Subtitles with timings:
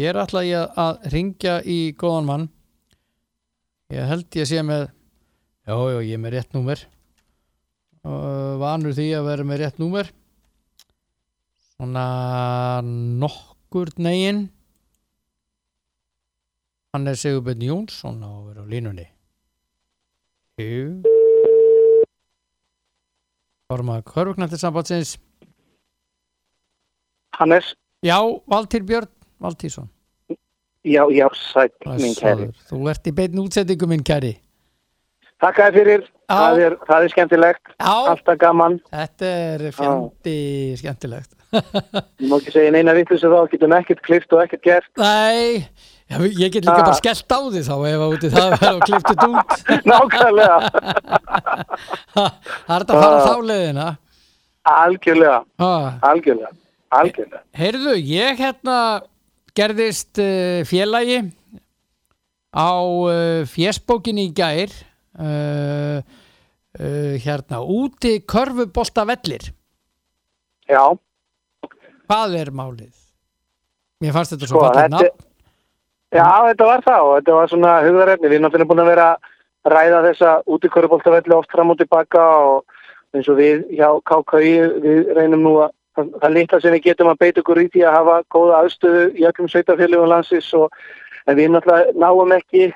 [0.00, 2.44] Hér ætla ég að ringja í góðan mann.
[3.92, 4.86] Ég held ég sé með
[5.68, 6.80] Já, já, ég er með rétt númer.
[8.00, 10.08] Uh, Vanur því að vera með rétt númer.
[11.74, 12.06] Svona
[13.20, 14.46] nokkur negin
[16.96, 19.04] Hann er Sigurbjörn Jónsson á á línunni.
[20.64, 21.04] Jú.
[23.68, 25.18] Fórum að Körfugnættir sambandsins
[27.36, 28.16] Hannes, Já,
[28.48, 29.88] Valtýr Björn Valtýrsson
[30.84, 32.46] já, já, sætt, minn kæri.
[32.70, 34.36] Þú ert í beinn útsendingu minn kæri
[35.40, 36.36] Takk að fyrir, Já.
[36.36, 38.74] það er, það er skemmtilegt, Já, alltaf gaman.
[38.92, 40.34] þetta er fjandi
[40.76, 44.90] skemmtilegt Ég má ekki segja neina vitlis þá, getum ekkert klift og ekkert gert.
[45.00, 45.64] Nei,
[46.12, 46.84] já, ég get líka Ah.
[46.84, 49.50] bara skellt á því þá ef að úti það verður kliftið út
[49.90, 50.58] Nákvæmlega,
[52.14, 53.26] Það er þetta að fara Ah.
[53.26, 53.88] þá leiðina
[54.70, 55.86] algjörlega, ah.
[56.12, 56.52] algjörlega,
[56.92, 57.40] algjörlega.
[57.56, 58.76] Heyrðu, ég hérna
[59.56, 61.20] gerðist uh, félagi
[62.50, 64.72] á uh, fjesbókinni í gær
[65.20, 66.00] uh,
[67.20, 69.48] hérna úti körfubolta vellir
[70.70, 70.84] Já,
[72.10, 72.94] Hvað er málið?
[74.02, 75.26] Mér fannst þetta svo fallið þetta- nafn
[76.10, 78.28] já, þetta var það og þetta var svona hugðarefni.
[78.30, 82.78] Við erum náttúrulega búin að vera að ræða þessa útikorfuboltavelli oft fram og tilbaka og
[83.14, 84.54] eins og við hjá KKI,
[84.86, 87.86] við reynum nú að það, það litla sem við getum að beita okkur í því
[87.86, 90.70] að hafa góða aðstöðu í öllum sveitafélugum landsins og
[91.30, 92.70] við náttúrulega náum ekki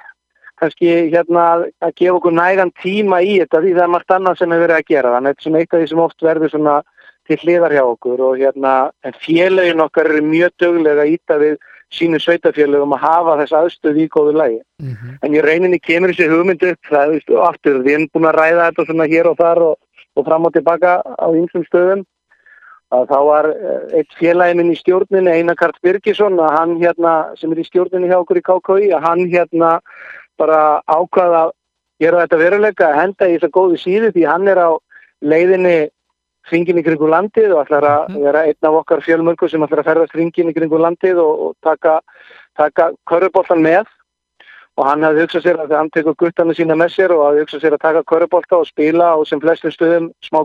[0.60, 4.40] kannski hérna að, að gefa okkur nægan tíma í þetta því það er margt annað
[4.40, 5.14] sem er verið að gera.
[5.14, 6.76] Þannig að þetta svona eitt af því sem oft verður svona
[7.24, 11.56] til hliðar hjá okkur og hérna en félagin okkar eru mjög döglega að íta við
[11.94, 15.14] sínu sveitafélagum að hafa þess aðstöðu í góðu lægi mm -hmm.
[15.22, 18.66] en í rauninni kemur þessi hugmynd upp það er aftur, við erum búin að ræða
[18.68, 19.76] þetta svona hér og þar og,
[20.16, 22.04] og fram og tilbaka á ýmsum stöðum
[22.94, 27.14] að þá var eh, eitt félagi minn í stjórninni Einar Karl Birgisson að hann hérna
[27.40, 29.80] sem er í stjórninni hjá okkur í KKI að hann hérna
[30.38, 31.52] bara ákvaða að
[32.02, 34.70] gera þetta veruleika að henda í þess að góðu síðu því hann er á
[35.22, 35.90] leiðinni
[36.50, 38.22] hringin í kringu landið og ætlar að Mhm.
[38.22, 41.54] vera einn af okkar fjölmörgu sem ætlar að ferðast hringin í kringu landið og, og
[41.62, 42.00] taka,
[42.56, 43.86] taka körfuboltan með
[44.76, 47.60] og hann hafði hugsað sér að hann tekur guttana sína með sér og hafði hugsað
[47.62, 50.44] sér að taka körfubolta og spila á sem flestum stöðum smá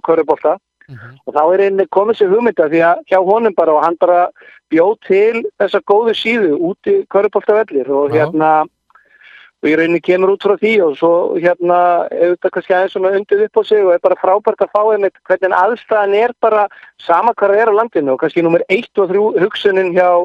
[0.89, 3.97] körfubolta og þá er einnig komið sér hugmynda því að hjá honum bara og hann
[3.99, 4.29] bara
[4.69, 8.67] bjóð til þessa góðu síðu út í körfuboltavellir og hérna
[9.59, 13.41] og ég rauninni kemur út frá því og svo hérna þetta kannski aðeins svona undið
[13.47, 16.67] upp á sig og er bara frábært að fá einmitt hvernig aðstæðan er bara
[17.03, 20.23] sama hvað það er á landinu og kannski nummer eitt og þrjú hugsunin hjá,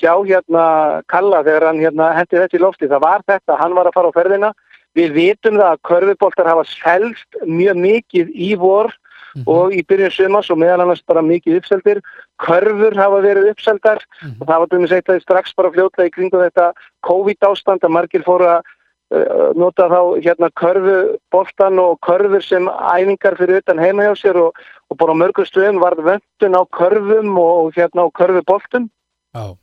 [0.00, 0.64] hjá hérna
[1.12, 4.08] Kalla þegar hann hérna hendi þetta í lofti það var þetta, hann var að fara
[4.08, 4.52] á ferðina.
[4.96, 8.90] Við vitum það að körfuboltar hafa selst mjög mikið í vor
[9.36, 9.44] Mhm.
[9.46, 12.00] og í byrjun sumas og meðal annars bara mikið uppseldir
[12.42, 14.36] körfur hafa verið uppseldar Mhm.
[14.40, 16.72] og það var dæmis eitt að strax bara fljótlega í kringu þetta
[17.06, 18.62] COVID ástand að margir fóru að
[19.12, 24.54] uh, nota þá hérna körfuboltan og körfur sem æfingar fyrir utan heima hjá sér og,
[24.90, 28.90] og bara á mörgum stöðum varð vöntun á körfum og hérna á körfuboltum
[29.34, 29.54] Já,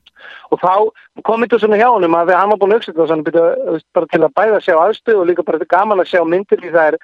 [0.51, 0.91] og þá
[1.23, 4.21] kom þetta svona hjá að hann var búin að svona, byrja, þú veist, bara til
[4.23, 6.97] að bæða sjá aðstöð og líka bara þetta gaman að sjá myndir því það er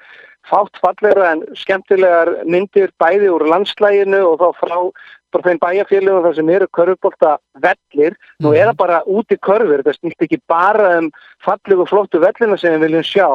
[0.49, 4.77] fátt fallegra en skemmtilegar myndir bæði úr landslæginu og þá frá
[5.33, 8.55] bara þeim bæjarfélagum þar sem eru körfubolta vellir, nú Mhm.
[8.59, 11.09] er það bara úti körfur, þetta snýst ekki bara um
[11.43, 13.27] fallegu flottu vellina sem við viljum sjá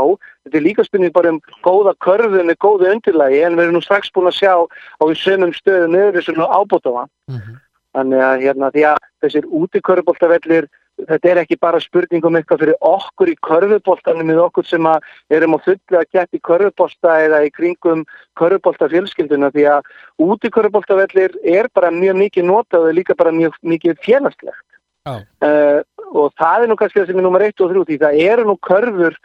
[0.46, 3.82] þetta er líka spurning bara um góða körfu með góðu undirlægi en við erum nú
[3.82, 4.54] strax búin að sjá
[5.00, 7.60] á í sömum stöðum yfir þessu ábútafa Mhm.
[7.96, 10.68] Þannig að hérna því að þessir úti körfuboltavellir,
[11.06, 14.88] þetta er ekki bara spurning um eitthvað fyrir okkur í körfuboltanum eða okkur sem
[15.34, 18.04] erum á fullu að geta í körfubolta eða í kringum
[18.40, 19.92] körfubolta fjölskylduna því að
[20.24, 24.64] úti körfuboltavellir er bara mjög mikið notað og líka bara mjög mikið félagslegt.
[25.06, 25.22] Já.
[25.40, 25.80] Uh,
[26.12, 28.48] og það er nú kannski það sem er nummer 1 og 3 því það eru
[28.48, 29.16] nú körfur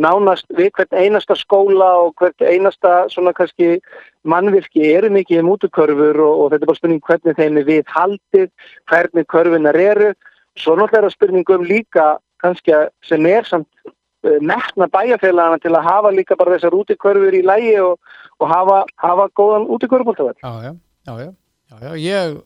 [0.00, 3.78] nánast við hvert einasta skóla og hvert einasta svona kannski
[4.24, 7.82] mannvirki eru mikið um útukörfur og, og þetta er bara spurning hvernig þeim er við
[7.92, 8.50] haldið,
[8.90, 10.12] hvernig körfunar eru.
[10.60, 12.06] Svo náttúrulega er það spurningum líka
[12.42, 17.36] kannski að sem er samt uh, metna bæjarfélagana til að hafa líka bara þessar útikörfur
[17.38, 18.00] í lægi og,
[18.40, 20.36] og hafa, hafa góðan útikörfubóltavall.
[20.42, 20.72] já, já,
[21.06, 21.30] já,
[21.70, 22.36] já, já, ég,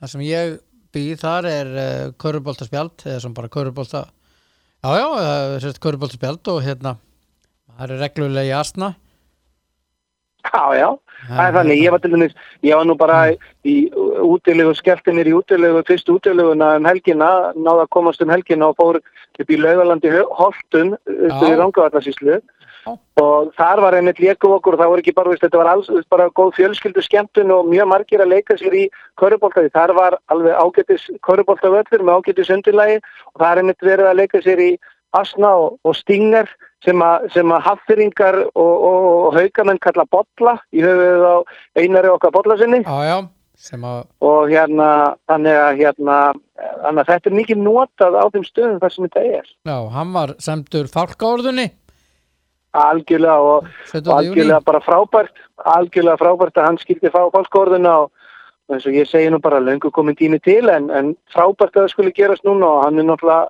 [0.00, 0.58] það sem ég
[0.94, 6.60] býð þar er uh, köruboltaspjald eða sem bara körubolta já, já, uh, sérst köruboltaspjald og
[6.66, 6.98] hérna,
[7.72, 8.94] það er reglulega í asna
[10.44, 10.88] Já, já,
[11.28, 13.18] það er þannig, ég var til dæmis, ég var nú bara
[13.64, 13.76] í
[14.22, 18.76] útilegu, skellti mér í útilegu, fyrstu útileguna um helgina, náða að komast um helgina og
[18.78, 21.56] fór upp í laugalandi Holtun, upp í Já.
[21.60, 22.42] Rangavallarsíslu
[23.20, 26.08] og þar var einmitt léku okkur og það voru ekki bara, veist, þetta var alls
[26.12, 28.84] bara góð fjölskyldu skemmtun og mjög margir að leika sér í
[29.20, 34.20] körubóltaði, þar var alveg ágættis körubóltavöllur með ágættis undirlægi og það er einmitt verið að
[34.20, 34.70] leika sér í
[35.16, 36.50] asna og, og stingar
[36.84, 41.36] sem að, að haffyringar og, og, og haugamenn kalla botla í höfuð á
[41.80, 43.16] einari okkar botla sinni Já, já,
[43.68, 44.88] sem að, og hérna
[45.30, 46.18] þannig að hérna
[47.04, 50.90] þetta er mikið notað á þeim stöðum þar sem þetta er já, hann var semdur
[50.92, 51.70] fálkaorðunni
[52.74, 54.02] algjörlega og, og 17.
[54.02, 54.18] júli.
[54.18, 55.42] algjörlega bara frábært
[55.76, 58.12] algjörlega frábært að hann skildi fá fálskórðuna og
[58.64, 61.84] og eins og ég segi nú bara löngu komin tími til en, en frábært að
[61.84, 63.48] það skulle gerast núna og hann er náttúrulega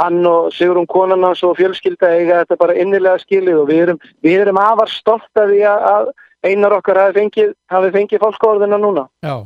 [0.00, 4.44] hann og Sigrun konarnas og fjölskylda eiga þetta bara innilega skilið og við erum, við
[4.44, 6.12] erum afar stolt af því að, að
[6.50, 9.06] einar okkar hafi fengið, hafi fengið fálskórðuna núna.
[9.24, 9.36] Já,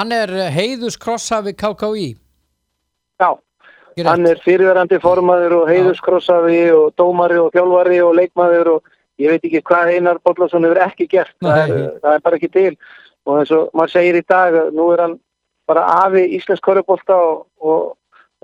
[0.00, 2.08] hann er heiðuskrossafi KKÍ
[3.22, 3.30] Já,
[3.94, 9.30] Ekki hann er fyrirverandi formaður og heiðuskrossafi og dómari og þjálfari og leikmaður og ég
[9.30, 12.00] veit ekki hvað Einar Bollason hefur ekki gert, það er, Nei.
[12.02, 12.72] það er bara ekki til.
[13.24, 15.14] Og eins og maður segir í dag, nú er hann
[15.70, 17.94] bara afi íslensk korubólta og, og,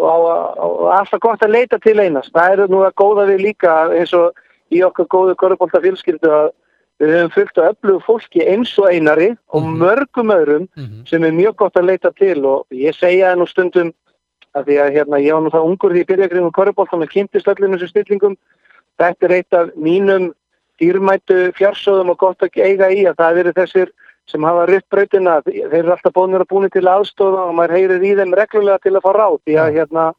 [0.01, 4.13] og, alltaf gott að leita til Einars, það er nú að góða við líka eins
[4.17, 4.33] og
[4.73, 6.51] í okkar góðu korubólta fjölskyldu að
[7.01, 9.79] við höfum fullt af öflugu fólki eins og Einari og Mhm.
[9.83, 11.07] mörgum öðrum Mhm.
[11.07, 13.93] sem er mjög gott að leita til og ég segja það nú stundum
[14.55, 17.09] að því að hérna, ég var nú það ungur því ég byrjaði kringum korribóltan og
[17.09, 18.37] kynntist öllum þessu stillingum
[18.99, 20.33] þetta er eitt af mínum
[20.81, 23.89] dýrmætu fjársóðum og gott að eiga í að það eru þessir
[24.31, 28.05] sem hafa rutt brautina, þeir eru alltaf bónir að búin til aðstofa og maður heyrir
[28.07, 30.11] í þeim reglulega til að fá ráð því að hérna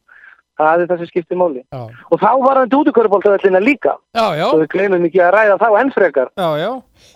[0.60, 1.64] það er það sem skiptir máli.
[1.72, 1.82] Já,
[2.12, 3.96] og þá var hann út í korribóltavellina líka.
[4.18, 6.30] Já, já, og við gleymum ekki að ræða þá enn frekar.
[6.38, 6.70] Já, já.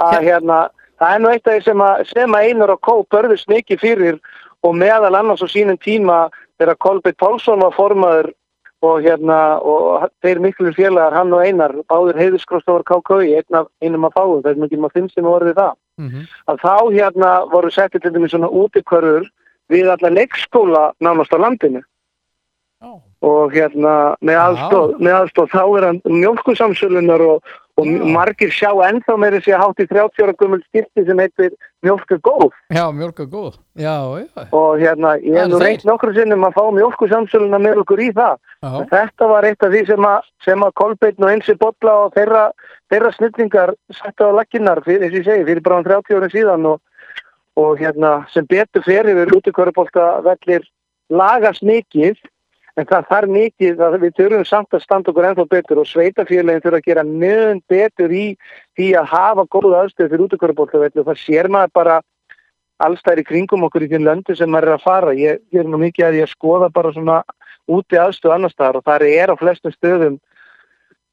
[0.06, 0.62] að hérna,
[1.02, 4.18] það er nú eitt af því sem sem að Einar og Kó börðust mikið fyrir
[4.66, 6.26] og meðal annars á sínum tíma
[6.60, 8.32] þegar Kolbeitt Pálsson var formaður
[8.86, 14.44] og hérna, og þeir miklu félagar, hann og Einar, báður einn af einum af fáum,
[14.46, 18.32] er mjög maður fimm sem orðið það, Mm að þá hérna voru settið til dæmis
[18.32, 19.30] svona útikörur
[19.72, 21.82] við alla leikskóla nánast á landinu.
[22.82, 23.02] Já.
[23.22, 28.06] og hérna með aðstóð, með aðstóð þá er hann mjölkusamsölunar og, og Já.
[28.08, 31.52] margir sjá ennþá meiri sé hátt í 30 ára gummul skipti sem heitir
[31.84, 32.54] mjölku góð.
[32.72, 33.58] Já, mjölk er góð.
[33.76, 33.96] Já,
[34.52, 38.40] og hérna ég hef nú reynt nokkru sinnum að fá mjölkusamsölunar með okkur í það.
[38.94, 42.46] Þetta var eitt af því sem að, að Kolbeinn og Einsi Bolla og þeirra,
[42.90, 46.32] þeirra snillingar settu á lakkinnar, fyrir, eins og ég segi, fyrir bara um 30 ára
[46.32, 46.80] síðan og,
[47.60, 50.64] og hérna, sem betur fyrir við útikörubólta vellir
[51.12, 52.16] lagast mikið,
[52.76, 56.64] en það þarf mikið að við þurfum samt að standa okkur ennþá betur og sveitafélagin
[56.64, 58.26] þurfa að gera mjög betur í
[58.76, 61.98] því að hafa góða aðstöð fyrir útikörubólta velli og það sér maður bara
[62.84, 65.14] allstæðir í kringum okkur í því löndu sem maður er að fara.
[65.16, 67.22] Ég, er nú mikið að ég skoða bara svona
[67.72, 70.18] úti aðstöð annar staðar og það er á flestum stöðum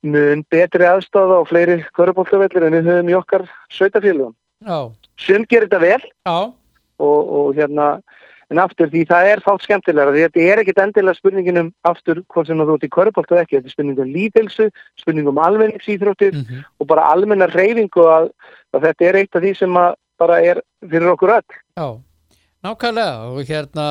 [0.02, 4.34] mun betri aðstöða og fleiri kvörubóltavellir en við höfum í okkar sveitafélagum.
[5.22, 6.02] Sum gerir þetta vel
[6.98, 7.92] og, og hérna
[8.52, 12.22] en aftur því það er fátt skemmtilegra því þetta er ekkit endilega spurningin um aftur
[12.32, 14.68] hvort sem þú ert í kvörubólta ekki, þetta er spurning um lífhelsu,
[15.00, 18.30] spurning um almenningsýþróttir mhm, og bara almenna reyfingu að,
[18.76, 19.78] að þetta er eitt af því sem
[20.22, 21.60] bara er fyrir okkur öll.
[21.78, 21.88] já.
[22.62, 23.84] Nákvæmlega, og hérna,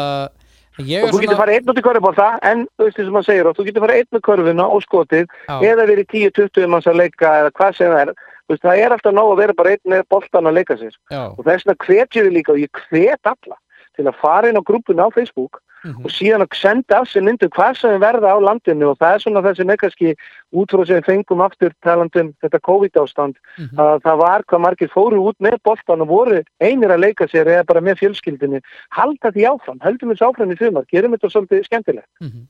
[0.80, 3.16] ég Og er þú getur farið einn út í körfubólta en þú veist því sem
[3.18, 6.70] maður segir og þú getur farið einn með körfuna og skotið já, eða verið 10-20
[6.72, 8.14] manns að leika eða hvað sem það er.
[8.52, 10.96] Það er alltaf nóg að vera bara einn með boltan að leika sér.
[11.12, 13.60] já, Og þess vegna hvetjum við líka og ég hvet alla
[14.02, 17.26] til að fara inn á grúpuna á Facebook mhm, og síðan að senda af sér
[17.26, 20.14] myndu hvað sem við verða á landinu og það er svona það sem er kannski
[20.52, 24.94] út frá sem við fengum aftur talandum þetta COVID-ástand mhm, að það var hvað margir
[24.94, 28.64] fóru út með boltan og voru einir að leika sér eða bara með fjölskyldinni.
[28.98, 32.10] Halda því áfram, höldum þessu áfram í sumar, gerum þetta svolítið skemmtilegt.
[32.24, 32.50] mhm.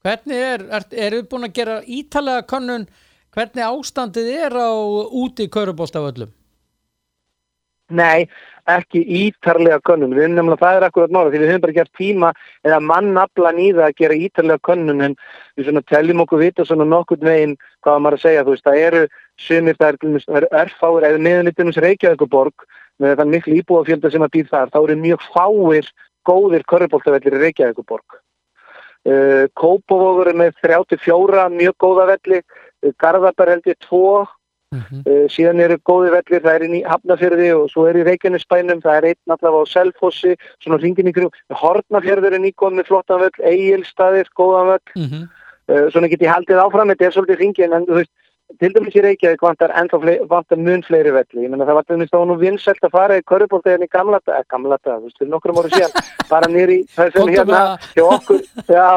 [0.00, 2.86] Hvernig er, er, eru búin að gera ítalega könnun
[3.36, 4.72] hvernig ástandið er á
[5.12, 6.32] úti körubóltavöllum?
[7.90, 8.28] Nei,
[8.70, 10.14] ekki ítarlega könnun.
[10.14, 12.30] Við nefnilega, það er akkurat mála því við höfum bara gert tíma
[12.66, 15.16] eða mannaflan í það að gera ítarlega könnun en
[15.58, 18.46] við svona teljum okkur vita svona nokkurn veginn hvað maður að segja.
[18.46, 19.02] Þú veist, það eru
[19.40, 22.66] sumir, það er, það eru örfáir eða neðanlítunum Reykjavíkuborg
[23.00, 24.72] með þann miklu íbúafjölda sem að býr þar.
[24.74, 25.92] Þá eru mjög fáir
[26.28, 28.20] góðir körubóltavellir í Reykjavíkuborg.
[29.00, 32.42] Uh, Kópavogur er með 34 mjög góða velli,
[33.00, 34.00] Garðabar held ég 2
[34.70, 38.82] Mhm, Uh, síðan eru góði vellir, það er í Hafnafjörði og svo er í Reykjanesbænum,
[38.84, 43.42] það er einn allavega á Selfossi, svona í grú, Hortnafjörður er nýgóð með flottan völl,
[43.50, 45.24] Egilstaðir, góðan völl, mhm,
[45.74, 48.12] uh, svona get ég haldið áfram, þetta er svolítið hringin, en þú veist,
[48.58, 51.44] til dæmis í Reykjavík vantar, ennþá vantar mun fleiri velli.
[51.44, 54.40] Ég menna það var til dæmis þá nú vinsælt að fara í körubólteginni gamla dag,
[54.40, 57.62] eh, gamla dag, þú veist, fyrir nokkrum ára síðan, bara nýri það sem hérna,
[57.94, 58.88] hjá okkur, já,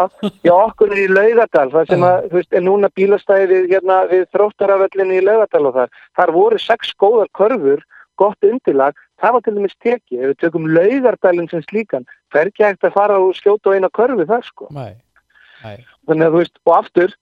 [0.47, 4.27] hjá okkur í Laugadal, það sem að, þú veist, er núna bílastæði við, hérna, við
[4.33, 5.97] þróttaravellinni í Laugadal og þar.
[6.19, 7.87] Þar voru sex góðar körfur,
[8.19, 12.51] gott undirlag, það var til dæmis tekið, ef við tökum Laugardalinn sem slíkan, það er
[12.51, 14.93] ekki hægt að fara og skjóta á eina körfu þar, sko Nei,
[15.63, 15.77] nei,
[16.09, 17.15] þannig að þú veist, og aftur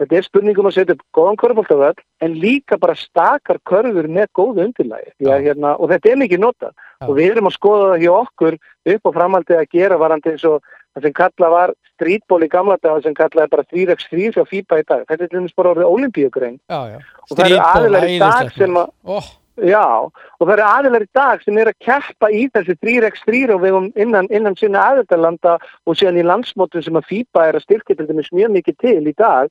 [0.00, 4.66] þetta er spurningum að setja upp góðan körfbóltavöll en líka bara stakar körfur með góðu
[4.66, 5.12] undirlægi.
[5.24, 6.74] Já, hérna, og þetta er mikið notað.
[6.96, 7.06] Já.
[7.08, 8.54] og við erum að skoða það hjá okkur
[8.92, 10.62] upp á framhaldið að gera varandi eins og
[10.96, 14.86] það sem kalla var streetball í gamla dag sem kallaði bara 3x3 hjá FIBA í
[14.88, 15.02] dag.
[15.08, 18.52] Þetta er til dæmis bara orðið olimpíugrein já Og það eru Streetball, aðilar í dag
[18.56, 19.18] sem að- Ó,
[19.56, 23.62] Já, og það eru aðilar í dag sem er að keppa í þessu 3x3 og
[23.62, 25.54] við um innan, innan sinna aðeldalanda
[25.86, 29.08] og síðan í landsmótum sem að FIBA er að styrkja til dæmis mjög mikið til
[29.08, 29.48] í dag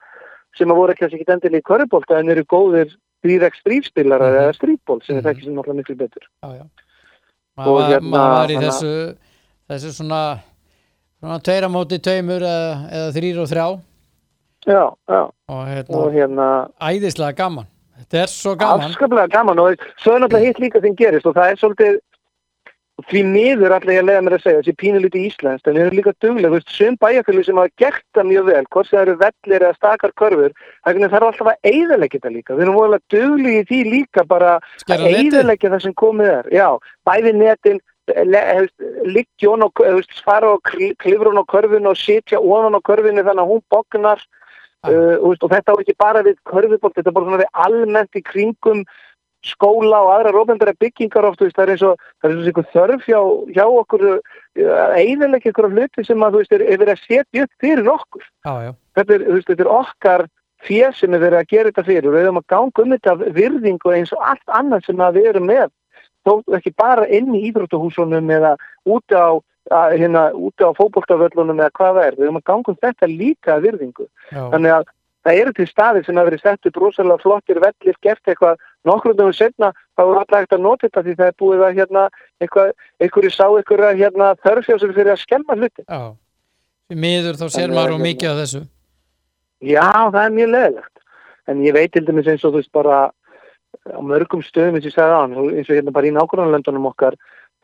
[0.58, 2.94] sem að voru ekki ekki endilega í körubólta en eru góðir
[3.26, 4.42] 3x3 spilarar Mhm.
[4.42, 5.20] eða streetball sem Mhm.
[5.26, 6.24] er þekkið sem náttúrulega miklu betur.
[6.44, 6.66] já, já
[7.58, 9.16] Og var, hérna, maður var í að- þessu
[9.70, 10.40] þessu svona
[11.22, 13.82] svona tveira móti tveimur eða, eða þrýr og þrjá
[14.68, 17.68] Já, já, og hérna, og hérna æðislega gaman
[18.00, 21.36] þetta er svo gaman afskaplega gaman og svo er náttúrulega hitt líka sem gerist og
[21.36, 22.00] það er svolítið
[23.04, 25.84] því miður allir ég að leiða mér að segja þessi pínu lítið íslenskt en við
[25.84, 29.16] erum líka duglega, sum bæjarfjölu sem hafa gert það mjög vel, hvort sem það eru
[29.24, 30.54] vellir eða stakar körfur,
[30.86, 34.54] það er alltaf að eyðalegja þetta líka, við erum vorulega duglega í því líka bara
[34.88, 35.20] að netið?
[35.20, 36.70] eyðalegja það sem komið er, já,
[37.10, 37.84] bæði netin
[39.06, 39.82] liggjón og
[40.24, 43.64] fara og kli- klifra hún á körfinu og sitja ofan á körfinu þannig að hún
[43.70, 44.22] bognar.
[44.86, 44.92] Já.
[44.94, 48.16] uh, og, og þetta á ekki bara við körfubolt, þetta er bara svona við almennt
[48.16, 48.84] í kringum
[49.46, 53.06] skóla og aðra rófendara byggingar oft, veist, það er eins og er eins og þörf
[53.10, 53.20] hjá,
[53.56, 54.06] hjá okkur
[54.96, 58.28] eiginlega einhverja hluti sem að veist er, er verið að setja upp fyrir okkur.
[58.46, 60.28] Já, þetta er, veist, þetta er okkar
[60.66, 62.10] fér sem er verið að gera þetta fyrir.
[62.10, 65.32] Og við erum að ganga um þetta af virðingu eins og allt annað sem við
[65.32, 65.74] erum með.
[66.26, 68.56] Þó ekki bara inn í íþróttahúsunum eða
[68.90, 69.38] úti á
[69.74, 73.56] að, hérna, á fótboltavöllunum eða hvað það er, við erum að ganga um þetta líka
[73.56, 74.08] af virðingu.
[74.32, 74.90] Já, þannig að
[75.26, 79.18] það eru til staðir sem hafa verið sett upp rosalega flottir vellir, gert eitthvað nokkrum
[79.18, 82.06] dögum setna, þá er alltaf hægt að nota þetta því það er búið að hérna
[82.44, 85.86] eitthvað, einhverju sá einhverja hérna þörfjá sem fyrir að skemma hluti.
[85.90, 86.16] já
[86.94, 88.64] miður þá sér Þannig maður að og hérna- mikið af þessu
[89.66, 90.98] Já, það er mjög leðilegt.
[91.48, 92.98] En ég veit til dæmis eins og þú veist bara
[93.86, 96.90] á mörgum stöðum eins og ég sagði á hann, eins og hérna bara í nákvæmlandunum
[96.92, 97.16] okkar,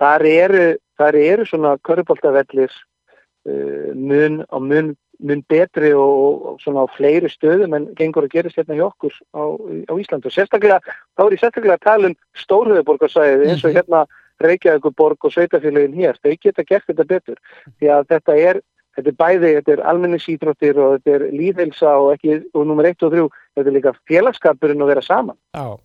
[0.01, 0.65] þar eru,
[0.97, 7.75] þar eru svona körfuboltavellir uh, mun, á mun, mun betri og, svona á fleiri stöðum
[7.77, 9.43] en gengur að gerist hérna hjá okkur á,
[9.89, 10.27] á Íslandu.
[10.27, 10.79] Og sérstaklega,
[11.17, 13.77] þá er ég sérstaklega að tala um stórhauðborgarsæðið eins og Mhm.
[13.77, 14.05] hérna
[14.41, 16.17] Reykjavíkuborg og sveitafélagin hér.
[16.23, 17.37] Þau geta gert þetta betur
[17.79, 18.61] því að þetta er
[18.91, 23.05] Þetta er bæði, þetta er almenningsýþróttir og þetta er líðhelsa og ekki, og nummer 1
[23.07, 25.37] og 3, þetta er líka félagskapurinn að vera saman.
[25.55, 25.79] Já,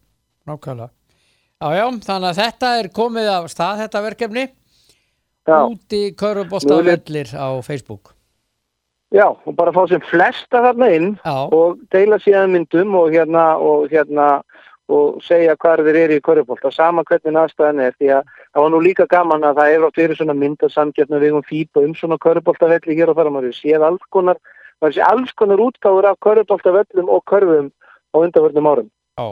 [0.45, 0.90] nákvæmlega
[1.62, 4.45] Já, já, þannig að þetta er komið af stað þetta verkefni
[5.47, 8.15] Já, úti Köruboltavellir á Facebook
[9.15, 13.57] já, og bara fá sem flesta þarna inn Já, og deila síðan myndum og hérna,
[13.63, 14.43] og hérna,
[14.89, 18.75] og segja hvað þeir eru í körubólta, sama hvernig aðstæðan er, því að það var
[18.75, 22.21] nú líka gaman að það er átt verið svona myndasamgjarnar við um fýpa um svona
[22.23, 24.39] körubóltavelli hér og þar að maður séð alls konar,
[24.83, 27.73] maður sé alls konar útgáfur af körubóltavellum og körfum
[28.15, 28.91] á undarvörnum árum.
[29.19, 29.27] já.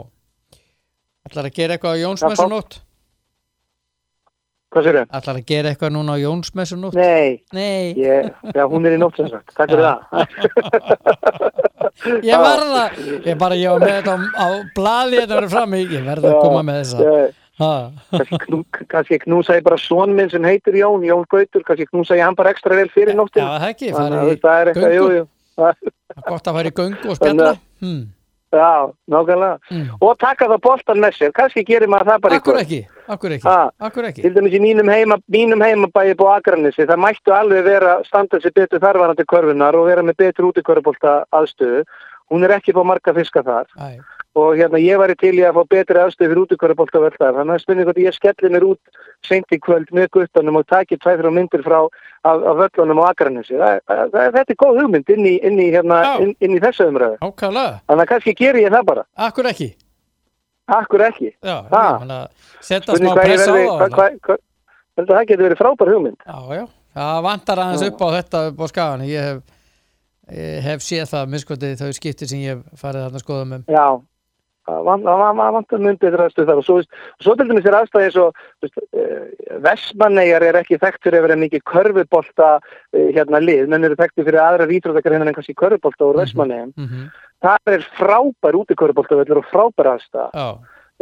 [1.25, 2.81] Ætlar að gera eitthvað á Jónsmessunótt
[4.75, 5.05] Hvað sér þau?
[5.15, 9.15] Ætlar að gera eitthvað núna á Jónsmessunótt Nei, Nei, Ég, já, hún er í nótt
[9.21, 9.53] sem sagt.
[9.55, 9.93] Takk fyrir Já.
[10.11, 10.25] það.
[12.27, 12.83] ég verða
[13.23, 16.35] Ég bara, ég var með þetta á, á blaði þetta verið frammi, ég verða að
[16.35, 16.99] Já, koma með þessa
[18.91, 22.35] kannski knúsa ég bara son minn sem heitir Jón, Jón Gautur, kannski knúsa ég hann
[22.35, 23.47] bara ekstra vel fyrir Já, nóttin.
[23.47, 25.15] það ekki, það er eitthvað,
[25.55, 25.87] í
[26.27, 27.55] gott að fara í göngu og spjalla.
[28.55, 29.59] Já, nákvæmlega.
[29.71, 29.85] Mm.
[30.01, 32.61] Og taka það boltan með sér, kannski gerir maður það bara Akkur ykkur.
[32.63, 32.79] ekki,
[33.15, 33.55] akkur ekki,
[33.89, 37.95] akkur ekki Til dæmis í mínum, heima, mínum heimabæði búið Akranissi, það mættu alveg vera
[38.07, 41.85] standa sér betur þarvarandi körfunar og vera með betur út í körfubolta aðstöðu.
[42.31, 43.67] Hún er ekki búið marga fiska þar.
[43.77, 43.99] Æ,
[44.35, 47.37] og hérna ég væri til í að fá betri aðstöð fyrir útikvörubolta vel þar.
[47.39, 50.97] Þannig að spurning hvort ég skelli mér út seint í kvöld með guttanum og taki
[50.99, 51.77] tvæ þrjá myndir frá
[52.25, 52.43] af,
[53.55, 56.61] það, það, það, þetta er góð hugmynd inn í, inn í, hérna, inn, inn í
[56.63, 57.19] þessu umræðu.
[57.23, 59.05] Ákvæðlega, þannig að kannski ger ég það bara.
[59.27, 59.69] Akkur ekki?
[60.75, 61.31] Akkur ekki?
[61.45, 64.39] Ég spurning smá ég pressa á
[64.95, 66.25] það getur verið frábær hugmynd.
[66.25, 66.65] Já, já,
[66.95, 69.39] það vantar aðeins upp á þetta á skagan ég hef,
[70.31, 73.65] ég hef séð það minnskotið þau skipti sem ég farið að skoða með.
[73.75, 73.85] Já,
[74.65, 76.61] það vantar mun betra aðstöð þar.
[76.61, 76.77] Og svo,
[77.23, 81.39] svo til dæmis er aðstæði eins og uh, Vestmannegar er ekki þekkt fyrir að vera
[81.43, 86.09] mikið körfubolta uh, hérna lið, menn eru þekkt fyrir aðra vítrótakar hérna en kannski körfubolta
[86.09, 87.11] úr Vestmannegum mm -hmm.
[87.45, 90.49] það er frábær út í körfubolta og frábær aðstæð Já,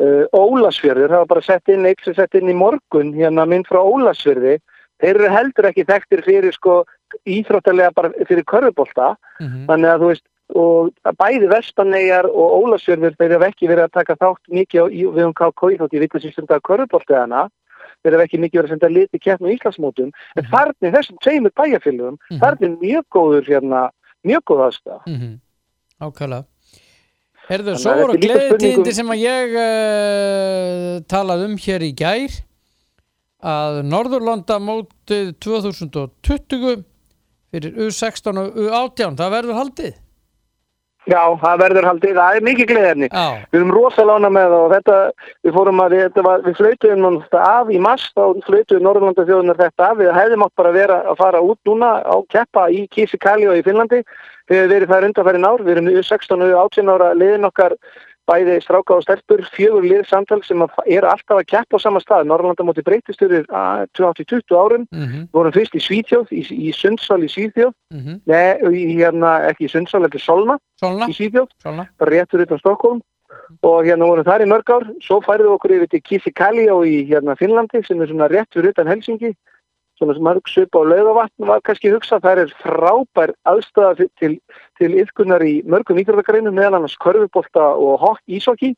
[0.04, 3.68] uh, Ólasfjörður, það var bara sett inn eitt sem sett inn í morgun, hérna mynd
[3.68, 4.60] frá Ólasfjörði
[5.04, 6.84] þeir eru heldur ekki þekktir fyrir sko
[7.30, 9.16] íþróttalega bara fyrir körfubolta.
[9.40, 13.94] Mhm, þannig að þú veist og bæði Vestaneyjar og Ólasjörður þeir hafa ekki verið að
[14.00, 17.48] taka þátt mikið í- við um KK að sem stundar körfuboltiðana
[18.04, 20.52] þeir hafa ekki mikið verið að senda liti keppn og Íslandsmótum en Mhm.
[20.52, 22.40] þarna þessum tveimur bæjarfélugum Mhm.
[22.40, 23.90] þarna er mjög góður hérna
[24.26, 25.40] mjög góð aðstæða mhm,
[26.02, 26.46] ákvæðlega
[27.44, 31.92] Herðu, Þannig svo voru er gleðitíðindi um- sem að ég uh, talaði um hér í
[31.94, 32.32] gær
[33.44, 36.84] að Norðurlanda mótið 2020
[37.52, 39.94] fyrir U16 og U18 það verður haldið
[41.04, 45.00] Já, það verður haldið, það er mikið gleðefni Já, Við erum rosalána með og þetta,
[45.44, 49.90] við fórum að, við, var, við flautuðum af í mars, þá flautuðum Norðurlanda þjóðunar þetta
[49.90, 53.50] af, við hefðum átt bara að vera að fara út núna á keppa í Kísikali
[53.52, 54.00] og í Finnlandi,
[54.48, 57.76] við hefum verið þær undanfærin ár, við erum í 16 og 18 ára liðin okkar
[58.30, 62.28] bæði stráka og stelpur, fjögur lið samtal sem eru alltaf að keppa á sama stað,
[62.30, 67.24] Norðurlanda móti breytist fyrir 20 árum, mhm, við vorum fyrst í Svíþjóð, í, í Sundsvall
[67.24, 68.22] í Svíþjóð, mhm.
[68.26, 73.02] Nei, í, hérna, ekki í Sundsvall, ekki Solna Solna, í Svíþjóð, bara réttur utan Stokkólm
[73.64, 74.86] og hérna vorum þar í mörg ár.
[75.04, 78.68] Svo færðum við okkur yfir til Kisikali og í hérna Finnlandi sem er svona réttur
[78.70, 79.34] utan Helsingi
[80.06, 84.38] svona mörg sup á laugavatn var kannski hugsað, það er frábær aðstöða til,
[84.80, 88.74] til, yfkunar í mörgum íþróttagreinum meðal annars körfubolta og ísokki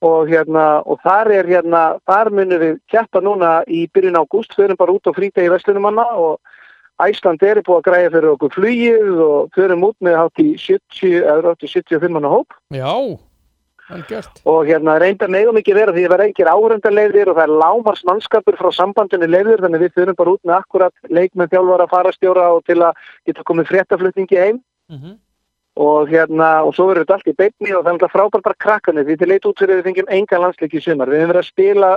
[0.00, 4.78] og hérna og þar er hérna, þar munum við keppa núna í byrjun ágúst, förum
[4.80, 6.40] bara út á frítegi Vestlunumanna og
[7.00, 11.20] Æsland er búið að græja fyrir okkur flugið og förum út með hátt í 70
[11.20, 12.56] eða hátt í 75 manna hóp.
[12.76, 12.92] Já,
[14.46, 18.04] og hérna reyndar megum ekki vera því það verða ekki áhörndarleiðir og það er lámars
[18.08, 22.62] mannskapur frá sambandinu leiðir þannig við þurfum bara út með akkurat leikmenn þjálfara, farastjóra og
[22.68, 24.62] til að geta komið fréttaflutningi heim.
[24.90, 25.18] Mhm,
[25.78, 28.58] og hérna og svo verður þetta allt í beinni og það er alltaf frábært bara
[28.64, 31.12] krakkanir því til leit út fyrir að við fengjum enga landsleiki í sumar.
[31.12, 31.90] Við hefum verið að spila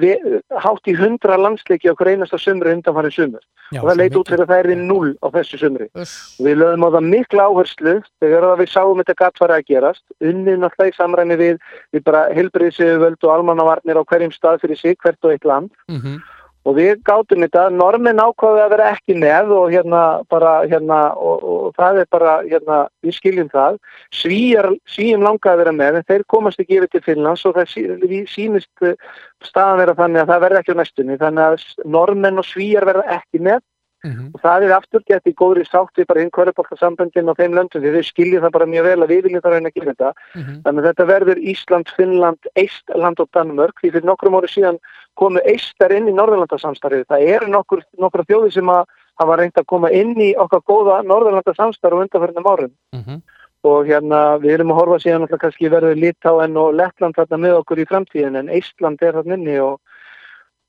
[0.00, 0.24] við,
[0.64, 3.44] hátt í hundra landsleiki hver einasta sumri undanfarið sumar.
[3.72, 5.88] Já, og það leit út fyrir að það er í null á þessu sumri.
[6.02, 10.04] Uss, Við lögum á það mikla áherslu þegar við sáum þetta gatt fara að gerast.
[10.20, 14.98] Unnið náttúrulega í samræmi við, við bara helbriðsöfuvöld og almannavarnir á hverjum stað fyrir sig,
[15.00, 15.70] hvert og eitt land.
[15.88, 16.22] mhm,
[16.62, 21.42] Og við gátum þetta, normin ákvaði að vera ekki með og hérna bara, hérna, og,
[21.42, 23.80] og það er bara, hérna, við skiljum það.
[24.14, 27.68] Svíjar, svíjum langaði að vera með, en þeir komast ekki yfir til Finnlands og það
[27.72, 28.94] sí, við sýnist eh,
[29.42, 31.18] staðan vera þannig að það verða ekki á næstunni.
[31.24, 33.60] Þannig að normen og svíjar verða ekki með
[34.04, 37.82] mhm, og það er aftur gett í góðri sátt við bara innkvörubóltasamböndin á þeim löndum
[37.82, 40.12] því þau skilja það bara mjög vel að við viljum það reyna að gera þetta.
[40.34, 44.80] Mhm, þannig að þetta verður Ísland, Finnland, Eistland og Danmörk því fyrir nokkrum ári síðan
[45.14, 47.06] komu Eistar inn í Norðurlandasamstarfið.
[47.08, 48.84] Það eru nokkur, nokkur þjóði sem að
[49.20, 52.74] hafa reynd að koma inn í okkar góða Norðurlandasamstarf og undanförnum árum.
[52.96, 53.22] Mhm,
[53.62, 57.58] og hérna við erum að horfa síðan alltaf kannski verður Litáen og Lettland þarna með
[57.60, 59.78] okkur í framtíðin en Eistland er þarna inni og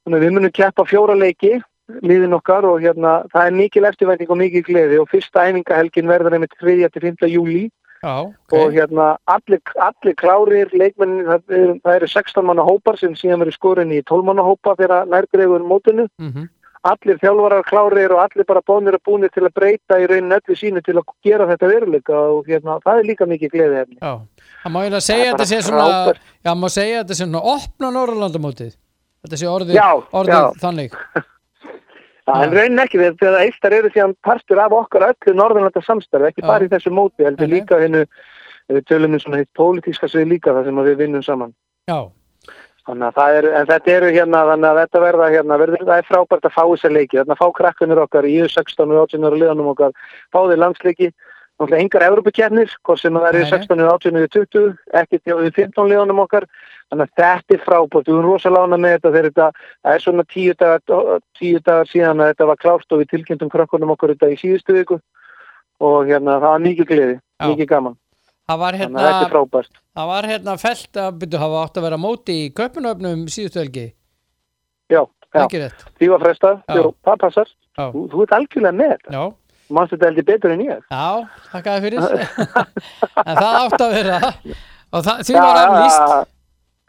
[0.06, 1.58] við munum keppa fjóra leiki
[2.04, 6.38] liðin okkar og hérna það er mikil eftirvænting og mikil gleði og fyrsta æfingahelgin verður
[6.38, 6.90] einmitt 3.
[6.90, 7.28] til 5.
[7.34, 7.64] júli
[8.04, 12.98] Já, og ok hérna allir, allir klárir leikmennin, það, eru- það eru 16 manna hópar
[13.00, 16.50] sem síðan verður skorin í 12 manna hópa þegar nærgreifur mótinu mhm,
[16.84, 20.56] allir þjálfarar klárir og allir bara bónir og búnir til að breyta í raunin öllu
[20.60, 24.14] sínu til að gera þetta veruleika og hérna það er líka mikið gleði efni Já,
[24.66, 26.16] það má eiginlega segja er þetta sé svona.
[26.44, 28.74] Já, má segja þetta sé svona opna Norrlandamótið
[29.24, 30.52] Þetta sé orðið, Já, orðið já.
[30.60, 30.98] þannig
[32.32, 32.56] En Já.
[32.56, 36.72] raunin ekki þegar eistar eru síðan partur af okkar öllu norðanlanda samstarfi, ekki bara í
[36.72, 38.06] þessu móti, heldur líka hennu,
[38.72, 41.52] við tölum um svona hitt pólitíska svið líka þar sem við vinnum saman.
[41.92, 42.08] Já,
[42.84, 46.00] Þannig að það er, en þetta eru hérna, þannig að þetta verða hérna, verður, það
[46.02, 49.28] er frábært að fá þessar leiki, þannig að fá krakkanir okkar í 16 og 18
[49.30, 49.94] ára liðanum okkar,
[50.36, 51.10] fá þeir landsleiki,
[51.60, 53.50] náttúrulega engar Evropakernir, hvort sem það eru nei.
[53.52, 54.70] 16 og 18 og 20,
[55.02, 56.48] ekkert hjá við 15 liðanum okkar,
[56.90, 59.50] þannig að þetta er frábært, við erum rosalána með þetta þegar þetta,
[59.84, 63.52] það er svona tíu dagar, tíu dagar síðan að þetta var klárt og við tilkynntum
[63.54, 65.00] krakkanum okkur þetta í síðustu viku.
[65.84, 67.98] Og hérna það var mikið gleði, mikið gaman,
[68.48, 69.82] var þannig hérna að þetta er frábært.
[69.94, 73.86] Það var hérna felt að byrju hafa átt að vera móti í köpunöfnum síðustu helgi.
[74.92, 75.02] Já,
[75.34, 75.46] já,
[75.98, 79.14] því var frestað, það passar, Já, þú, þú ert algjörlega með þetta.
[79.16, 79.24] já,
[79.70, 80.80] Manstu þetta heldur betur en ég?
[80.92, 81.08] já
[81.54, 82.00] þakkaði fyrir
[83.30, 84.20] En það átt að vera
[84.94, 86.26] og það, því var Já,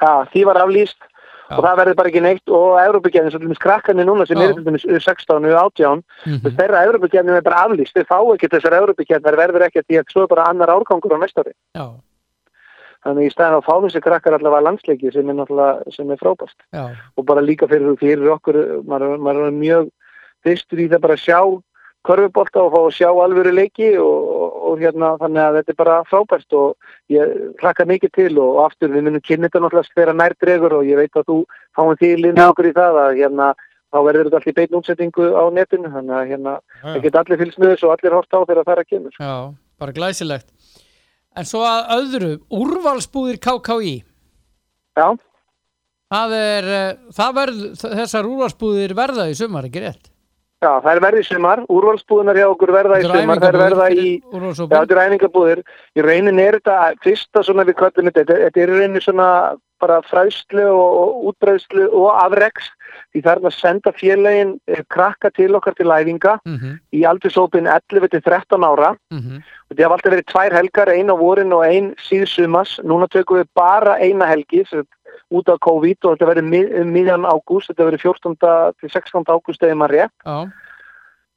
[0.02, 0.98] já, því var aflýst
[1.44, 1.58] Já.
[1.58, 4.46] og það verður bara ekki neitt og Európa-gerðin, svo til dæmis krakkarnir núna sem Já.
[4.48, 6.54] eru til dæmis 16 og 18 Mhm.
[6.56, 10.10] þeirra Európa-gerðin er bara aflýst þeir fá ekki þessar Európa-gerðin, það verður ekki því að
[10.12, 11.87] svo er bara annar árgangur á næsta ári Já,
[13.04, 16.54] Þannig í staðin að fá þessi krakkar allavega landsleiki sem er náttúrulega, sem er frábært.
[17.20, 18.56] Og bara líka fyrir, fyrir okkur,
[18.88, 19.90] maður er mjög
[20.40, 21.40] fyrstur í það bara að sjá
[22.04, 25.78] körfubolta og fá að sjá alvöru leiki og, og, og hérna þannig að þetta er
[25.80, 30.16] bara frábært og ég hlakka mikið til og, aftur við munum kynna þetta náttúrulega spera
[30.16, 31.38] nærdregur og ég veit að þú
[31.76, 33.50] fáum því linni okkur í það að hérna
[33.94, 37.60] þá verður þetta allir beinn útsettingu á netinu þannig að hérna það geta allir fylgst
[37.62, 39.20] með þessu og allir hort á þegar það er að kemur.
[39.20, 39.36] já,
[39.80, 40.48] bara glæsilegt.
[41.34, 43.94] En svo að öðru úrvalsbúðir KKÍ
[44.94, 45.08] Já,
[46.14, 50.13] það er, eh, það verð þessar úrvalsbúðir verða í sumar, ekki rétt
[50.64, 53.61] já, það er verið í sumar, úrvalsbúðunar hjá okkur verða í Þetta sumar, það er
[53.64, 55.62] verða í Já, þetta er æfingabúðir.
[55.94, 59.29] Í raunin er þetta fyrsta svona við kvöldum þetta, þetta þetta er í raunin svona
[59.85, 62.70] bara fræðslu og, og útbreðslu og afreks.
[63.12, 68.09] Því er að senda félagin eh, krakka til okkar til æfinga Mhm, í aldursópin 11
[68.12, 68.94] til 13 ára.
[69.11, 72.79] Mhm, og það hafa alltaf verið tvær helgar, ein á vorin og ein síðsumas.
[72.85, 74.64] Núna tökum við bara eina helgi
[75.30, 78.37] út af COVID og þetta verið mið, um miðjan ágúst, þetta verið 14.
[78.80, 79.24] til 16.
[79.30, 80.14] ágúst eða maður rétt.
[80.24, 80.37] já,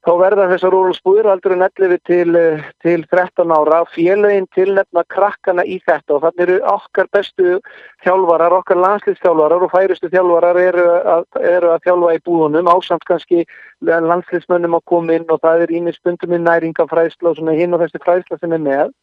[0.07, 5.81] Þá verða þessar úrvalsbúðir aldrei 11 til, eh, til 13 ára félögin tilnefna krakkana í
[5.83, 7.57] þetta og þannig eru okkar bestu
[8.05, 13.43] þjálfarar, okkar landslýstjálfarar og færistu þjálfarar eru að, eru að þjálfa í búðunum ásamt kannski
[13.83, 17.83] landslýsmönnum að koma inn og það er ímið spundum í næringafræðsla og svona hinn og
[17.83, 18.95] þessi fræðsla sem er með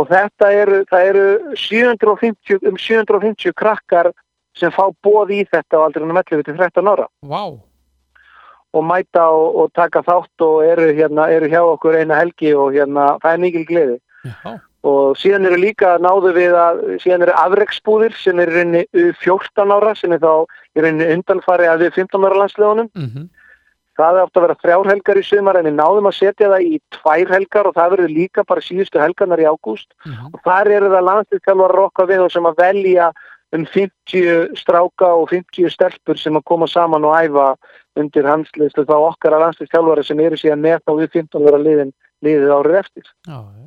[0.00, 1.26] og þetta eru, eru
[1.58, 4.12] 750, um 750 krakkar
[4.56, 7.44] sem fá bóð í þetta á aldrei 11 til 13 ára vá
[8.72, 12.72] og mæta og, og taka þátt og eru, hérna, eru hjá okkur eina helgi og
[12.72, 13.98] hérna, það er mikil gleði.
[14.24, 19.12] já, Og síðan eru líka náðu við að, síðan eru afreksbúðir sem er í rauninni
[19.20, 20.32] 14 ára sem er þá
[20.74, 22.88] í rauninni undanfari að við 15 ára landslegunum.
[22.96, 23.28] mhm,
[23.98, 26.78] Það átt að vera þrjár helgar í sumar en við náðum að setja það í
[26.96, 29.90] tvær helgar og það verður líka bara síðustu helgarnar í ágúst.
[30.06, 33.12] mhm, Og þar eru það landslýstjálfar rokka við og sem að velja
[33.52, 37.56] um 50 stráka og 50 stelpur sem að koma saman og æfa
[38.00, 41.92] undir hansliðslu þá okkar að landslýstjálfari sem eru síðan með þá við 15 ára liðin
[42.24, 43.04] liðið árið eftir.
[43.28, 43.61] já, já.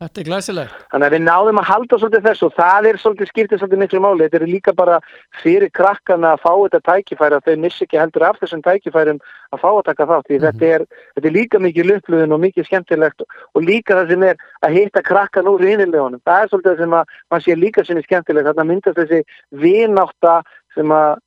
[0.00, 3.30] Þetta er glæsilegt Þannig að við náðum að halda svolítið þessu og það er svolítið
[3.30, 4.24] skiptið svolítið miklu máli.
[4.26, 4.96] Þetta er líka bara
[5.42, 9.20] fyrir krakkana að fá þetta tækifæri að þau missi ekki heldur af þessum tækifærum
[9.52, 10.26] að fá að taka þátt.
[10.30, 10.44] Því Mhm.
[10.46, 13.20] þetta, er, þetta er líka mikið löfluðin og mikið skemmtilegt
[13.54, 16.20] og líka það sem er að hitta krakkan úr reynilegunum.
[16.24, 18.46] Það er svolítið sem að mann sé líka sem er skemmtilegt.
[18.48, 20.42] Þarna myndast þessi vinátta
[20.74, 21.18] sem að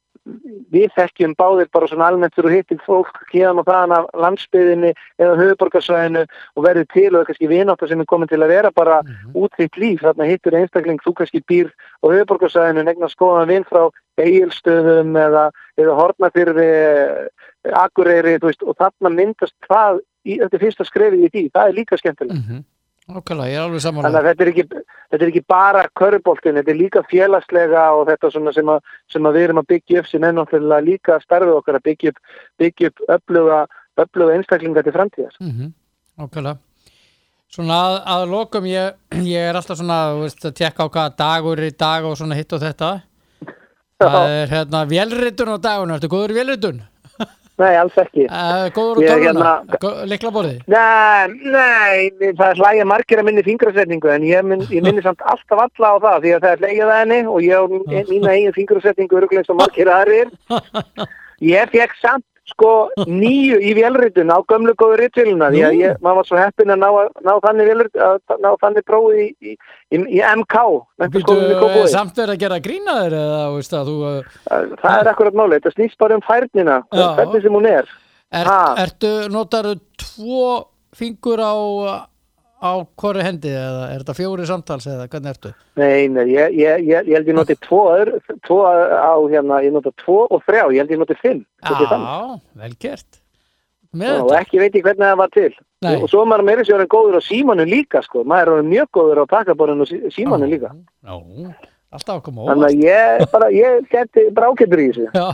[0.71, 4.91] við þekkjum báðir bara svona almennt fyrir að hittir fólk hérna og þaðan af landsbyðinni
[5.19, 6.23] eða höfuborgarsvæðinu
[6.55, 9.51] og verður til og kannski vinátta sem er komin til að vera bara Mhm, út
[9.59, 15.12] þitt líf, þarna hittur einstakling þú kannski býr á höfuborgarsæðinu negna skoðan vinn frá eigilstöðum
[15.17, 16.69] eða, eða hortnafyrði
[17.73, 21.67] akureyri, þú veist og þarna myndast hvað, í, þetta er fyrsta skrefið í því, það
[21.67, 22.39] er líka skemmtilegt.
[22.47, 22.63] Mhm.
[23.11, 24.65] Ókvæðlega, ég er alveg þannig samanlega að þetta er ekki,
[25.11, 29.39] þetta er ekki bara köruboltin, þetta er líka félagslega og þetta sem að, sem að
[29.39, 32.91] við erum að byggja upp sem er náttúrulega líka starfið okkar að byggja upp, byggja
[32.93, 33.63] upp öfluga,
[34.05, 35.41] öfluga einstaklinga til framtíðar.
[36.15, 36.59] Ókvæðlega
[37.53, 38.95] Svona að, að lokum ég,
[39.27, 42.37] ég er alltaf svona veist, að tekka á hvaða dagur er í dag og svona
[42.39, 42.89] hitt og þetta.
[44.01, 46.79] Það er hérna vélritun á dagunum, ertu góður í vélritun?
[47.61, 49.23] Nei, alls ekki Uh, góður er tölvuna?
[49.29, 50.05] hérna- Hérna...
[50.09, 50.55] Liklaborði?
[50.73, 55.61] Nei, nei, það hlægja margir að minni fingrasetningu en ég, minn, ég minni samt alltaf
[55.67, 57.63] alla á það því að það er hlægjað að henni og ég á
[58.09, 60.33] mína eigin fingrasetningu öruglega eins og margir aðrir.
[61.53, 62.69] Ég fekk samt sko
[63.08, 66.82] nýju í vélritun á gömlu góðu ritviluna því að ég, maður var svo heppin að
[66.82, 66.88] ná,
[67.23, 69.53] ná þannig vélrit, að ná þannig prófið í, í,
[69.95, 70.65] í, MK,
[70.99, 74.41] menntaskólinni eh, samt verið að gera grína þér eða veist að þú uh,
[74.84, 77.06] Það er akkurat máli, þetta snýst bara um færnina, Já.
[77.19, 77.93] hvernig sem hún er.
[78.34, 78.51] er,
[78.84, 79.71] ertu, notar
[80.03, 80.49] tvo
[80.93, 81.53] fingur á
[82.63, 82.71] á
[83.02, 85.52] hvori hendi eða er þetta fjóri samtals eða hvernig ertu?
[85.82, 87.82] Nei, nei, ég, ég, ég, ég held ég noti tvo,
[88.47, 91.43] tvo á hérna, ég noti tvo og þrjá, ég held ég noti fimm.
[91.63, 92.08] Er þannig.
[92.08, 93.19] Já, vel gert
[93.93, 95.52] og ekki veit ég hvernig það var til
[95.84, 95.97] Nei.
[96.02, 98.89] og svo er maður meira sér en góður á símanu líka sko, maður er mjög
[98.97, 100.71] góður á takaborðinu og sí- símanu líka
[101.06, 101.13] Já,
[101.93, 105.28] alltaf að koma þannig óvast að ég bara, ég geti brákettur í þessu Já,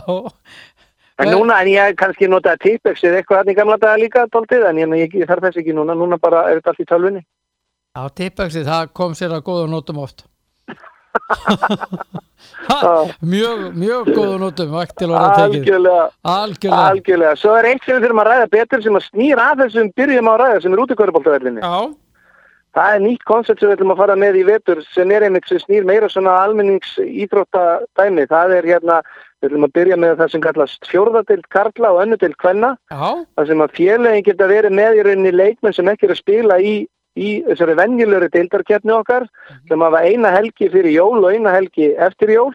[1.20, 4.66] en núna, en ég kannski notaði tipex eða eitthvað hann í gamla daga líka tóltið,
[4.70, 5.96] en ég, ég, ég þarf þess ekki núna.
[5.98, 7.22] Núna bara er þetta allt í tölvunni.
[7.90, 10.26] Já, tippexið, það kom sér að góða nótum oft.
[13.20, 15.56] Mjög, mjög góða nótum vakt til orða tekið.
[15.60, 16.84] Algjörlega, Algjörlega.
[16.90, 17.32] Algjörlega.
[17.40, 20.30] Svo er eitt sem við þurfum að ræða betur sem að snýr að þessum byrjum
[20.30, 21.76] á ræða sem er út í kvöruboltavellinni Já,
[22.76, 25.48] Það er nýtt koncept sem við ætlum að fara með í vetur sem er einmitt
[25.50, 28.28] sem snýr meira svona almennings íþróttadæmi.
[28.30, 29.00] Það er hérna,
[29.40, 32.76] við ætlum að byrja með það sem kallast fjórðadild karla og önnudeild kvenna.
[32.92, 36.22] já, Það sem að félagin geta verið með í rauninni leikmenn sem ekki er að
[36.22, 36.74] spila í,
[37.18, 39.26] í þessari venjulegri deildarkeppni okkar
[39.68, 42.54] sem hafa eina helgi fyrir jól og eina helgi eftir jól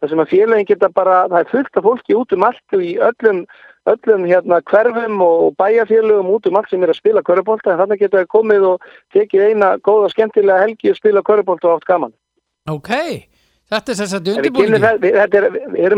[0.00, 2.84] þar sem að félagin geta bara, það er fullt af fólki út um allt og
[2.84, 3.46] í öllum,
[3.92, 8.02] öllum hérna hverfum og bæjarfélagum út um allt sem er að spila körubólta en þannig
[8.02, 12.14] geta það komið og tekið eina góða skemmtilega helgi og spila körubólta og oft gaman.
[12.66, 12.90] Ok,
[13.70, 15.48] þetta er þess að undirbúningi Þetta er,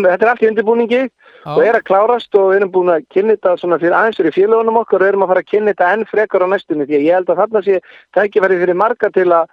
[0.04, 1.02] þetta er allt í undirbúningi
[1.48, 4.36] og er að klárast og við erum búin að kynna þetta svona fyrir aðeins fyrir
[4.36, 7.08] félagunum okkar og erum að fara að kynna þetta enn frekar á næstunni því að
[7.08, 7.80] ég held að þarna sé
[8.18, 9.52] tækifæri fyrir marga til að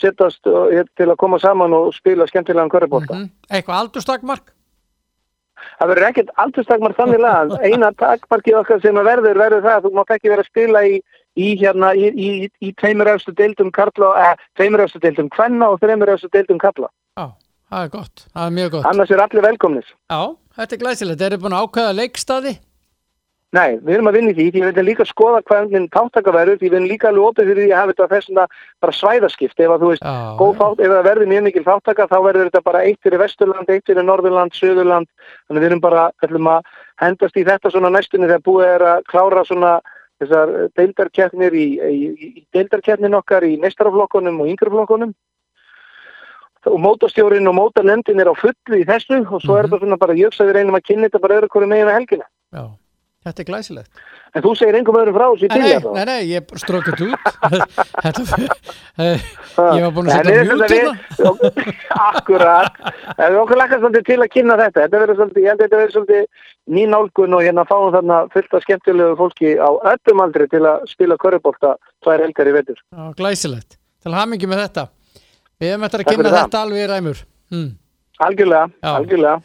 [0.00, 3.14] setjast og, til að koma saman og spila skemmtilegan körubólta.
[3.14, 3.30] Mhm.
[3.50, 4.53] Eitthvað aldurstakmark?
[5.78, 7.54] Það verður ekkert aldurstakmar þannig lag.
[7.66, 10.84] Eina takmarkið okkar sem að verður verður það að þú mátt ekki vera að spila
[10.88, 11.00] í,
[11.34, 12.28] í hérna í, í,
[12.64, 16.90] í tveimur efstu deildum karla, eh, tveimur efstu deildum kvenna og þreimur efstu deildum karla.
[17.18, 17.26] Já,
[17.72, 19.90] það er gott, það er mjög gott Annars er allir velkomnis.
[20.12, 20.22] Já,
[20.60, 22.56] þetta er glæsilegt, þeir eru búin að ákveða leikstaði
[23.54, 26.32] Nei, við erum að vinna í því, því við veitum líka að skoða hvernig táttaka
[26.34, 28.46] verður, því við erum líka alveg opið fyrir því að hafa þetta þessuna
[28.82, 30.06] bara svæðaskipt, ef að þú veist,
[30.40, 33.70] góð þátt, ef það verður mjög mikil þáttaka þá verður þetta bara eitt fyrir Vesturland,
[33.70, 35.06] eitt fyrir Norðurland, Söðurland,
[35.46, 36.72] þannig við erum bara, ætlum að
[37.04, 39.72] hendast í þetta svona næstunni þegar búið er að klára svona
[40.18, 42.02] þessar deildarkeppnir í, í,
[42.40, 45.14] í deildarkeppnin okkar í meistaraflokkunum og yngreflokkunum.
[46.64, 49.74] Og mótastjórin og mótanendin er á fullu í þessu og svo er Mhm.
[49.74, 51.98] þetta svona bara jöks að við reynum að kynna þetta bara öðru hverju megin að
[51.98, 52.26] helgina.
[52.54, 52.64] já,
[53.24, 54.02] þetta er glæsilegt.
[54.34, 56.88] En þú segir engum öðrum frá þessu í Nei, bíli nei, nei, nei, ég strók
[56.88, 57.18] þetta út.
[58.04, 58.22] Þetta
[59.78, 60.66] Ég var búin að setja mjút hérna.
[60.74, 62.80] við- Akkurat.
[63.14, 64.84] En við okkur lakast svolítið til að kynna þetta.
[64.86, 66.42] Þetta verður svolítið, ég held að þetta verður svolítið
[66.74, 70.86] ný nálgun og hérna fáum þarna fullt af skemmtilegu fólki á öllum aldri til að
[70.90, 72.78] spila körubólta tvær helgar í vetur.
[72.90, 73.78] Já, glæsilegt.
[74.04, 74.86] Til hamingi með þetta.
[75.62, 76.40] Við hefum eftir að kynna það.
[76.42, 77.20] þetta alveg í ræmur.
[77.54, 77.70] Hmm.
[78.24, 79.36] Algjörlega, algjörlega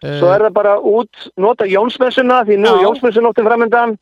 [0.00, 3.98] Svo er það bara út, nota Jónsmessuna því nú er Jónsmessunóttin framöndan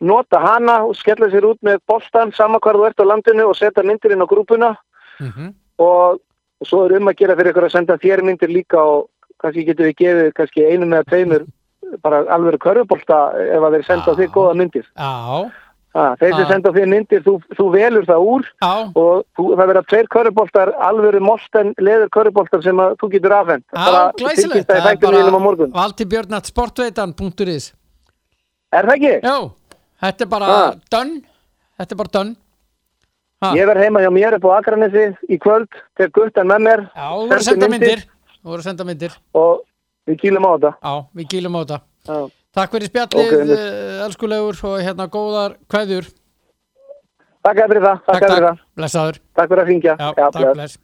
[0.00, 3.58] nota hana og skella sér út með boltan sama hvar þú ert á landinu og
[3.58, 4.74] setja myndir inn á grúpuna
[5.20, 5.52] mhm.
[5.78, 6.20] og
[6.62, 9.08] og svo er um að gera fyrir ykkur að senda þér myndir líka og
[9.42, 11.46] kannski getur við gefið kannski einu með tveimur
[12.04, 14.18] bara alveg körfubólta ef að þeir senda Já.
[14.20, 14.86] þig góða myndir.
[14.94, 15.50] Já,
[15.92, 16.48] Ha, þeir sem Já.
[16.48, 20.70] senda þér myndir, þú, þú velur það úr já, og þú, það verða tveir körfubóltar,
[20.88, 23.64] alveg molten leður körfubóltar sem að þú getur afhend.
[23.76, 25.74] já, glæsilegt Það er þættum við á morgun.
[25.76, 27.66] Valdi Björnat sportveitan.is
[28.72, 29.12] Er það ekki?
[29.20, 29.36] Já,
[30.00, 30.56] þetta er bara
[30.88, 31.20] done
[31.76, 32.24] Þetta er bara
[33.42, 33.48] Ha.
[33.58, 35.66] Ég verð heima hjá mér upp á Akranesi í kvöld,
[35.98, 38.04] tek guttan með mér Já, þú voru að senda myndir.
[38.86, 39.64] myndir og
[40.06, 40.70] við kýlum á þetta.
[40.78, 42.20] Já, við kýlum á þetta Já.
[42.52, 43.60] Takk fyrir spjallið, okay,
[44.04, 46.10] elskulegur og hérna góðar kveðjur.
[47.42, 49.20] Takk fyrir það, takk, Takk, takk, blessaður.
[49.38, 49.94] Takk fyrir að ringja.
[49.96, 50.76] Já, Já, takk, bless.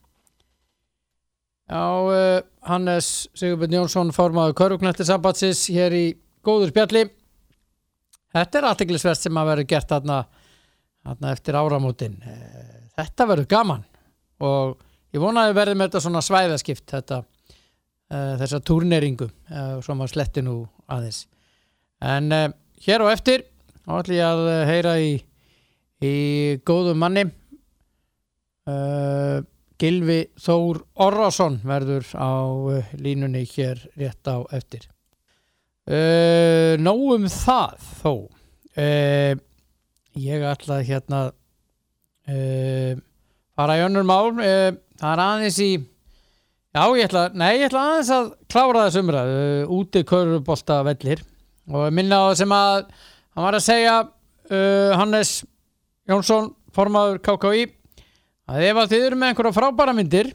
[1.68, 6.02] Já, uh, Hannes Sigurbjörn Jónsson formaður Körugnetti sambandsins hér í
[6.40, 7.04] góður spjalli.
[8.32, 10.18] Þetta er aðteglisvert sem að verður gert þarna,
[11.04, 12.18] þarna eftir áramótin.
[12.24, 13.84] Eh, Þetta verður gaman.
[14.40, 14.78] Og
[15.12, 17.24] ég vona að við verðum þetta svona svæðaskipt þetta,
[18.08, 21.26] uh, þessa túrneringu uh, svo maður sletti nú aðeins
[22.04, 22.48] en uh,
[22.84, 23.44] hér á eftir
[23.82, 25.10] þá ætlum ég að uh, heyra í
[26.04, 26.14] í
[26.66, 27.24] góðum manni.
[28.68, 29.42] Uh,
[29.78, 32.34] Gilvi Þór Orrason verður á
[32.98, 34.86] línunni hér rétt á eftir.
[35.88, 38.12] Uh, Nóg um það þó.
[40.18, 41.20] Ég ætla hérna
[43.58, 44.36] fara í önnur mál.
[44.38, 45.70] Það er aðeins í
[46.74, 51.22] já ég ætla, nei ég ætla aðeins að klára þess umræð uh, úti körfubolta vellir
[51.68, 52.76] og minna á það sem að
[53.36, 55.32] hann var að segja uh, Hannes
[56.08, 57.66] Jónsson formaður KKÍ
[58.48, 60.32] að ef að þið eru með einhverja frábæra myndir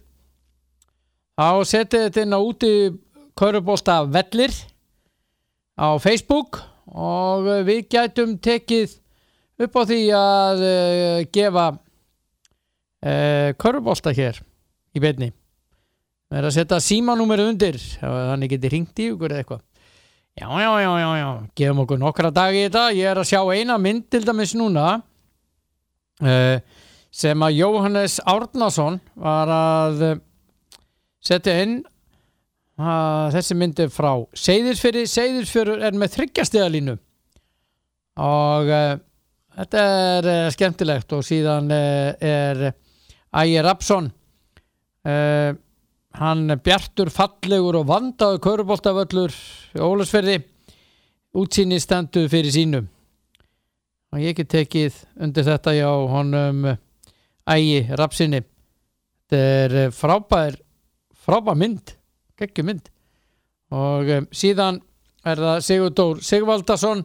[1.33, 2.73] þá setið þetta inn á úti
[3.39, 4.53] körfubolta vellir
[5.73, 6.61] á Facebook
[6.93, 8.99] og við gætum tekið
[9.63, 14.37] upp á því að uh, gefa uh, körfubolta hér
[14.93, 15.31] í beinni.
[16.29, 19.63] Við erum að setja símanúmerið undir þannig geti ringt í ykkur eða eitthvað
[20.39, 21.29] já, já, já, já, já.
[21.55, 22.83] Gefum okkur nokkra dagi í þetta.
[22.97, 24.87] Ég er að sjá eina mynd til dæmis núna
[26.21, 26.57] uh,
[27.13, 30.21] sem að Jóhannes Árnason var að uh,
[31.23, 31.81] setja inn.
[32.73, 36.95] Uh, þessi mynd er frá Seyðisfyrir, Seyðisfyrir er með þryggjastiðalínu
[38.23, 38.95] og uh,
[39.59, 39.83] þetta
[40.17, 42.63] er skemmtilegt og síðan er
[43.33, 45.53] Ægir Rapsson uh,
[46.19, 49.33] hann bjartur, fallegur og vandaður köruboltavöllur
[49.81, 50.39] Ólusferði
[51.33, 52.89] útsýni stendur fyrir sínum
[54.13, 56.67] og ég get tekið undir þetta já honum
[57.49, 60.59] Ægi Rapsinni þetta er eh, frábær
[61.23, 61.95] frábær mynd
[62.39, 62.89] geggjum mynd.
[63.73, 64.79] Og um, síðan
[65.25, 67.03] er það Sigurdór Sigvaldason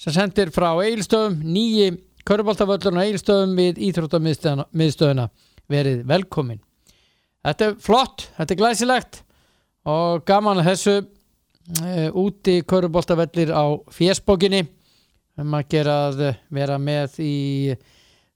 [0.00, 1.92] sem sendir frá Eilstöðum nýji
[2.28, 5.30] Köruboltavöllurinn á Egilstöðum við Íþróttamiðstöðuna
[5.70, 6.60] verið velkomin
[7.40, 9.22] Þetta er flott, þetta er glæsilegt
[9.88, 14.66] og gaman þessu uh, úti Köruboltavellir á fjesbókinni
[15.40, 16.20] um að gera að
[16.52, 17.36] vera með í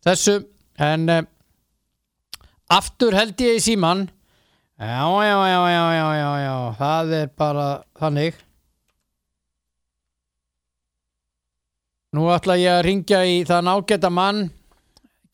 [0.05, 0.39] þessu.
[0.81, 1.21] En uh,
[2.73, 4.07] aftur held ég í síman
[4.81, 7.69] já, já, já, já, já, já, já það er bara
[8.01, 8.41] þannig.
[12.15, 14.47] Nú ætla ég að ringja í þann ágæta mann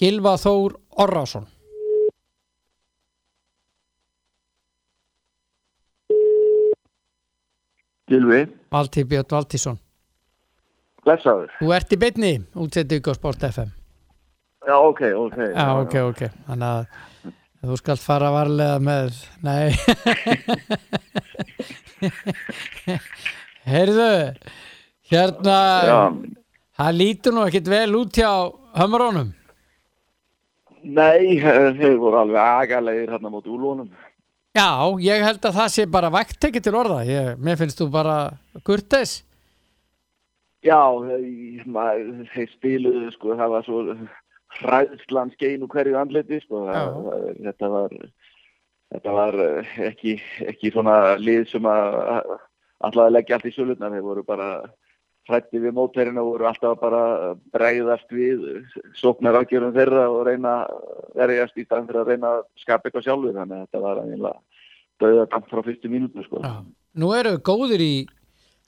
[0.00, 1.44] Gilva Þór Orrásson.
[8.10, 8.40] Gilvi,
[8.74, 9.78] Valtí Björn Valtísson.
[11.04, 11.48] blessaður.
[11.60, 13.70] Þú ert í beinni, útsettu ykkur Sport FM.
[14.68, 15.38] Já, ok, ok.
[15.54, 16.20] Já, ok, ok.
[16.48, 16.82] Þannig að
[17.70, 19.70] þú skalt fara varlega með, nei.
[23.70, 24.08] Heyrðu,
[25.12, 25.98] hérna, Já,
[26.80, 28.30] það lítur nú ekkit vel út hjá
[28.80, 29.32] hömrónum.
[30.80, 33.90] nei, þeir voru alveg agalegir hérna móti úlunum.
[34.50, 37.04] Já, ég held að það sé bara vægt ekki til orða.
[37.06, 38.16] Ég, mér finnst þú bara
[38.66, 39.20] kurteis.
[40.66, 43.84] Já, þeir, maður, þeir spiluðu, sko, það var svo
[44.58, 46.64] hræðslan skein úr hverju andliti, sko.
[46.66, 46.98] Það,
[47.46, 47.94] þetta var,
[48.96, 50.16] þetta var eh, ekki,
[50.50, 52.00] ekki svona lið sem að
[52.82, 53.92] alltaf leggja allt í sölutna.
[53.94, 54.50] Þeir voru bara
[55.28, 57.02] hrætti við mótverðina voru alltaf bara
[57.54, 58.46] bregðast við
[58.98, 60.80] sóknar ágjörum þeirra og reyna að
[61.20, 63.36] verjast í staðan fyrir að reyna að skapa eitthvað sjálfur.
[63.36, 64.34] Þannig að þetta var einlega
[65.00, 66.42] döða kamp frá fyrstu mínútu, sko.
[66.44, 66.60] Já.
[67.00, 67.94] Nú eru við góðir í,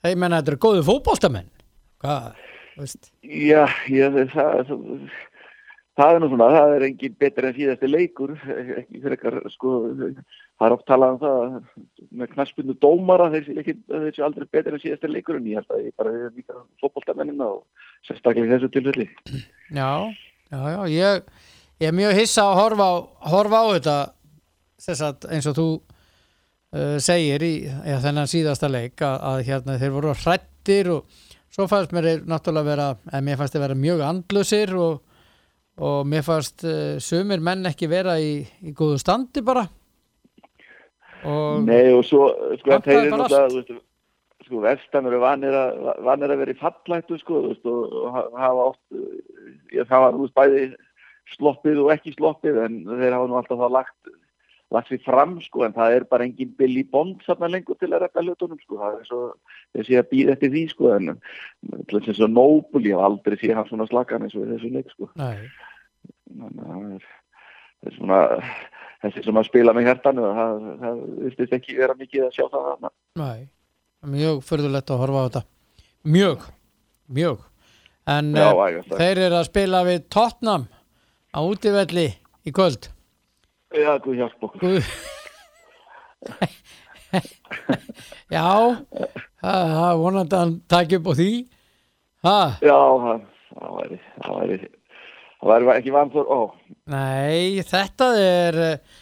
[0.07, 1.51] ég menna þetta eru góðir fótboltamenn.
[2.03, 2.41] Hvað,
[2.73, 3.11] þú veist?
[3.23, 4.81] Já, ég, það, það,
[5.99, 8.33] það er nú svona, það er engin betur en síðasti leikur,
[8.79, 9.75] ekki fyrir ekkar, sko,
[10.59, 11.55] það er oft talað um það
[12.19, 15.95] með knaspundu dómara, þeir séu aldrei betur en síðasti leikur en ég held að ég
[15.99, 19.07] bara er líka fótboltamennina og sérstaklega þessu tilfelli.
[19.73, 19.89] Já,
[20.53, 21.25] já, já, ég,
[21.81, 22.95] ég er mjög hissa að horfa á,
[23.33, 23.97] horfa á þetta
[24.83, 29.79] þess að eins og þú uh, segir í ja, þennan síðasta leik að, að hérna
[29.81, 31.21] þeir voru hrættir og
[31.53, 34.99] svo fannst mér náttúrulega vera, eða mér fannst þeir vera mjög andlusir og,
[35.81, 39.65] og mér fannst uh, sumir menn ekki vera í, í góðu standi bara
[41.25, 43.81] og Nei og svo, sko, eru bara náttúrulega,
[44.45, 48.29] sko, vestan eru vanir að, vanir að vera í fallættu, sko, veist, og, og ha-
[48.47, 48.81] hafa oft,
[49.73, 50.65] ég, það var, þú veist, bæði
[51.37, 54.11] sloppið og ekki sloppið, en þeir hafa nú alltaf þá lagt,
[54.73, 58.03] lagt sér fram, sko, en það er bara engin Billy Bond þarna lengur til að
[58.07, 59.21] rekka hlutunum, sko, það er svo,
[59.77, 61.11] þeir sé að býða eftir því, sko, en
[61.87, 64.89] til þess að Noble, ég hef aldrei séð hann svona slakan eins og þessu leik,
[64.95, 65.45] sko, nei,
[66.33, 67.07] þannig að það er,
[67.83, 68.19] það er svona,
[69.03, 72.67] þessi sem að spila með hjartanu, það, það virtist ekki vera mikið að sjá það
[72.69, 72.93] þarna.
[73.23, 73.41] nei
[74.13, 75.43] mjög fyrðulegt að horfa á þetta
[76.13, 76.41] mjög,
[77.19, 77.43] mjög
[78.13, 80.65] en Já, uh, ægast þeir eru að spila við Tottenham
[81.31, 82.07] á útivelli
[82.43, 82.89] í kvöld
[83.73, 84.83] Já, guð hjálp okkur.
[88.33, 88.43] Já,
[89.41, 91.29] það er vonandi að hann taki upp á því.
[92.23, 92.77] Ha, Já,
[93.53, 94.57] það væri, það væri,
[95.43, 96.39] það væri ekki vanþór, ó,
[96.93, 98.99] nei, þetta er eh,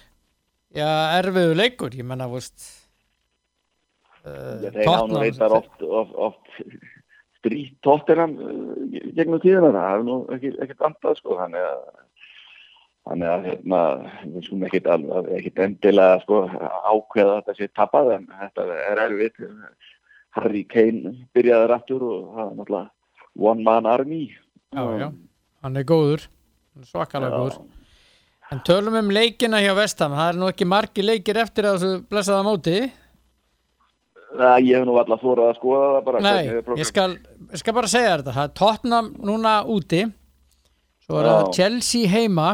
[0.82, 0.90] já,
[1.22, 2.66] erfiðu leikur, ég menna, veist
[4.26, 6.58] uh, þeir hafa nú reyndar oft, oft, oft
[7.42, 8.36] strýtt tóttinan
[9.16, 11.80] gegnum tíðina, það hefur nú ekkert andað, sko, þannig að,
[13.10, 13.80] þannig að, hérna,
[14.26, 16.44] við skulum ekkert alveg, ekkert endilega, sko,
[16.92, 19.42] ákveða þetta sé tapað, en þetta er erfitt.
[20.32, 24.22] Harry Kane byrjaði rættur og það er náttúrulega one man army.
[24.72, 25.08] Já, já,
[25.62, 26.26] hann er góður,
[26.88, 27.60] svakalega góður.
[28.52, 32.02] En tölum um leikina hjá Vestam, það er nú ekki margi leikir eftir að þessu
[32.12, 32.80] blessaða móti.
[34.32, 36.24] Það, ég hef nú alltaf þórað að skoða það bara.
[36.26, 37.08] Nei, ég skal,
[37.52, 40.02] ég skal bara segja þetta, það er Tottenham núna úti,
[41.06, 41.50] svo er það.
[41.58, 42.48] Chelsea heima,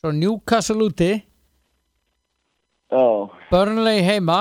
[0.00, 1.12] svo Newcastle úti,
[2.94, 3.04] Já,
[3.50, 4.38] Burnley heima,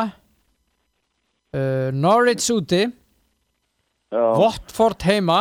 [1.58, 2.84] uh, Norwich úti,
[4.14, 4.24] já.
[4.38, 5.40] Watford heima,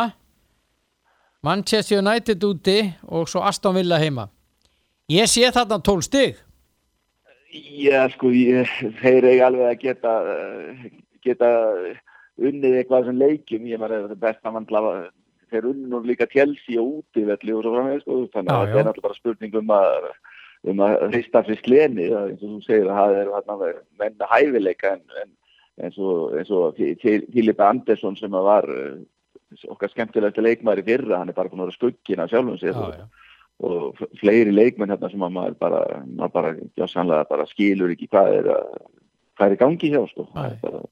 [1.43, 4.29] Manchester United úti og svo Aston Villa heima.
[5.11, 6.37] Ég sé þarna 12 stig.
[7.53, 8.69] Já, sko, ég,
[9.01, 10.13] þeir eiga alveg að geta,
[11.25, 11.49] geta
[12.41, 14.81] unnið eitthvað sem leikjum, ég maður að mandla,
[15.51, 19.07] þeir unnu líka tjelsi og útivelli og svo framvegð, sko, þannig að þetta er náttúrulega
[19.09, 20.09] bara spurning um að,
[20.71, 21.61] um að hrista fyrir
[21.99, 23.59] það er eins og þú segir að það er hérna
[24.01, 25.33] menn með hæfileika en, en
[25.83, 26.81] eins og, og
[27.35, 28.69] Filip Andersson sem var
[29.69, 32.97] okkar skemmtilegasti leikmaður í fyrra, hann er bara búin að vera skuggina sjálfum sér og,
[32.97, 33.05] já.
[33.69, 38.09] og fleiri leikmenn hérna sem að maður bara, maður bara, já sannlega bara skilur ekki
[38.11, 38.77] hvað er, að,
[39.37, 40.27] hvað er í gangi hjá, sko.
[40.35, 40.85] Það er bara,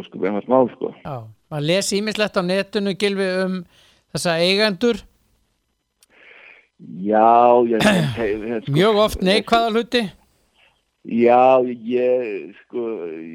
[0.00, 0.92] erum að smál, sko.
[1.04, 1.16] Já,
[1.52, 3.62] maður les ímislegt á netinu gilfi um
[4.12, 5.02] þessa eigendur
[6.82, 10.02] Já, ég, ég, sko, Mjög oft neikvæða hluti
[11.02, 12.82] Já, ég, sko,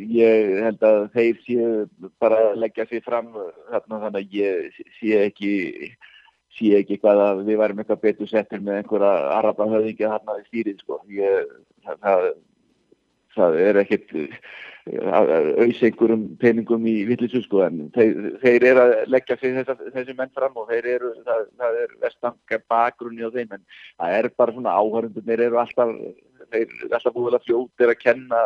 [0.07, 1.71] ég held að þeir séu
[2.23, 3.27] bara að leggja sér fram
[3.67, 5.51] þarna þannig að ég sé ekki,
[6.55, 10.45] sé ekki hvað að við værum eitthvað betur settir með einhverja araba höfðingja þarna í
[10.47, 11.01] stýrið, sko.
[11.11, 11.51] Ég,
[11.83, 12.29] það, það,
[13.35, 14.15] það er ekkert
[14.87, 20.31] auðs einhverjum peningum í vittlisu, sko, en þeir, þeir eru að leggja þessa, þessi menn
[20.35, 23.63] fram og þeir eru, það, það er vestangar bakgrunni á þeim, en
[23.97, 25.93] það er bara svona áhörundum, þeir eru alltaf
[26.51, 28.41] þeir er alltaf búin að fljóta að kenna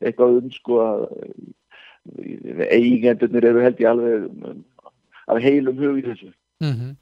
[0.00, 1.04] eitthvað um sko að
[2.70, 4.26] eigendunir eru held ég alveg
[5.26, 6.30] af heilum hug í þessu.
[6.62, 6.92] Mm -hmm.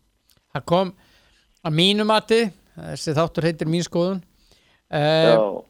[0.55, 0.93] Það kom
[1.65, 2.41] að mínu mati
[2.75, 4.23] þessi þáttur heitir mín skoðun.
[4.95, 5.63] Uh, uh,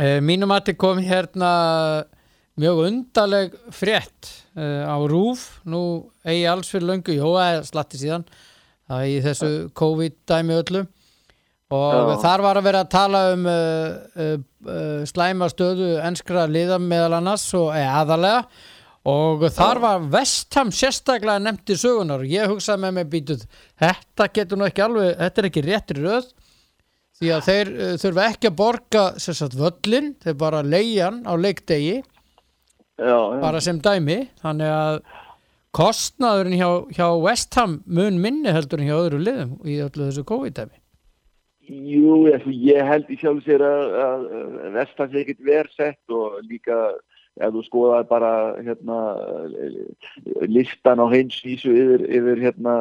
[0.00, 1.52] mínu mati kom hérna
[2.60, 8.26] mjög undarleg frétt uh, á rúf nú eigi alls fyrir löngu, jó, eða slatti síðan
[8.88, 10.82] það er í þessu COVID-dæmi öllu.
[11.72, 12.16] Og Já.
[12.20, 14.34] þar var að vera að tala um uh, uh,
[14.68, 18.42] uh, slæma stöðu enskra liða meðal annars og aðalega
[19.08, 23.46] og þar var Vestham sérstaklega nefnt í sögunar og ég hugsaði með mig býtuð
[23.80, 26.28] þetta getur nú ekki alveg, þetta er ekki réttir röð
[27.22, 32.00] því að þeir uh, þurfa ekki að borga sagt, völlin, þeir bara leiðan á leikdegi
[32.98, 34.18] Já, bara sem dæmi.
[34.42, 34.98] Þannig að
[35.74, 40.76] kostnaðurinn hjá, hjá Vestham mun minni heldur en hjá öðru liðum í öllu þessu COVID-dæmi.
[41.72, 44.24] Jú, ég held í sjálf sér að, að
[44.74, 46.78] Vestans er ekkert verðsett og líka
[47.40, 48.98] ef þú skoðaði bara hérna,
[50.50, 52.74] listan á heimsvísu yfir, yfir hérna,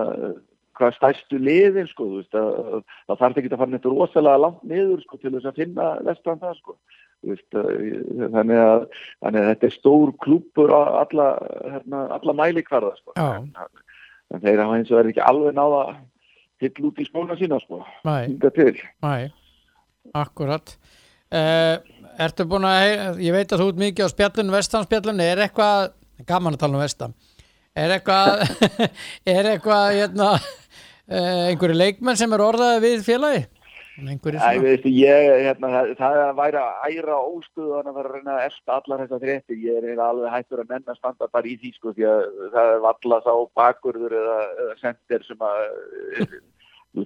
[0.82, 5.05] hvað stærstu liðin sko, veist, að, það þarf ekki að fara nefnir rosalega langt niður
[5.05, 6.77] sko, til þess að finna Vestan það sko.
[7.21, 8.88] Veist, þannig, að,
[9.21, 11.27] þannig að þetta er stór klúpur á alla,
[11.75, 13.13] hérna, alla mælikvarða sko.
[13.21, 13.51] en,
[14.34, 15.84] en þeir hafa eins og verið ekki alveg náða
[16.61, 18.73] hill út í skóna sína sko hinga til
[19.05, 19.29] Næ,
[20.17, 20.73] akkurat
[21.34, 21.77] uh,
[22.21, 25.93] Ertu búin að, ég veit að þú ert mikið á spjallun, vestanspjallun, er eitthvað
[26.27, 27.15] gaman að tala um vestan
[27.77, 28.43] er eitthvað
[29.36, 30.32] er eitthvað hérna,
[31.12, 33.41] einhverju leikmenn sem er orðaði við félagi?
[34.01, 38.45] Æ, veistu, ég, hérna, það, það er að æra óstuðan að vera að reyna að
[38.47, 41.93] elda allar þessar fréttir, ég er alveg hættur að menna standa bara í því sko
[41.97, 42.24] því að
[42.55, 45.59] það er vallast á bakurður eða, eða sendir sem að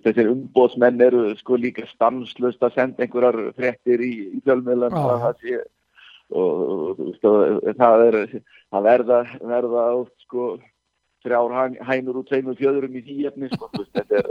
[0.06, 5.26] þessir umbótsmenn eru sko líka stanslust að senda einhverjar fréttir í, í fjölmiðlan ah.
[5.34, 5.66] og,
[6.38, 9.90] og, og, og það er að verða, verða
[10.24, 10.54] sko
[11.26, 14.30] þrjár hænur og tveimur fjöðurum í því efni sko, þetta er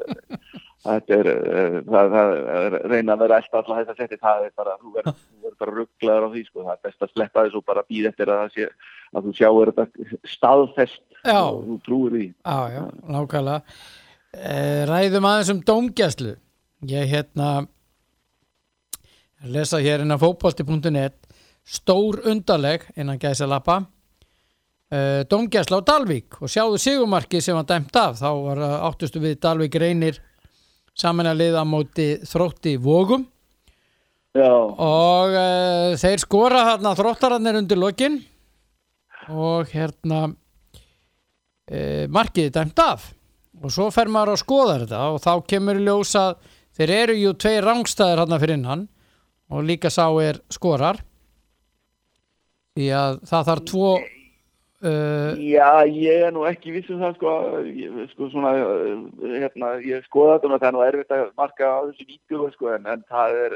[0.85, 4.55] þetta er, eh, það, það er reyna að vera alla þess að setja það er
[4.61, 7.67] bara, þú verður bara rugglaður á því sko, það er best að sleppa þessu og
[7.71, 8.69] bara býð eftir að, sé,
[9.15, 11.39] að þú sjáur þetta staðfest já.
[11.41, 12.27] og þú trúir því.
[12.45, 12.83] Já, já,
[13.17, 13.79] nákvæmlega.
[14.35, 16.35] Eh, Ræðum aðeins um dómgæslu.
[16.91, 17.51] Ég hérna
[19.45, 21.17] lesa hér innan fókbalti.net
[21.65, 23.85] stór undarleg innan gæsa lappa
[24.95, 26.39] eh, dómgæsla á Dalvík.
[26.41, 28.21] Og sjáðu sigumarki sem var dæmt af.
[28.23, 30.21] Þá var áttustu við Dalvík reynir
[30.95, 33.27] saman að liða á móti þrótti vógum
[34.35, 34.51] Já.
[34.51, 38.19] og uh, þeir skora hérna þróttararnir undir lokin.
[39.31, 43.13] Og hérna uh, markiði dæmt af.
[43.63, 45.05] Og svo fer maður að skoða þetta.
[45.15, 46.25] Og þá kemur ljósa
[46.75, 48.89] þeir eru ju tvei rángstæðir hérna fyrir innan.
[49.55, 50.99] Og líka sá er skorar.
[52.75, 53.91] Því að það þarf tvo
[54.85, 57.31] Uh, Já, ég er nú ekki vissum það sko,
[57.65, 58.51] ég, sko svona,
[59.23, 62.69] hérna, ég skoða þetta og það er nú erfitt að marka á þessu vídeo sko,
[62.75, 63.55] en, en það er,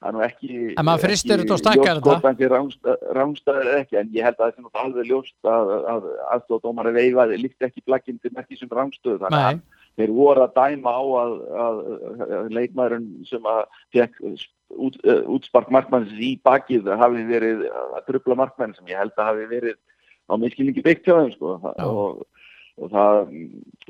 [0.00, 2.94] það er nú ekki En maður fristir þetta og stakkar þetta.
[3.18, 6.08] Rángstæður er ekki, en ég held að það er alveg ljóst að, að
[6.38, 9.60] aðstofdómar er veifaði, líkt ekki blakkinn til merkið sem rángstöðu, þannig að
[10.00, 11.84] þeir voru að dæma á að, að,
[12.38, 13.62] að leikmæðurinn sem að
[13.92, 19.12] fekk út, uh, útspark markmanns í bakið hafi verið að trubla markmann sem ég held
[19.18, 19.76] að hafi verið
[20.30, 21.56] á miskilningi byggt hjá þeim sko.
[21.86, 22.22] Og,
[22.80, 23.18] og það,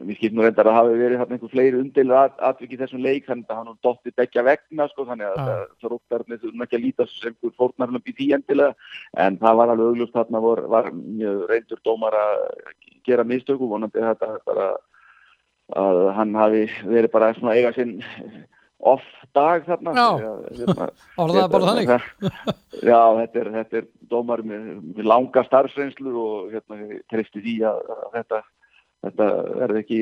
[0.00, 3.52] við skipnum reyndar að hafi verið hérna einhver fleiri undeilu at, atvikið þessum leik þannig
[3.52, 5.50] að hann dótti begja vegna sko þannig að
[5.82, 8.90] það óttarnir þurfum ekki að líta sem einhver fórnarlömp í því endilega
[9.24, 12.46] en það var alveg auglust þarna vor, var mjög reyndur dómar að
[13.06, 14.72] gera mistöku vonandi þetta bara
[15.78, 18.00] að hann hafi verið bara svona eiga sinn
[18.80, 19.06] off
[19.36, 19.94] dag þarna.
[19.94, 20.88] Hérna,
[21.22, 21.90] orðaði bara þannig.
[22.90, 27.82] Já, þetta er, þetta er dómar með, með langa starfsreynslu og hérna, trefti því að,
[27.96, 28.40] að þetta,
[29.06, 29.28] þetta
[29.62, 30.00] verði ekki,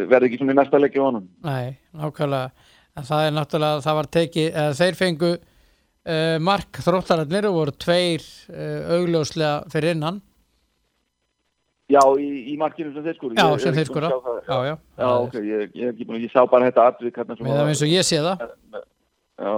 [0.00, 1.28] verði ekki svona í næsta leiki á honum.
[1.46, 2.68] Nei, nákvæmlega.
[2.98, 8.24] En það er náttúrulega, það var tekið þeir fengu uh, mark þróttararnir og voru tveir
[8.50, 10.18] uh, augljóslega fyrir innan
[11.90, 13.34] Já, í, í markinu sem þeir skóru.
[13.34, 14.10] Já, sem þeir skóra.
[14.46, 14.74] Já, já.
[15.00, 17.90] Já, ok, ég, ég að, ég sá bara þetta atvik hérna Með það eins og
[17.90, 18.44] ég sé það.
[19.40, 19.54] Já,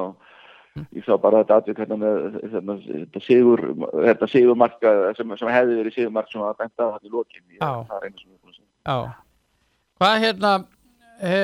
[0.97, 3.65] ég sá bara þetta atvik hérna með hérna, þetta sigur,
[4.09, 7.45] þetta sigur marka sem, sem hefði verið sigur mark sem að benda það í lokin.
[7.53, 7.73] Ég, Já.
[7.91, 8.71] Það er einu sem ég búin að segja.
[8.89, 9.17] Já.
[10.03, 10.57] Hvað hérna,
[11.21, 11.35] e,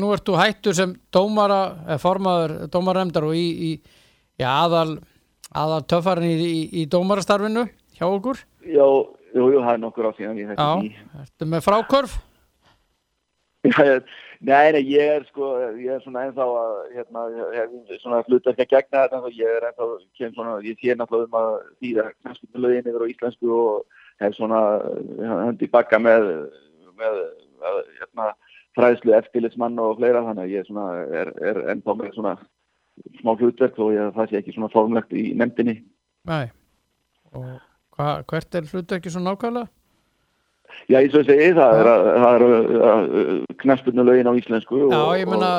[0.00, 3.72] nú ert þú hættur sem dómara, eða formaður dómaremdar og í, í
[4.40, 5.02] já, aðal,
[5.52, 7.68] aðal töffarin í, í, í dómarastarfinu
[7.98, 8.40] hjá okkur.
[8.64, 8.86] Já,
[9.32, 11.22] jú, jú, það er nokkur á síðan ég hætti Já, því.
[11.24, 12.18] ertu með frákörf?
[13.62, 13.82] Já,
[14.42, 17.20] Nei, nei, ég er sko, ég er svona ennþá að, hérna,
[18.02, 19.86] svona hlutverk að gegna þetta, ég er ennþá,
[20.18, 24.62] kem svona, ég sé náttúrulega um að þýða knæspilulögin yfir á íslensku og hef svona
[25.44, 26.26] höndi bakka með,
[26.98, 27.20] með,
[28.00, 28.32] hérna,
[28.74, 30.88] fræðslu eftirlitsmann og fleira, þannig að ég svona,
[31.22, 32.34] er, er ennþá með svona
[33.20, 35.78] smá hlutverk og ég, það sé ekki svona formlegt í nefndinni.
[36.26, 36.48] Nei.
[37.30, 37.46] Og
[37.96, 39.68] hva, hvert er hlutu ekki svo nákvæmlega?
[40.88, 42.44] Já, eins og segi, það er, er,
[42.88, 44.78] er knæspilulögin á íslensku.
[44.86, 45.50] og- Já, ég meina,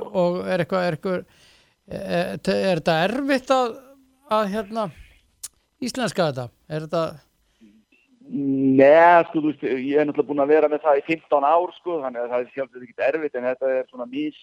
[0.00, 1.24] og- og er eitthvað, er eitthvað,
[1.90, 3.74] er, er þetta erfitt að,
[4.30, 4.90] að hérna,
[5.82, 6.48] íslenska þetta?
[6.70, 7.02] Er þetta,
[8.30, 11.72] Nei, sko, þú veist, ég er náttúrulega búin að vera með það í 15 ár,
[11.80, 14.36] sko, þannig að það er sjálfsögðu ekki erfitt, en þetta er svona mis,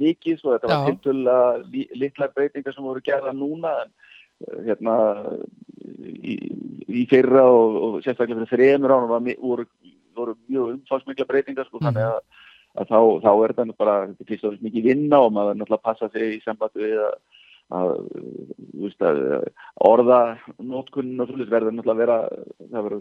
[0.00, 0.88] mikið, sko, þetta var Já.
[0.88, 1.36] tiltölu
[1.70, 3.92] li, litla breytingar sem voru gerða núna, en
[4.66, 4.96] hérna,
[5.98, 6.36] í,
[6.88, 9.66] í fyrra og, og sérstaklega fyrir þremur ánum voru,
[10.16, 12.20] voru mjög umfangsmikla breytingar, sko, þannig að,
[12.78, 15.82] að þá, þá er nú bara, fyrst og fremst mikið vinna og maður er náttúrulega
[15.82, 17.16] að passa sig í sambandi við að,
[17.78, 17.90] að,
[19.08, 19.20] að
[19.88, 20.20] orða
[20.58, 22.20] nótkunnin og svolítið verður náttúrulega að vera,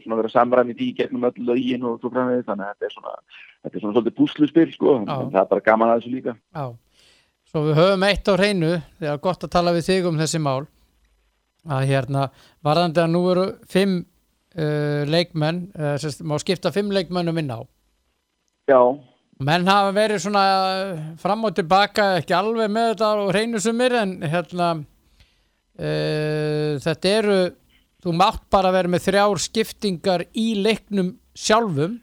[0.07, 3.15] það vera samræmið í gegnum öll lögin og svo framvegis, þannig að þetta er svona,
[3.61, 6.37] þetta er svona svolítið púsluspil, sko, en það er bara gaman að þessu líka.
[6.57, 6.65] já,
[7.51, 10.65] svo við höfum eitt á hreinu, þegar gott að tala við þig um þessi mál,
[11.69, 12.29] að hérna,
[12.65, 17.59] varðandi að nú eru fimm uh, leikmenn, uh, sérst, má skipta fimm leikmennum inn á.
[18.67, 18.81] Já,
[19.37, 23.93] Menn hafa verið svona uh, fram og tilbaka, ekki alveg með þetta og hreinu sumir
[23.99, 24.71] en hérna
[25.77, 27.37] uh, þetta eru
[28.01, 31.99] þú mátt bara vera með þrjár skiptingar í leiknum sjálfum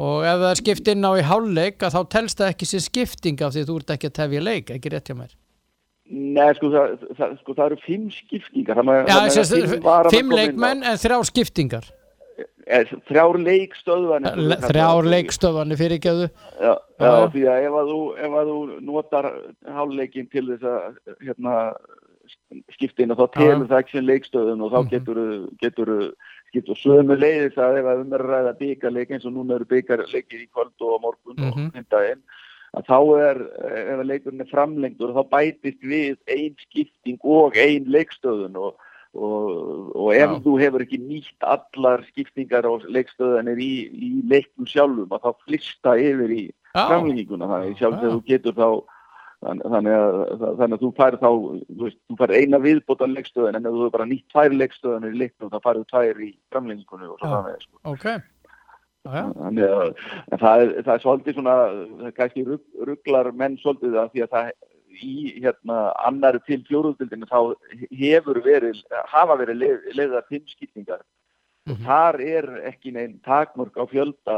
[0.00, 3.44] og ef það er skipt inn á í hálfleik þá telst það ekki sem skipting
[3.44, 5.36] af því þú ert ekki að tefja leik, ekki rétt hjá mér
[6.08, 8.78] Nei, sko það, það, sko, það eru fimm skiptingar.
[8.78, 11.88] Það, Já, það, sérst, fimm leikmenn en þrjár skiptingar
[12.66, 14.38] Þrjár leikstöðvanir.
[14.50, 16.24] Le, þrjár leikstöfanir fyrirgjöðu
[16.58, 17.28] Já, já, Já.
[17.30, 18.56] því að ef að þú, ef að þú
[18.88, 19.28] notar
[19.76, 20.96] hálfleikin til þess að
[21.28, 21.54] hérna,
[22.74, 24.90] skipta inn og þá telur það ekki sem leikstöðun og þá Mhm.
[24.94, 25.20] getur
[25.62, 25.92] getur
[26.50, 29.54] skipt og sömu leiðis að ef að um er að ræða byggarleik eins og núna
[29.60, 31.46] eru byggarleikir í kvöld og morgun Mhm.
[31.50, 32.22] og hindaginn
[32.76, 33.38] að þá er,
[33.82, 38.74] ef að leikurinn er framlengdur þá bætist við ein skipting og ein leikstöðun og,
[39.16, 39.46] og,
[39.94, 40.40] og ef Já.
[40.44, 45.96] þú hefur ekki nýtt allar skiptingar og leikstöðanir í, í leiknum sjálfum að þá flista
[46.00, 46.44] yfir í
[46.76, 48.02] Já, framlenginguna þannig sjálf Já.
[48.02, 48.68] þegar þú getur þá
[49.46, 53.58] þannig þannig að, þannig að þú fær þá þú, veist, þú fær eina viðbóta leikstöðan
[53.58, 57.18] en ef þú bara nýtt tvær leikstöðanir í leiknum þá færðu tvær í framlengingunni og
[57.20, 57.34] svo Já.
[57.34, 57.80] framvegis sko.
[57.92, 58.06] ok.
[59.06, 59.90] Þannig að
[60.40, 64.24] það, er, það er svolítið svona það er kannski rugg, rugglar menn svolítið að því
[64.26, 64.50] að það
[64.96, 65.78] í hérna
[66.08, 67.40] annari til fjóruðbildinu þá
[68.00, 68.78] hefur verið
[69.12, 71.82] hafa verið leið, leiðar fimmskiptingar og Mhm.
[71.84, 74.36] þar er ekki neinn takmörk á fjölda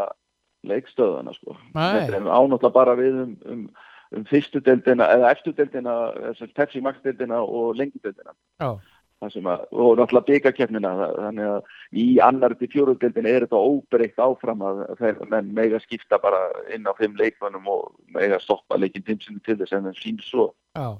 [0.67, 1.57] leikstöðana sko.
[1.75, 3.71] Þetta er ánáttúrulega bara við um, um,
[4.17, 6.13] um fyrstu deildina eða efstu deildina,
[6.57, 8.33] Pepsi Max deildina og lengi deildina.
[8.61, 8.81] já.
[9.19, 11.63] Það að, og náttúrulega byggarkeppnina, það- þannig að
[11.99, 16.39] í annar til fjóruðdeildina er þetta óbreykt áfram að þeir menn mega skipta bara
[16.75, 20.23] inn á fimm leikmannum og mega stoppa leikinn fimm sinni til þess en þeim sín
[20.23, 20.53] svo.
[20.77, 20.95] já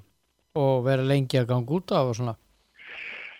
[0.59, 2.35] og vera lengi að ganga út af og svona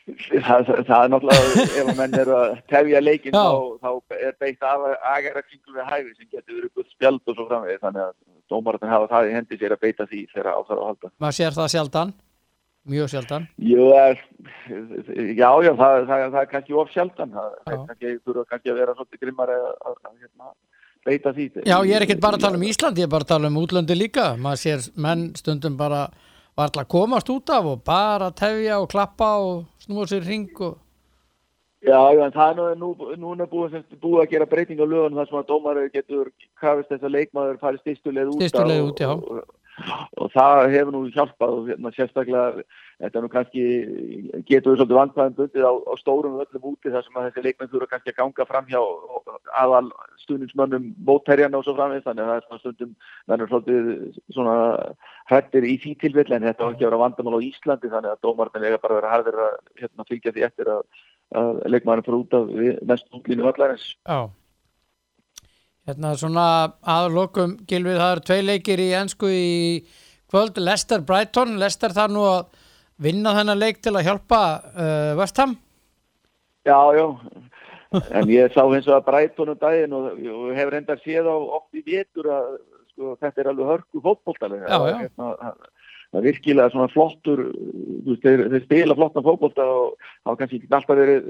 [0.09, 3.43] Það, það, það er náttúrulega, ef að menn eru að tefja leikinn Já.
[3.45, 7.35] þá, þá er beitt af agara kringum við hæfi sem getur verið gutt spjald og
[7.37, 8.15] svo framvegið þannig að
[8.49, 11.11] dómararnir hafa það í hendi sér að beita því þegar á þarf að halda.
[11.21, 12.13] maður sér það sjaldan
[12.87, 14.05] mjög sjaldan já,
[15.35, 18.15] já, það, það, það er kannski of sjaldan, það er kannski,
[18.53, 20.53] kannski að vera svolítið grimmar að, að, að hérna,
[21.05, 21.47] beita því.
[21.67, 23.61] Já, ég er ekkert bara að tala um Ísland, ég er bara að tala um
[23.61, 24.33] útlöndi líka.
[24.41, 26.07] Maður sér menn stundum bara
[26.59, 30.77] varla að komast út af og bara tefja og klappa og snúa sér hring og...
[31.79, 35.21] Já, já, en það er nú, nú, núna búið, búið að gera breyting á lögunum
[35.21, 38.41] þar sem að dómarur getur krafist þess að leikmaður farið styrstuleið út.
[38.89, 39.03] Út.
[39.05, 39.37] Og,
[40.19, 42.63] og það hefur nú hjálpað og hérna, sérstaklega,
[42.99, 43.63] þetta nú kannski,
[44.49, 47.71] getur við svolítið vandkvæðum bundið á, á stórum öllum úti þar sem að þessi leikmenn
[47.73, 48.79] þurfa kannski að ganga fram hjá
[49.61, 49.91] aðal
[50.23, 52.95] stuðningsmönnum mótherjana og svo framvegis, þannig að það er svona stundum
[53.31, 54.57] verður svolítið svona
[55.29, 58.25] hrættir í því tilfelli en þetta var ekki að vera vandamál á Íslandi þannig að
[58.25, 60.83] dómarnir eiga bara að vera harðir að hérna, fylgja því eftir að,
[61.39, 63.87] að leikmæðurinn fyrir út af næstu útlínu vallarins.
[64.03, 64.19] Já,
[65.89, 66.45] Hérna svona
[66.85, 69.53] aðlokum Gilvið, það eru tvei leikir í ennsku í
[70.29, 72.59] kvöld, Leicester Brighton Leicester þarf nú að
[73.01, 75.55] vinna þennan leik til að hjálpa uh, West Ham.
[76.67, 77.05] Já, já,
[78.19, 81.37] en ég sá eins og að Brighton um daginn og, og hefur enda séð á
[81.57, 82.51] oft í vétur að
[82.91, 84.03] sko, þetta er alveg hörku
[84.69, 84.77] já.
[85.07, 85.53] Hérna,
[86.09, 87.41] það er virkilega svona flottur
[88.07, 89.91] veist, þeir, þeir spila flottan fótbolta og
[90.25, 91.27] hafa kannski ekki alltaf verið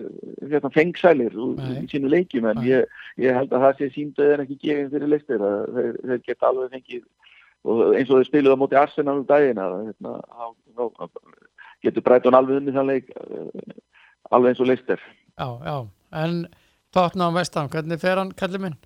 [0.54, 2.86] hérna, fengsælir í sínu leikjum en ég,
[3.20, 6.52] ég held að það sé síndið en ekki gefin fyrir listir að þeir, þeir geta
[6.54, 7.04] alveg fengið
[7.70, 11.12] og eins og þeir spiluðu á móti Arsenal um daginn að hérna, á- á-
[11.84, 13.74] getur Brighton alveg unnið þann leik eh,
[14.32, 15.04] alveg eins og listir
[15.40, 15.76] Já, já,
[16.24, 16.40] en
[16.96, 18.80] Tottenham West Ham, hvernig fer hann, kallið minn?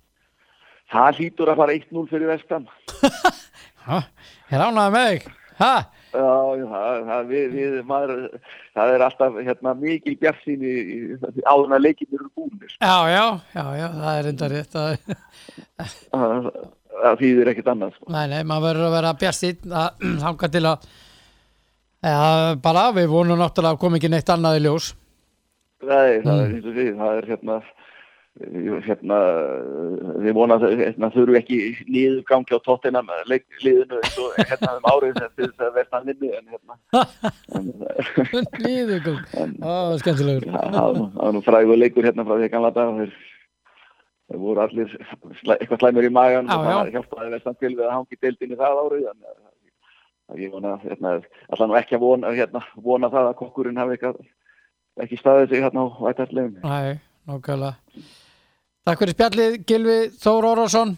[0.92, 2.66] Það hlýtur að fara 1-0 fyrir vestam
[3.86, 3.98] Ha,
[4.50, 5.24] er ánægði með þig?
[5.60, 5.72] Ha?
[6.14, 6.66] Já, já,
[7.08, 8.22] það, við, við, maður,
[8.74, 10.72] það er alltaf hérna, mikil bjartsýni
[11.46, 12.74] áðurna leikinn eru búinir.
[12.80, 13.24] Já, já,
[13.54, 15.14] já, já, það er enda rétt að,
[16.14, 16.50] Það,
[17.04, 17.94] það þýðir ekkert annað.
[17.98, 18.10] Sko.
[18.14, 20.88] Nei, nei, maður verður að vera bjartstýn að hanga til að
[22.04, 22.18] Já,
[22.60, 24.90] bara við vonum náttúrulega að koma ekki neitt annað í ljós
[25.84, 26.98] Nei, það er Mm.
[26.98, 27.56] það er hérna,
[28.34, 29.18] hérna,
[30.24, 34.88] við vonum að hérna, þurfu ekki niðurgangi á tóttina með leikliðinu eins og hérna um
[34.90, 36.74] árið til þess að verða en hérna,
[38.64, 40.48] Líðugum, en ó, skemmtilegur.
[40.50, 43.14] Það var nú- frægur leikur hérna frá því gamla dag þeir,
[44.32, 44.90] þeir voru allir
[45.44, 48.82] slæ, eitthvað slæmur í magan og það hjálpaði vestan til við að hangi deildinni það
[48.82, 49.22] árið að-
[50.34, 51.14] að ég vona hérna,
[51.54, 53.98] allan ekki að vona, hérna, vona það að kokkurinn hafi
[55.04, 57.74] ekki staðið sig hérna á vætarlegum Nei, nákvæmlega
[58.84, 60.90] Takk fyrir spjallið Gilvi Þór Órásson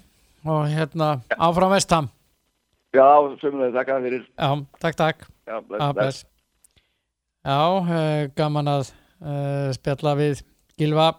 [0.43, 2.09] og hérna áfram Vestham.
[2.91, 3.07] Já,
[3.39, 4.25] sömulega þakka fyrir.
[4.27, 4.49] Já,
[4.83, 5.23] takk, takk.
[5.47, 6.19] Já, bless, bless.
[7.47, 10.43] Já, uh, gaman að uh, spjalla við
[10.75, 11.13] Gilva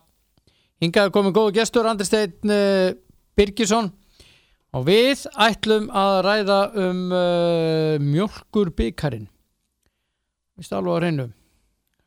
[0.84, 2.92] Hingað komið góðu gestur Andri Steinn uh,
[3.40, 3.88] Birgisson.
[4.76, 9.30] Og við ætlum að ræða um uh, mjölkur byggarinn
[10.60, 11.32] Vist alveg á hreinu?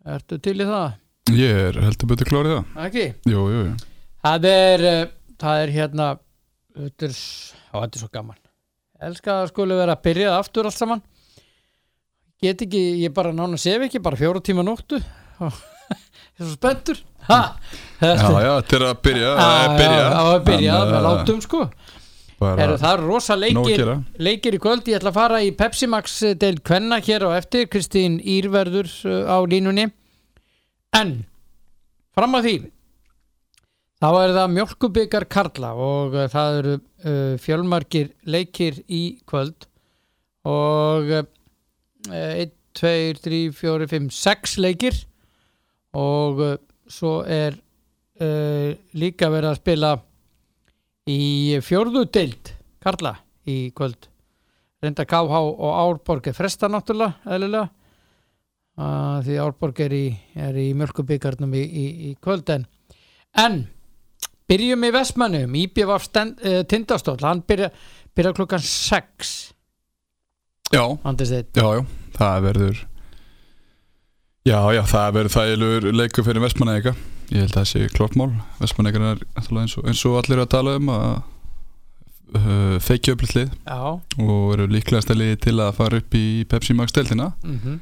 [0.05, 0.99] Ertu til í það?
[1.33, 2.75] Ég er heldur betur klárið það.
[2.91, 3.15] Ekki?
[3.25, 3.79] Jú, jú, jú
[4.25, 6.09] Það er, uh, það er hérna
[7.14, 8.37] s- á, þetta er svo gaman.
[9.01, 11.01] Elska að skuli vera að byrja aftur allt saman.
[12.43, 15.01] Get ekki, ég bara nána sef ekki bara fjóra tíma nóttu.
[16.41, 16.99] Ég er svo spenntur.
[17.29, 17.39] Ha,
[18.01, 20.05] Já, já, er að byrja Já, að byrja.
[20.21, 21.59] að byrja eh, látum sko.
[22.41, 23.91] Heru, það er rosa að leikir
[24.25, 27.66] leikir í kvöld, ég ætla að fara í Pepsi Max del Kvenna hér á eftir.
[27.68, 28.89] Kristín Írverður
[29.29, 29.91] á línunni.
[30.97, 31.12] En
[32.16, 32.55] fram að því
[34.01, 39.66] þá er það mjölkubikar Karla og uh, það eru uh, fjölmarkir leikir í kvöld
[40.48, 41.26] og uh,
[42.09, 45.03] 1, 2, 3, 4, 5 6 leikir
[45.96, 46.55] og uh,
[46.90, 47.59] svo er
[48.20, 49.90] líka verið að spila
[51.09, 52.51] í fjórðu deild
[52.84, 53.14] Karla
[53.48, 54.11] í kvöld.
[54.84, 60.05] Reynda KH og Árborg er fresta náttúrulega, eðlilega því Árborg er í,
[60.36, 62.68] í mjölkubíkarnum í, í, í kvöld en,
[63.40, 63.62] en
[64.51, 67.20] byrjum í Vestmannum Íbjöf uh, Tindastóll.
[67.22, 67.70] Hann byrja,
[68.16, 69.34] byrja klukkan 6
[70.70, 71.80] Já, já, já,
[72.14, 72.84] það verður
[74.46, 76.94] Já, já, það verður þægilegur leikur fyrir Vestmanneika
[77.30, 78.30] Ég held að það sé klart mál.
[78.59, 81.11] Vestmanneikar er eins og, eins og allir að tala um að
[82.38, 83.80] uh, feikja upp lið Já,
[84.26, 87.78] og eru líklegast að liði til að fara upp í Pepsi Max deltina mm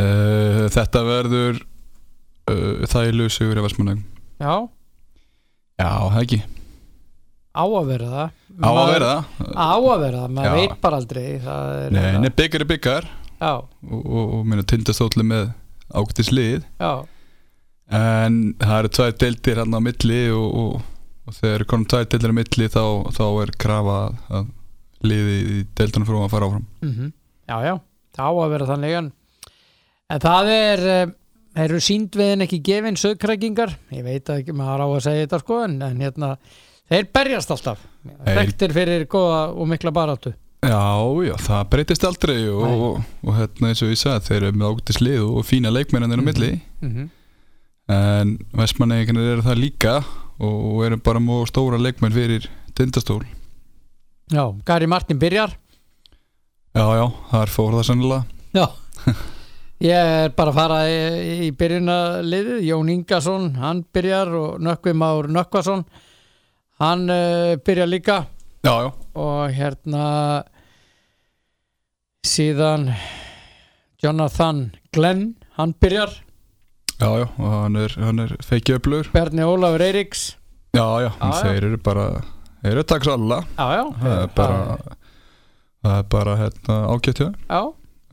[0.00, 1.64] uh, Þetta verður
[2.46, 4.04] þægilegu sigur í Vestmanneik
[4.38, 4.68] já
[5.76, 6.40] Já, það ekki.
[7.56, 8.34] Á að vera það.
[8.56, 9.52] Á að vera það.
[9.56, 11.26] Á að vera það, maður veit bara aldrei
[11.92, 13.08] Nei, nei, byggar er byggar
[13.44, 15.50] og, og, og minna tindastóli með
[15.92, 16.92] ágætis lið já,
[17.94, 20.56] en það eru tvær deildir hann á milli og,
[21.26, 22.82] og, þegar konum tvær deildir á milli þá,
[23.14, 23.98] þá er krafa
[24.40, 24.48] að,
[25.06, 26.66] liði í deildunum fyrir að fara áfram.
[26.82, 27.12] Mm
[27.46, 27.74] já, já.
[28.16, 29.12] Það á að vera þannig en,
[30.10, 31.10] en það er eh,
[31.56, 35.76] eru síndviðin ekki gefin sögkrækingar ég veit að maður á að segja þetta sko en,
[35.86, 36.32] en hérna,
[36.90, 37.84] þeir berjast alltaf.
[38.26, 40.34] Þekktir fyrir góða og mikla baráttu.
[40.66, 40.82] Já,
[41.26, 44.72] já, það breytist aldrei og, og, og hérna eins og ég sagði þeir eru með
[44.72, 46.52] ágætis lið og fína leikmennir á milli.
[46.80, 47.08] Mm -hmm.
[47.92, 50.04] en vestmanneginir eru það líka
[50.38, 53.22] og eru bara mjög stóra leikmenn fyrir tindastól.
[54.32, 55.56] Já, Gary Martin byrjar.
[56.76, 58.66] Já, já, það er fór það sannilega já
[59.84, 65.28] ég er bara að fara í, í byrjunaliðið Jón Ingason, hann byrjar og Nökkvi Már
[65.28, 65.84] Nökkvason
[66.80, 68.16] hann uh, byrjar líka.
[68.66, 70.06] Já, já, og hérna
[72.26, 72.88] síðan
[74.02, 76.10] Jonathan Glenn hann byrjar,
[77.00, 80.24] já, já og hann er, hann er feikið öflur Berni Ólafur Eiríks.
[80.76, 81.42] Já, já, Já, já.
[81.46, 82.06] þeir eru bara
[82.62, 84.58] þeir eru takks alla já, já, það er bara
[85.86, 87.38] það er bara hérna, ágætt hjá þeim.
[87.48, 87.62] já,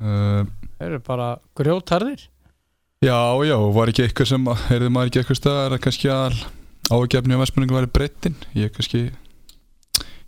[0.04, 2.28] uh, þeir eru bara grjótarðir
[3.04, 6.38] Já, já, var ekki eitthvað sem heyrði maður ekki eitthvað staðar að kannski að
[6.94, 9.02] ágefni á vestmenningu væri breyttin ég kannski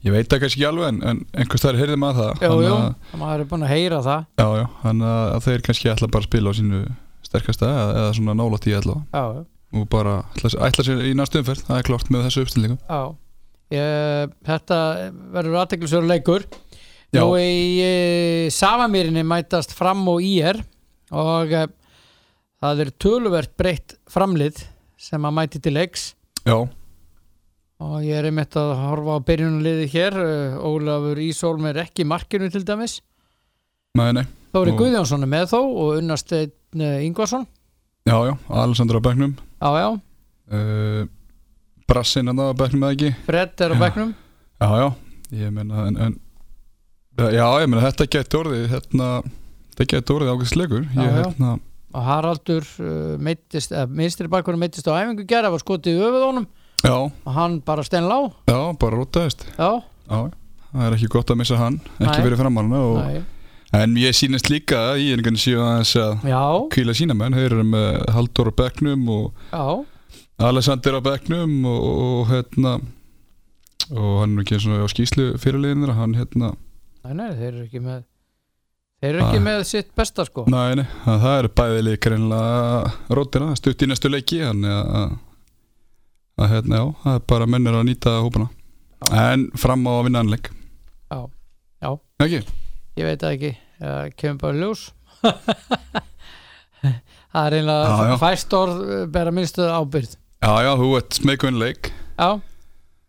[0.05, 2.43] ég veit það kannski ekki alveg en, en einhver staðar heyrði maður það.
[2.45, 4.25] Jú, jú, að- maður er búin að heyra það.
[4.41, 6.81] Já, já, þannig að, þeir kannski ætla bara að spila á sínu
[7.25, 9.05] sterkasta eða, svona nálátt í allavega.
[9.15, 9.45] Já, já.
[9.79, 12.99] Og bara ætla, ætla sér í næstu umferð það er klart með þessu uppstillingu Já,
[13.79, 14.77] ég, þetta
[15.39, 16.45] verður aðteklisverður leikur.
[17.21, 17.91] Nú í e,
[18.53, 20.59] Savamýrinni mætast fram og ír
[21.15, 21.65] og e,
[22.63, 24.63] það er töluvert breytt framlið
[24.97, 26.13] sem að mæti til leiks
[26.45, 26.57] Já,
[27.81, 30.29] og ég er einmitt að horfa á byrjunarliði hér e,
[30.65, 32.99] Ólafur Ísólm er ekki í markinu til dæmis.
[33.95, 34.25] Nei, nei.
[34.55, 36.51] Þóri Og- Guðjónsson er með þó og Unnasteinn
[37.03, 37.45] Ingvarsson.
[38.05, 39.33] Já, já, Alessandra á bekknum.
[39.59, 39.87] Já, já,
[40.53, 41.07] uh,
[41.89, 43.09] Brassin að það á bekknum eða ekki?
[43.25, 43.81] Fred er á Já.
[43.81, 44.11] bekknum.
[44.61, 44.87] Já, já,
[45.41, 46.15] ég meina en, en,
[47.15, 49.09] Já, ég meina þetta geti orðið hérna,
[49.71, 50.31] þetta geti orðið
[51.07, 51.11] já.
[51.21, 51.51] hérna,
[51.95, 56.25] og Haraldur uh, meittist, eða minnstri bakkurinn meittist á æfingu gera, var skotið í öfuð
[56.27, 56.49] honum.
[56.83, 58.17] Já, og hann bara steinlá.
[58.51, 58.99] Já, bara
[59.55, 59.71] Já,
[60.73, 62.25] það er ekki gott að missa hann ekki Nei.
[62.27, 63.23] fyrir framanna og,
[63.75, 66.27] En ég sýnist líka í einhvern séu aðeins að
[66.71, 67.35] kvíla sína menn.
[67.35, 69.65] Þeir eru með Halldór á bekknum og já.
[70.47, 72.75] Alexander á bekknum og, og hérna
[73.91, 76.53] og hann er ekki eins og skýslu fyrirliðinir hann hérna,
[77.05, 78.03] Nei, nei, þeir eru ekki með
[79.03, 79.45] þeir eru ekki Ah.
[79.45, 80.45] með sitt besta sko.
[80.49, 85.15] Nei, nei að það eru bæði líka reynilega rótina, stutt í næstu leiki þannig að,
[86.41, 88.49] að hérna, já, það er bara mennir að nýta hópana
[89.13, 90.49] en fram á að vinna annleik
[91.11, 91.19] Já,
[91.85, 91.91] já.
[92.25, 92.39] ekki,
[92.95, 93.51] Ég veit það ekki,
[94.17, 94.85] kemur bara ljós.
[97.35, 101.89] Það er einlega fæst orð uh, bera minnstu ábyrð já, já, þú ert smekun leik.
[102.15, 102.29] Já,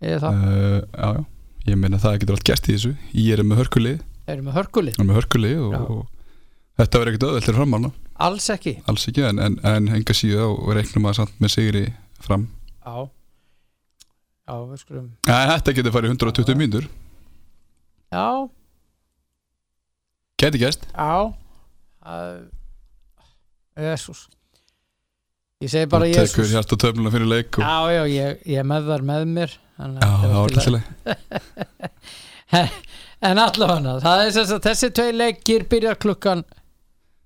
[0.02, 0.38] ég er það.
[0.40, 1.24] Uh, já, já,
[1.66, 2.92] ég meina það getur allt gæst í þessu.
[3.16, 5.80] Ég er með hörkulið, Þeir eru með hörkulið, ég er með hörkulið og, Já.
[5.94, 7.92] og þetta verður ekkert öðvöld til framanna
[8.26, 8.72] alls ekki.
[8.88, 11.82] Alls ekki, en, en, en enga síða og reiknum að samt með sigri
[12.24, 12.46] fram.
[12.80, 13.06] Já.
[14.46, 16.86] Já, við skulum Nei, þetta getur farið 120 mínútur.
[18.14, 18.26] Já,
[20.36, 21.32] Gæti gæst já.
[23.76, 24.26] Jésús
[25.64, 27.64] Ég segi bara Þú tekur og töfluna fyrir leik og...
[27.64, 30.82] Já, já, ég, ég er með mér Já, að það var er allt í alltaf.
[33.26, 36.44] En allavega, það er þess að þessi tvei leikir byrja klukkan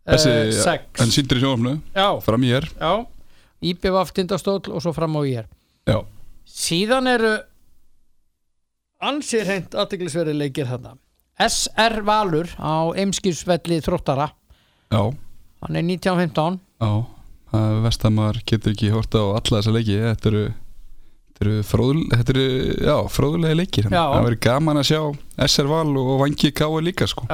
[0.06, 1.02] Þessi, uh, sex.
[1.02, 2.92] En síndir í sjónumnu, Já, fram í er já.
[3.66, 5.50] IBVF tindastóll og svo fram á ég
[5.90, 5.98] Já,
[6.46, 7.34] Síðan eru
[9.10, 10.94] ansið hreint aðteglisverið leikir þarna.
[11.40, 14.30] SR Valur á Eimskipsvelli þróttara.
[14.92, 15.02] Já,
[15.66, 16.90] hann er 1915 já.
[16.90, 17.19] er
[17.56, 20.00] að maður getur ekki horta á alla þessa leiki.
[20.08, 20.44] Þetta eru
[21.40, 22.42] Þetta eru, fróðul, þetta eru
[22.84, 23.86] já, fróðulega leikir.
[23.88, 24.02] Já.
[24.12, 24.98] Það verður gaman að sjá
[25.46, 26.80] SR Val og Vangi K.A.
[26.84, 27.24] líka sko.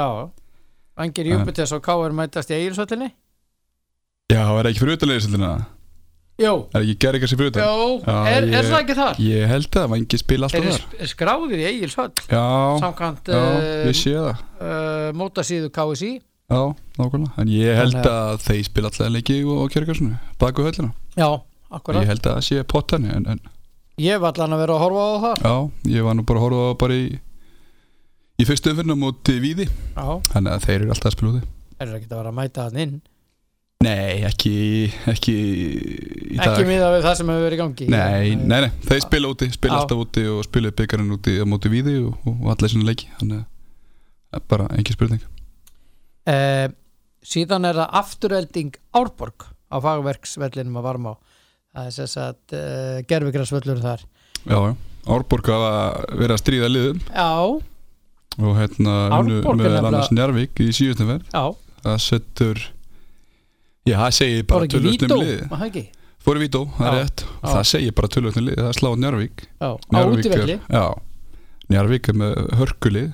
[0.96, 2.14] Vangir Júpiters og K.R.
[2.16, 3.10] mætast í Egilsvöllinni
[4.32, 5.50] Já, það er ekki fyrir utanlegisildina
[6.36, 7.66] Jó, Það er ekki gerðið sér fyrir utan?
[7.66, 9.20] Jó, er, er það ekki þar?
[9.24, 10.86] Ég held að Vangi Þeir alltaf þar.
[10.98, 12.46] eru skráðir í Egilsvöll Já,
[12.82, 14.42] samkvæmt já, uh, ég sé það.
[14.60, 16.10] uh, mótasíðu KSI
[16.46, 17.32] Já, nákvæmlega.
[17.42, 20.92] En ég held Þannig að þeir spila alltaf leiki og kjörgarsunu Baku höllina.
[21.18, 21.26] Já,
[21.74, 22.04] akkurat.
[22.04, 23.40] Ég held að það sé pottan en, en
[23.98, 25.36] Ég var allan að vera að horfa á það.
[25.42, 25.54] Já,
[25.96, 27.06] ég var nú bara að horfa á bara í
[28.36, 29.66] Í fyrstu umfyrna móti Víði.
[29.96, 31.42] Já, Þannig að þeir eru alltaf að spila úti.
[31.80, 32.96] Er ekki að vera að mæta hann inn.
[33.84, 34.52] Nei, ekki,
[35.08, 36.52] ekki í dag.
[36.52, 37.88] Ekki miða við það sem hefur verið í gangi.
[37.92, 39.80] Nei, nei, nei, þeir spila úti, spila Já.
[39.82, 42.52] alltaf úti og spila byggarinn úti á móti Víði og, og
[46.26, 46.66] Eh,
[47.26, 51.14] Síðan er það afturölding Árborg á fagverksvellinum að varma á.
[51.76, 54.04] Það er þess að uh, gerfigrasvöllur þar.
[54.46, 54.58] Já,
[55.10, 55.72] Árborg hafa
[56.14, 57.00] verið að stríða liðum.
[57.10, 57.32] Já,
[58.36, 61.28] og hérna Árborg með nefnilega- annars Njarvík í síðustum verð
[61.86, 62.62] það setur
[63.86, 65.18] já, það segir bara vító?
[65.20, 65.88] lið
[66.26, 67.22] fóru vító, það er rétt.
[67.22, 67.48] já.
[67.54, 70.86] það segir bara tölvöldnum lið, það er sláð Njarvík Já, á er, já,
[71.70, 73.12] Njarvík er með hörkulið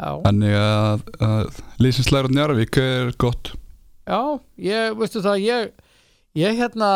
[0.00, 3.52] Já, þannig að, að liðsinslæður á Njarvík er gott.
[4.08, 4.20] Já,
[4.58, 5.68] ég, veistu það ég,
[6.40, 6.88] ég hérna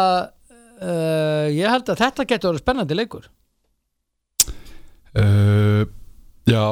[0.83, 3.29] uh, ég held að þetta getur verið spennandi leikur.
[5.17, 5.87] Uh,
[6.47, 6.65] já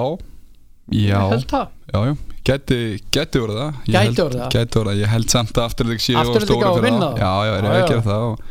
[0.92, 2.16] já, Ég já, já.
[2.44, 2.78] Geti,
[3.14, 3.76] geti voru það.
[3.88, 4.50] Ég held- orðið það.
[4.52, 7.52] gæti voru það, ég held samt að afturleik Afturelding stóri á að vinna já, já,
[7.54, 8.42] þeir Já, eru að gera það og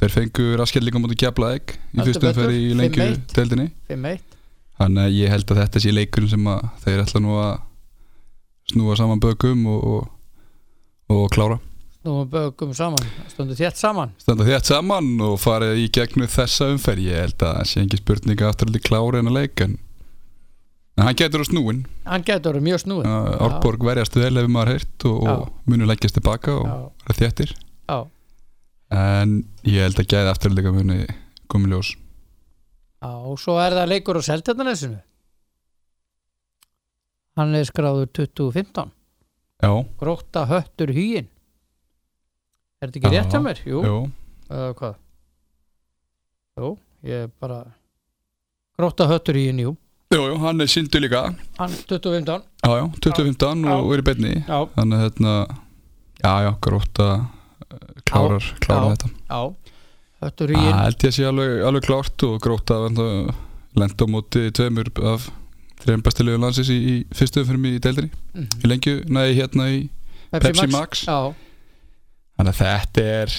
[0.00, 3.24] þeir fengu raskjaldlíka mútið Keflavík í fyrstum fyrir í lengju 5-1.
[3.34, 3.66] deildinni.
[3.90, 4.29] 5-1
[4.80, 7.50] þannig að ég held að þetta sé leikurinn sem að þeir ætla nú að
[8.70, 10.08] snúa saman bökum og, og,
[11.10, 11.58] og klára.
[12.00, 14.14] Snúum bögum saman stundu þétt saman.
[14.22, 17.10] Standa þétt saman og farið í gegnu þessa umferð.
[17.10, 19.76] Ég held að það sé ekki spurninga afturhaldi klári en að leik en,
[21.00, 24.74] hann getur á snúin hann getur verið mjög snúið uh, Árborg verjast vel ef maður
[24.74, 27.54] heyrt og, og munur leggjast tilbaka og þéttir.
[28.90, 31.02] En ég held að gæði afturhaldi muni
[31.52, 31.92] komið ljós
[33.00, 34.98] Já, og svo er það leikur á Seltjarnanesinu
[37.40, 38.90] hann er skráður 2015
[39.62, 39.70] já,
[40.00, 41.28] gróta höttur hýin
[42.80, 43.14] er þetta ekki Já.
[43.14, 43.62] rétt hjá mér?
[43.68, 43.80] Jú,
[44.48, 44.98] eða hvað?
[46.60, 46.70] Jú,
[47.08, 47.58] ég er bara
[48.76, 49.74] gróta höttur hýin, jú.
[50.10, 51.20] Jú, jú, hann er syndu líka.
[51.58, 53.74] Hann 2015 já, já, 2015 Já.
[53.76, 54.32] og er í beinni.
[54.42, 55.34] Já, þannig að hérna
[56.24, 57.08] já, já, gróta
[57.68, 59.40] eh, klárar, klárar Já.
[60.20, 62.78] Þetta já, höttur Það hýin held ég að sé alveg, alveg klárt og gróta
[63.80, 65.28] lenda á móti tveimur af
[65.80, 68.10] þreim bestilegu landsins í, í fyrstu umfyrum í deildinni.
[68.34, 68.48] Mhm.
[68.64, 69.78] í lengju, nei hérna í
[70.30, 71.04] Pepsi Max.
[71.08, 71.32] já,
[72.36, 73.32] þannig að þetta er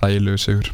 [0.00, 0.72] þægilegu sigur.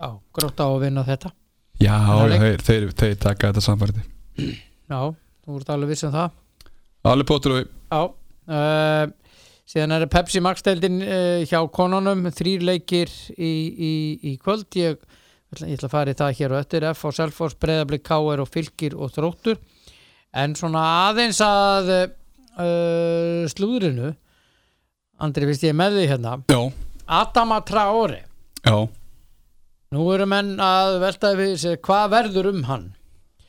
[0.00, 1.32] Já, gróta á að vinna þetta.
[1.80, 4.04] Já, að- þeir, þeir, þeir taka þetta samfærdi
[4.38, 5.00] já,
[5.46, 6.30] þú ert alveg viss um það.
[7.04, 9.06] Alveg potur og Já uh,
[9.74, 13.94] síðan er Pepsi Max deildin uh, hjá konunum þrýr leikir í, í,
[14.30, 14.68] í kvöld.
[14.78, 15.00] Ég,
[15.58, 16.86] ég ætla að fara í það hér og eftir.
[16.92, 18.42] F og Selfors, Breiðablik, K.R.
[18.44, 19.58] og Fylkir og Þróttur.
[20.34, 24.12] En svona aðeins að uh, slúðrinu.
[25.22, 26.36] Andri, vist ég með því hérna?
[26.50, 26.60] Já,
[27.18, 28.24] Adama Traore.
[28.64, 28.76] Já,
[29.94, 32.86] nú eru menn að velta við sér hvað verður um hann?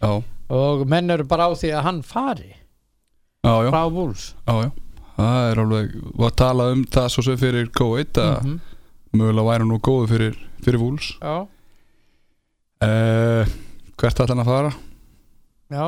[0.01, 0.11] Já.
[0.53, 2.51] Og menn eru bara á því að hann fari.
[3.45, 4.33] Frá Wolves.
[4.45, 4.84] Já, já
[5.17, 8.55] það er alveg, var að tala um það svo sem fyrir Go1 að Mhm.
[9.15, 11.13] mögulega væri nú góðu fyrir, fyrir Wolves.
[11.21, 11.35] Já,
[12.83, 13.45] uh,
[13.97, 14.73] hvert ætla hann að fara?
[15.71, 15.87] Já.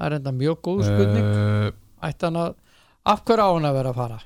[0.00, 1.28] Það er enda mjög góð spurning.
[1.28, 1.70] Uh,
[2.08, 2.54] ætti hann að
[3.06, 4.18] af hverju á hann að vera að fara?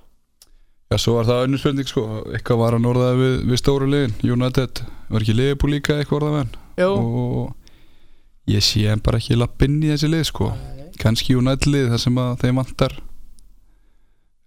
[0.93, 2.05] Já, svo var það önnur spurning sko.
[2.35, 4.14] Eitthvað var hann orðað við, við stóru liðin.
[4.35, 6.61] United, var ekki Liverpool líka eitthvað orðað við hann?
[6.85, 7.55] Og
[8.53, 10.53] ég sé hann bara ekki lappinn í þessi lið sko.
[11.01, 12.95] Kannski United lið þar sem að þeim vantar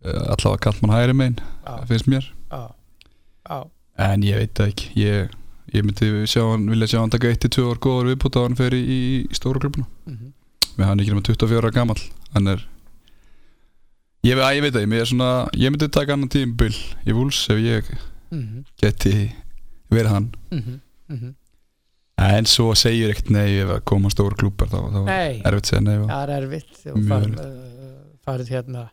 [0.05, 1.39] allavega kallt mann hægri megin
[1.89, 2.61] finnst mér, já,
[3.49, 3.59] já,
[4.07, 4.89] en ég veit það ekki.
[5.01, 5.35] Ég,
[5.73, 8.75] ég myndi sjá hann vilja sjá hann taka 1-2 ár góður viðbútt á hann fer
[8.77, 8.99] í, í,
[9.35, 10.33] stóru klubuna mhm,
[10.77, 12.03] með hann ekki nema 24 ára gamall.
[12.35, 12.61] Hann er
[14.27, 16.73] ég, að, ég veit það, ég, svona, ég myndi taka annan tímbil
[17.07, 17.89] í vúls ef ég
[18.29, 19.15] mhm, geti
[19.93, 20.29] verið hann.
[20.53, 20.79] Mhm,
[21.13, 21.33] mhm.
[22.27, 25.41] en svo segir ekkert nei ef að koma stór klúpar þá, þá Nei.
[25.41, 26.79] er erfitt segja nei það er erfitt.
[26.85, 27.41] Erfitt.
[27.41, 28.87] uh, farið hérna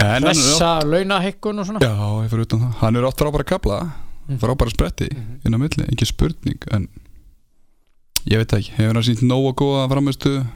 [0.00, 1.80] pressa launahekkun og svona.
[1.84, 1.92] Já,
[2.24, 2.74] ég fyrir utan það.
[2.80, 3.78] Hann er átt frábæra kapla
[4.30, 4.38] Mhm.
[4.38, 5.40] frábæra spretti Mhm.
[5.44, 6.88] inn á milli, ekki spurning en
[8.26, 8.70] ég veit ekki.
[8.76, 10.46] Hefur hann sínt nógu góða framistu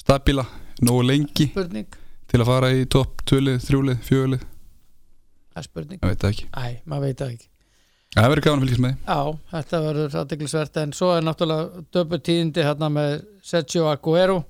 [0.00, 0.46] stabíla,
[0.82, 1.86] nógu lengi spurning,
[2.28, 5.98] til að fara í topp 2-lið, 3-lið, 4-lið það er spurning.
[6.00, 7.48] Ég veit ekki, Æ, maður veit það ekki.
[8.14, 8.96] Það verður gaman að fylgjast með.
[9.08, 14.44] Já, þetta verður aðdeglisvert en svo er náttúrulega döpu tíðindi hérna með Sergio Aguero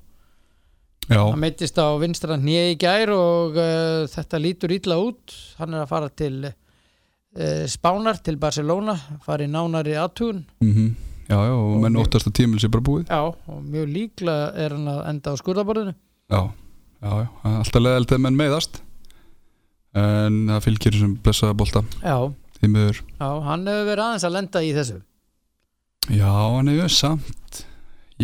[1.09, 5.35] hann meittist á vinstra hnið í gær og uh, þetta lítur ítla út.
[5.59, 8.95] Hann er að fara til uh, Spánar, til Barcelona
[9.27, 10.95] fara í nánari aðtugun mm
[11.29, 13.07] já, já, og menn Og- óttast að tímil sé bara búið.
[13.09, 16.41] Já, og mjög líklega er hann að enda á skurðaborðinu já,
[17.01, 17.29] já, já,
[17.59, 18.81] alltaf leðalt að menn meiðast.
[19.95, 21.85] En það fylgir sem blessaða bolta.
[22.03, 22.17] Já,
[22.65, 24.97] já, hann hefur verið aðeins að lenda í þessu.
[26.11, 27.61] Já, hann hefur samt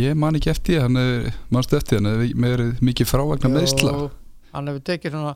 [0.00, 3.94] Ég man ekki eftir hann hefur mannst eftir hann hefur verið mikið frávagnar meðsla
[4.54, 5.32] hann hefur tekið svona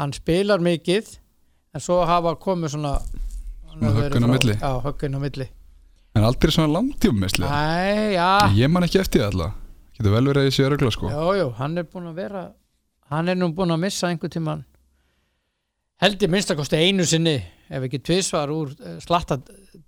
[0.00, 1.10] hann spilar mikið
[1.74, 2.94] en svo hafa komið svona
[3.80, 4.54] höggin á milli.
[4.58, 5.46] já, höggin á milli.
[6.16, 7.50] En aldrei svona langtífum meðsla
[8.16, 9.58] já, Ég man ekki eftir því alltaf
[10.00, 11.10] Getur vel verið að ég sé að regla sko.
[11.12, 12.42] Jú, jú, hann er búinn að vera
[13.12, 14.64] hann er nú búinn að missa einhver tíman
[16.00, 17.36] held ég minnst að kosti einu sinni
[17.70, 19.36] ef ekki tvisvar úr uh, slatta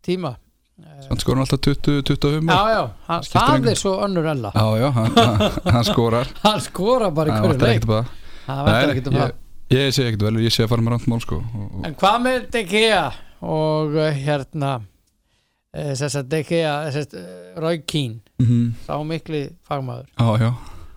[0.04, 0.34] tíma
[0.80, 3.70] uh, Hann skora alltaf 20-25 Já, já, hann, það engu.
[3.74, 4.52] er svo önnur ella.
[4.56, 5.12] Já, já hann,
[5.42, 6.32] hann, hann skorar.
[6.42, 7.86] Hann skora bara í hverju leik.
[7.90, 8.12] það.
[8.48, 9.34] Nei, ekkert um það.
[9.72, 11.38] ég sé ekkert vel, ég sé að fara með rámt mál sko.
[11.42, 13.04] Og, en hvað með De Gea?
[13.42, 18.20] Og uh, hérna uh, þess að De Gea þess að Roy Keane.
[18.42, 20.08] Mm sá mikli fagmaður.
[20.18, 20.50] Já, já,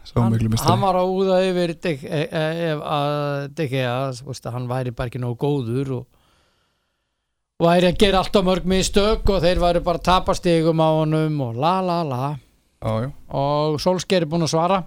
[0.10, 1.94] sá hann, miklu hann mistari var að úða yfir De,
[2.26, 6.06] ef að De Gea þú veist, að hann væri bara ekki nógu góður og
[7.66, 11.40] væri að gera alltaf mörg mistök og þeir væri bara að tapa stigum á honum
[11.48, 12.32] og la la la.
[12.86, 14.80] Já, og Solskjær er búinn að svara.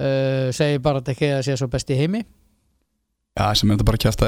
[0.00, 2.22] Uh, segir bara að De Gea sé svo best í heimi.
[3.36, 4.22] Já, sem er þetta bara kjæft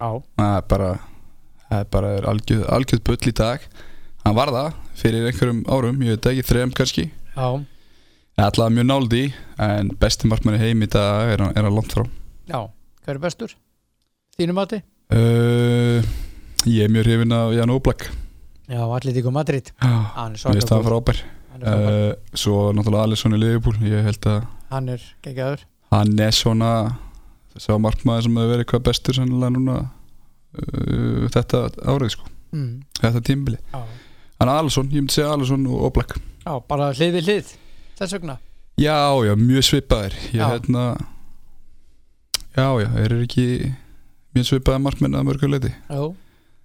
[0.00, 0.90] já, það er bara
[1.70, 3.64] það er bara algjöð, algjöð bull í dag.
[4.24, 7.06] Hann var það fyrir einhverjum árum ég veit ekki, þrejum kannski.
[7.34, 7.48] Já,
[8.40, 9.22] allavega mjög náldi
[9.60, 12.04] en besti markmann í heim í dag er, hann- er langt frá.
[12.48, 12.60] Já.
[13.04, 13.56] Hver er bestur?
[14.38, 14.82] þínum mati?
[15.12, 16.00] uh,
[16.68, 18.06] Ég er mjög hrifin af Jan Oblak.
[18.70, 19.70] Já, Atletico Madrid.
[19.80, 21.20] Mér finnst það frábær.
[21.60, 25.64] uh, Svo náttúrulega Alisson í Liverpool Ég held að Hann er geggjaður.
[25.90, 26.68] hann er svona
[27.58, 32.28] Sá markmaður sem hefur verið hvað bestur Sennilega núna uh, Þetta árið sko.
[32.54, 32.70] Mm.
[33.00, 33.58] Þetta tímbili.
[33.74, 36.14] Hann er Alisson, ég myndi segja Alisson og Oblak.
[36.46, 37.52] Já, bara hlið við hlið
[37.98, 38.38] Þess vegna.
[38.80, 38.96] Já,
[39.26, 40.14] já, mjög svipaðir.
[40.32, 40.84] Ég hérna
[42.56, 43.44] Já, já, er ekki
[44.34, 46.00] Mjög svipaðir markmenn að mörguleiti Já,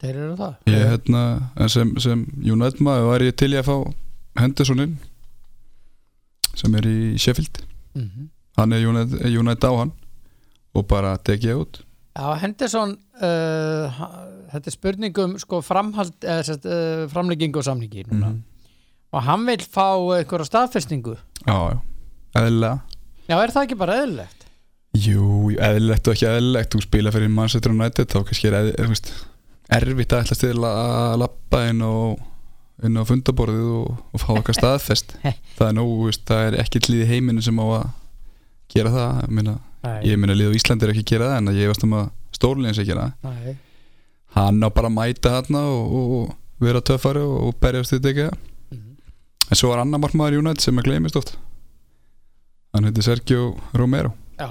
[0.05, 0.55] þeir eru það?
[0.71, 1.25] Ég hérna,
[1.57, 4.95] en sem, sem United maður var ég til ég að fá Hendersoninn
[6.55, 7.61] sem er í Sheffield.
[7.97, 9.91] Mm hann er United, United á hann
[10.75, 11.81] og bara tekið ég út.
[12.15, 13.99] Já, Henderson uh,
[14.53, 18.31] þetta er spurningum sko framhald uh, framleggingu og samningi núna.
[18.31, 18.43] Mhm.
[19.15, 21.15] og hann vil fá einhverja staðfestingu.
[21.47, 21.79] Já,
[22.35, 22.81] eðlilega.
[23.29, 24.41] Já, er það ekki bara eðlilegt?
[24.95, 26.73] Jú, eðlilegt og ekki eðlilegt.
[26.73, 29.13] Þú spila fyrir Manchester United þá kannski er eð, veist,
[29.73, 32.19] erfitt að ætla til að lappa inn og
[32.85, 35.15] inn á fundaborðið og, og fá eitthvað staðfest.
[35.57, 37.85] Það er nógu, veist, það er ekki líð í heiminu sem á að
[38.75, 39.21] gera það.
[39.23, 39.53] Ég meina,
[39.85, 41.93] Nei, ég meina líð á Íslandi er ekki að gera það en ég veist um
[41.95, 43.53] að stórlegin sé að gera það.
[44.35, 48.27] Hann á bara að mæta hann og, og vera töffari og, og berjast þetta ekki
[48.75, 48.95] Mhm.
[49.53, 51.35] en svo var annar markmaður í United sem að gleymist oft.
[52.75, 54.11] Hann heiti Sergio Romero.
[54.39, 54.49] Já,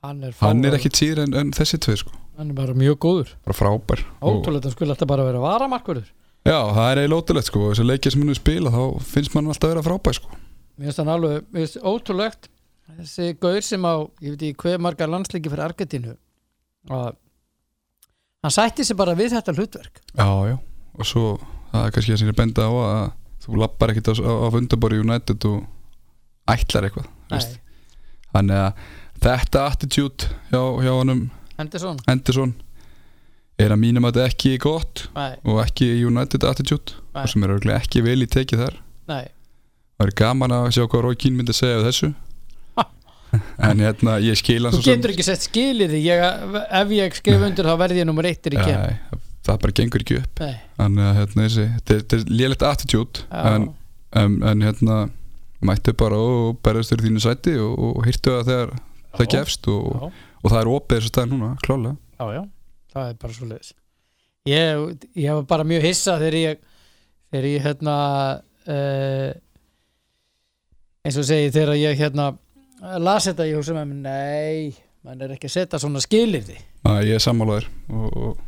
[0.00, 0.32] hann er,
[0.70, 3.34] er ekki týr en, en þessi tvið sko Hann er bara mjög góður.
[3.44, 4.02] Bara frábær.
[4.24, 6.08] Ótrúlega, hann skulle alltaf bara vera varamarkurður
[6.46, 7.64] já, það er eiginlega ótrúlegt sko.
[7.70, 10.38] Þessi leikið sem hann er spila þá finnst mann alltaf að vera frábær sko.
[10.80, 12.50] Mér finnst hann alveg, mér finnst ótrúlegt.
[13.00, 16.16] Þessi gaur sem á, ég veit ekki hver margar landsleiki fyrir Argentínu
[16.90, 17.10] að
[18.40, 20.00] hann sætti sig bara við þetta hlutverk.
[20.16, 20.56] Já, já,
[20.96, 21.24] og svo
[21.70, 23.02] það er kannski að sinni benda á að
[23.44, 25.60] þú lappar ekkit á, á, fundabori United og
[26.50, 27.06] ætlar eitthvað
[28.32, 28.80] þannig að
[29.20, 31.22] þetta attitude hjá, hjá honum
[31.60, 32.00] Henderson?
[32.08, 32.54] Henderson.
[33.60, 37.22] Er að mínum að þetta ekki gott Nei, og ekki United attitude Nei.
[37.26, 38.78] og sem er örugglega ekki vel í tekið þar.
[39.10, 39.24] Nei,
[40.00, 42.12] það er gaman að sjá hvað Rói Kín myndi að segja við þessu.
[43.62, 46.00] En hérna ég skil hann þú getur ekki sett skilið því.
[46.80, 50.02] Ef ég skrif undir þá verði ég nummer eittir í kem Nei, það bara gengur
[50.04, 50.42] ekki upp.
[50.80, 53.68] Þannig að hérna þessi þetta er- er attitude já, en,
[54.18, 54.96] en, en hérna
[55.62, 58.74] mættu bara og berðast þér þínu sæti og, og hýrtu það þegar
[59.18, 59.30] það Já.
[59.36, 60.10] gefst og, já,
[60.40, 62.42] og það er opið þessu stað núna, klálega já, já,
[62.94, 63.72] það er bara svo leiðis
[64.50, 66.62] ég, ég var bara mjög hissa þegar ég
[67.30, 67.96] þegar ég hérna
[68.74, 69.30] uh,
[71.06, 72.30] eins og segi þegar ég hérna
[73.00, 77.02] las þetta ég hugsa með mér, nei mann er ekki að setja svona skilirði að
[77.08, 78.46] ég er sammálaður og, og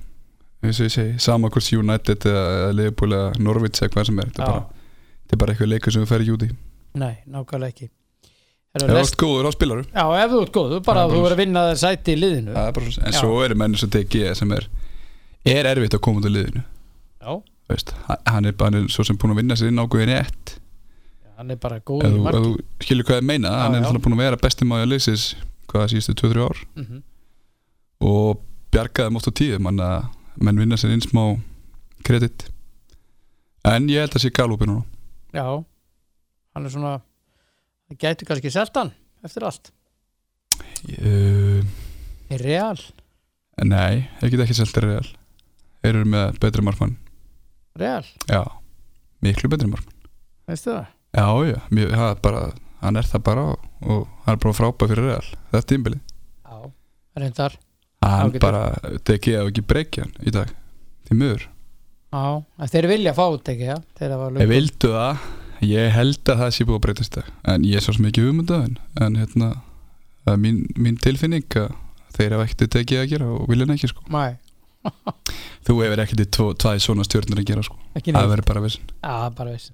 [0.62, 4.30] eins og ég segi, sama hvort United eða, Liverpool eða Norwich eða hvað sem er
[4.30, 6.50] þetta er bara, bara eitthvað leikur sem þú fer ekki út í.
[7.02, 7.88] Nei, nákvæmlega ekki
[8.72, 11.36] ef þú ert góður á spilaru já, ef þú ert góð bara að þú verður
[11.36, 12.54] að vinna þér sæti í liðinu.
[12.56, 13.18] Er bara, en Já.
[13.18, 14.68] svo eru menn sem TG sem er,
[15.44, 16.62] er erfitt að koma út af liðinu.
[17.22, 17.32] Já,
[17.72, 20.54] veist, hann er bara svo sem búin að vinna sér inn ákveðin rétt.
[21.36, 22.40] Hann er bara ef góð í þú, ef marki.
[22.46, 24.92] þú skilur hvað ég meina Já, hann er náttúrulega búin að vera besti maður að
[24.94, 25.26] leysis
[25.72, 26.58] hvað síðustu 2-3 ár?
[26.76, 27.02] Mm -hmm.
[28.08, 28.42] og
[28.72, 30.04] bjargaði mótt á tíðum hann að
[30.40, 31.40] menn vinna sér inn smá
[32.04, 32.48] kredit.
[33.64, 34.84] En ég held að sé galúpi núna.
[35.32, 35.64] Já,
[36.54, 37.00] hann er svona
[37.92, 38.92] það gæti kannski selt hann
[39.24, 39.70] eftir allt.
[40.82, 41.62] Uh,
[42.32, 42.78] í real,
[43.62, 45.06] nei, ég get ekki seltir real.
[45.82, 46.96] Þeir eru með betri markmann.
[47.78, 48.42] Real, já,
[49.24, 50.10] miklu betri markmann.
[50.48, 50.88] Veistu það?
[51.12, 52.42] Já, já, mér, það er bara,
[52.82, 55.28] hann er það bara og, hann er bara frábæð fyrir real.
[55.50, 56.58] Þetta er tímbili já,
[57.20, 57.58] reyndar.
[58.02, 58.64] Hann bara
[59.06, 60.50] tekið og ekki breykja hann í dag.
[61.06, 61.44] Því miður.
[62.12, 62.24] Já,
[62.72, 63.76] þeir vilja fá út ekki, já.
[64.00, 65.22] Þeir vildu það
[65.62, 68.62] Ég held að það sé búið að breytast það En ég er svo ekki hugmynda
[68.66, 69.50] en, en hérna
[70.38, 71.70] mín, mín tilfinning að
[72.12, 74.02] Þeir hafa ekkert tekið að gera og vilja ekki sko.
[74.12, 74.34] Nei,
[75.66, 77.78] Þú hefur ekkert tvo, tvæði svona stjórnir að gera sko.
[77.96, 79.72] Það verður bara vissin Já, bara veist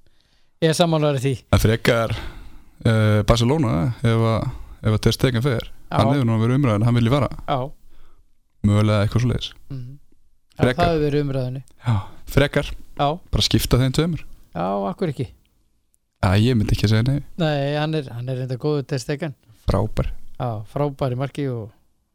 [0.58, 1.32] Ég er sammálaður í því.
[1.54, 4.46] Það frekar uh, Barcelona ef að,
[4.90, 5.68] að Ter Stegen fer.
[5.92, 7.58] Hann Já, hefur nú verið umræðin, hann vilji vara já,
[8.68, 9.84] Mögulega eitthvað svo leiðis mm.
[9.88, 10.80] já Frekar.
[10.82, 11.62] Það hefur verið umræðinni
[12.28, 14.24] Frekar, Já, bara skipta þeim tveimur.
[14.52, 15.30] Já, akkur ekki
[16.18, 17.18] Æ, ég myndi ekki að segja nei.
[17.38, 19.34] Nei, hann er, hann er reynda góður til stekan
[19.68, 20.08] Frábær.
[20.38, 21.68] Já, frábæri marki og,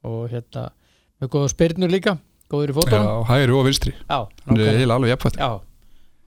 [0.03, 0.65] og hérna
[1.21, 2.17] með góða spyrnur líka
[2.51, 3.93] góður í Já, fótunum hægri og vinstri.
[4.09, 5.49] Já, Hann er heila alveg jafnfætt já,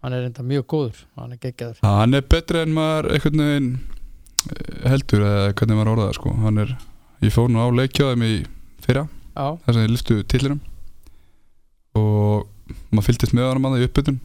[0.06, 1.82] hann er reynda mjög góður hann er geggjaður.
[1.84, 6.32] Hann er betri en maður einhvern veginn eh, heldur eða hvernig maður orðaði sko.
[6.46, 6.72] hann er,
[7.26, 8.32] ég fór nú á leikjáðum í
[8.86, 9.04] fyrra,
[9.36, 10.62] Já, þess að ég lyftu tillinum
[11.96, 12.48] og
[12.92, 14.18] maður fylgdist með hann að það í uppbytun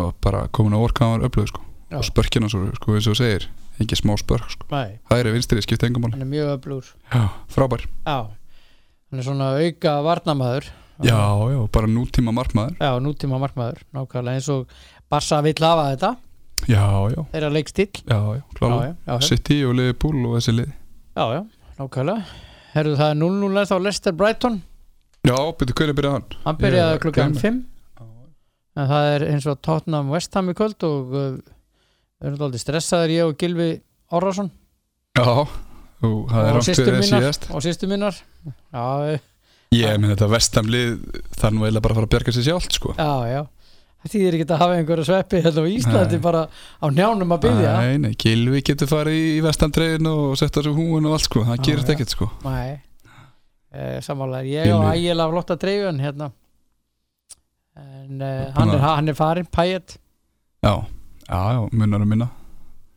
[0.00, 1.66] og bara komin á orka hann var öflöð sko.
[1.90, 3.48] Já, og spörkina svo, sko, eins og þú segir
[3.80, 4.68] ekki smá spörk, sko.
[5.10, 7.86] hægri vinstri, skipta engum hann er mjög Já, frábær.
[8.06, 8.30] Já,
[9.10, 10.70] hann er svona auka varnamaður
[11.00, 11.16] Já,
[11.48, 12.76] já, bara nútíma markmaður.
[12.76, 14.68] Já, nútíma markmaður, nákvæmlega eins og
[15.08, 16.10] Barsa vill hafa þetta.
[16.68, 19.14] Já, já, þeirra leikstill já, já, já.
[19.24, 20.74] City og Liverpool og þessi lið.
[21.16, 21.40] Já, já,
[21.78, 22.26] nákvæmlega.
[22.74, 24.60] Herðu það er 0-0 þá Leicester Brighton.
[25.24, 26.38] Já, betur hverju byrjaði hann?
[26.44, 27.48] hann byrjaði klukkan gleymi.
[27.48, 27.66] 5
[28.80, 31.24] en það er eins og Tottenham West Ham í kvöld og uh,
[32.20, 33.70] við erum aldrei stressaður ég og Gilvi
[34.16, 34.50] Orrason
[35.18, 35.24] Já,
[36.06, 37.46] og það er sýstur fyrir síðast.
[37.50, 38.16] Og sýstu mínar.
[38.70, 39.24] Já, eh,
[39.74, 40.92] Ég minn þetta vestamlið
[41.36, 42.94] Það er nú eiginlega bara að fara að bjarga sér sjálft sko.
[42.98, 43.40] Já, já.
[44.00, 46.22] Það þýðir ekki að hafa einhverja sveppi hérna á Íslandi Nei.
[46.24, 50.60] bara á njánum að byggja Nei, nei, Gilvi getur farið í vestamdregin og sett á
[50.64, 51.42] sig húin og allt sko.
[51.44, 51.92] Það gerist já.
[51.94, 52.30] ekkert sko.
[52.46, 52.80] Nei,
[53.68, 55.02] e, sammálaður ég og Gylfi.
[55.02, 56.30] ægilega flotta dreigun hérna.
[57.76, 59.98] En e, hann, er, hann er farin Payet,
[60.64, 60.74] Já,
[61.30, 62.28] já, já, munnar að minna.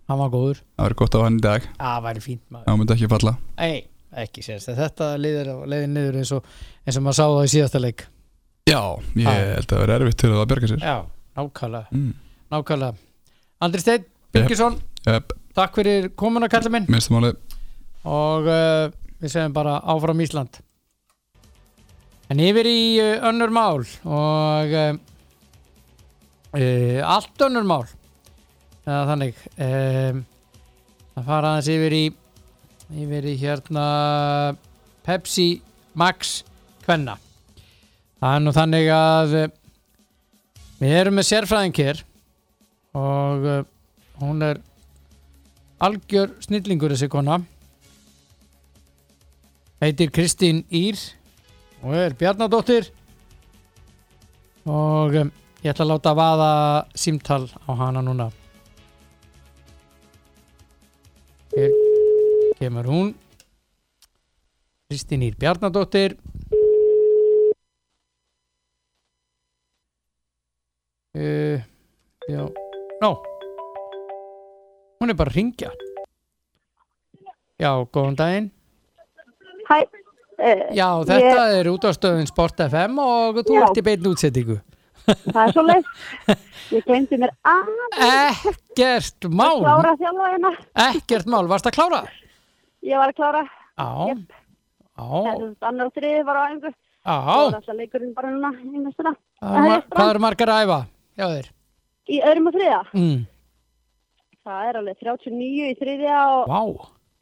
[0.09, 0.61] Hann var góður.
[0.75, 1.67] Það verður gott á hann í dag.
[1.69, 2.65] Já, það væri fínt maður.
[2.67, 3.34] Það myndi ekki falla.
[3.59, 3.75] Nei,
[4.23, 6.49] ekki sérst þetta leiðin niður eins og
[6.84, 8.05] eins og maður sá það í síðasta leik.
[8.67, 8.81] Já,
[9.19, 9.31] ég Já.
[9.31, 10.84] held að það verður erfitt til að bjarga sér.
[10.84, 10.97] Já,
[11.39, 12.11] nákvæmlega, mm.
[12.55, 12.93] nákvæmlega.
[13.63, 16.86] Andri Steinn Birgisson, Yep, takk fyrir komuna kallið minn.
[16.91, 17.39] Minnstu málið
[18.03, 18.91] og uh,
[19.23, 20.59] við segjum bara áfram Ísland.
[22.31, 24.95] En yfir í uh, önnur mál og uh,
[27.07, 27.86] allt önnur mál
[28.84, 30.21] eða þannig um,
[31.13, 32.03] að fara aðeins yfir í
[33.03, 33.86] yfir í hérna
[35.05, 35.47] Pepsi
[35.97, 36.41] Max
[36.84, 37.15] Kvenna.
[38.19, 39.47] Það er nú þannig að uh,
[40.81, 42.03] við erum með sérfræðing hér
[42.99, 43.63] og uh,
[44.19, 44.61] hún er
[45.84, 47.39] algjör snillingur þessi kona.
[49.84, 50.99] Heitir Kristín Ír
[51.84, 52.91] og er Bjarnadóttir.
[54.63, 56.53] Og um, ég ætla að láta vaða
[56.95, 58.31] símtal á hana núna
[61.55, 61.71] hér
[62.59, 63.13] kemur hún.
[64.89, 66.17] Kristín Ír Bjarnadóttir.
[71.13, 71.61] Uh,
[72.27, 72.49] já,
[73.01, 73.09] nó
[74.97, 75.69] hún er bara að ringja
[77.61, 78.47] já, góðan daginn.
[79.67, 79.77] Hæ,
[80.41, 83.61] uh, Já, þetta er útástöðin Sport FM og þú Já.
[83.67, 84.57] ert í beinn útsettingu.
[85.05, 85.89] Það er svo leið.
[86.73, 89.59] Ég glemdi mér aðeins Ekkert mál,
[90.87, 92.05] ekkert mál, varst að klára?
[92.83, 93.43] Ég var að klára,
[94.93, 96.73] þessum annar og þriði var á æfingu.
[97.03, 100.79] Það alltaf leikurinn bara núna er Hvað eru margar að æfa?
[102.13, 102.81] Í öðrum og þriða.
[102.95, 103.21] Mm.
[104.43, 106.61] Það er alveg 39 í þriðja og, Vá,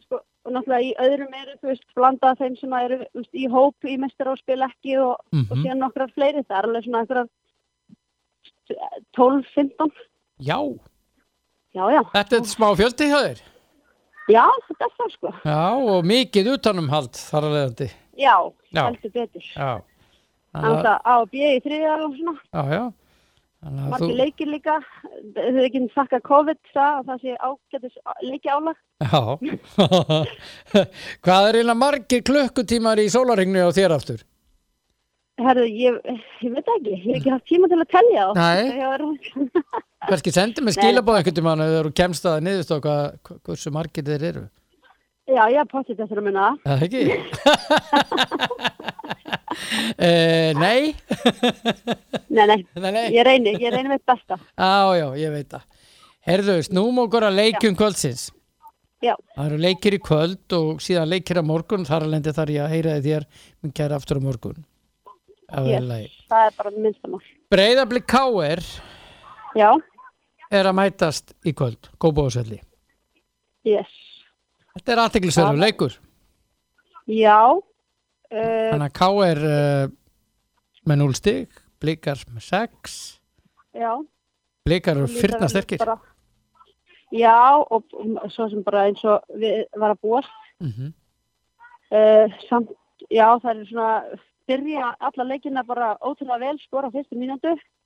[0.05, 3.89] sko, og náttúrulega í öðrum eru, þú veist, blandað þeim sem eru veist, í hóp
[3.89, 6.41] í mestar og spil ekki og, og mhm, síðan nokkrar fleiri.
[6.47, 7.29] Það er alveg svona einhverjar
[9.17, 9.91] 12-15.
[10.39, 10.57] já,
[11.71, 12.01] Já, já.
[12.11, 13.41] þetta er smá fjöldi hjá þér.
[14.31, 15.29] Já, þetta er það sko.
[15.47, 15.61] Já,
[15.95, 17.87] og mikið utanumhald þar að leiðandi.
[18.19, 18.35] Já,
[18.75, 19.45] heldur betur.
[19.55, 19.71] Já,
[20.51, 22.33] Þannig að, að A og B í þriðja og svona.
[22.51, 22.83] já, já.
[23.61, 28.49] Margir þú, leikir líka þau hefur ekki þakka COVID það, að það sé ágætis leiki
[28.49, 29.21] álag já.
[31.21, 34.23] Hvað er eiginlega margir klukkutímar í sólarhingnu á þér aftur?
[35.39, 35.95] Herðu, ég,
[36.43, 38.63] ég veit ekki, ég hef ekki haft tíma til að telja þá Nei.
[38.77, 39.05] Ég var-
[40.09, 44.05] Kannski sendi mig skilabóð einhvern tímann ef þú kemst að niðurst og hvað, hversu margir
[44.09, 44.43] þeir eru.
[45.31, 46.83] Já, ég haf potið þessar að minna það.
[46.85, 47.01] Ekki?
[50.01, 50.81] uh, nei.
[52.31, 53.05] Nei, nei, nei, nei.
[53.15, 55.65] ég reyni, ég reyni mitt besta Á, já, ég veit það.
[56.27, 58.27] Herðu, snúm okkur að leikjum kvöldsins.
[59.01, 61.87] Já, Það eru leikir í kvöld og síðan leikir á morgun.
[61.87, 63.23] Þar lendi þar ég að heyra þér
[63.63, 64.59] minn kæra aftur á morgun.
[65.51, 66.13] Yes.
[66.31, 67.21] það er bara minnstamál
[67.51, 68.61] Breiðablik K.R.
[69.59, 69.69] Já,
[70.51, 71.89] er að mætast í kvöld.
[71.99, 72.61] Góbóðsvelli.
[73.67, 73.91] yes
[74.71, 75.63] Þetta er aðteglisverður Já.
[75.65, 75.97] leikur.
[77.11, 77.39] Já,
[78.31, 79.41] Þannig að K.R.
[79.43, 79.91] Uh,
[80.87, 82.95] með 0 stig, blikar með 6.
[83.75, 83.91] já
[84.63, 85.81] Blikar eru fyrna sterkir.
[85.83, 85.97] bara,
[87.11, 87.35] Já,
[87.67, 87.83] og
[88.31, 90.31] svo sem bara eins og við var að búast
[90.61, 90.93] Mm
[91.91, 92.69] uh, samt,
[93.11, 93.95] já, það er svona
[94.51, 97.17] byrja alla leikina bara ótrúlega vel skora fyrstu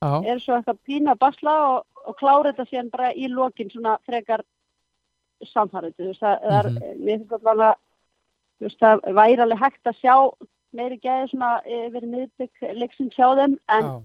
[0.01, 3.71] Já, er svo eitthvað pína að basla og, og klára þetta síðan bara í lokin
[3.71, 4.43] svona frekar
[5.51, 6.69] samfarið þú veist, það, það er,
[6.99, 7.71] mér finnst allavega
[8.55, 10.15] þú veist, það væri alveg hægt að sjá
[10.75, 13.95] meiri gæði svona yfir miðbygg leiksinn hjá þeim en já,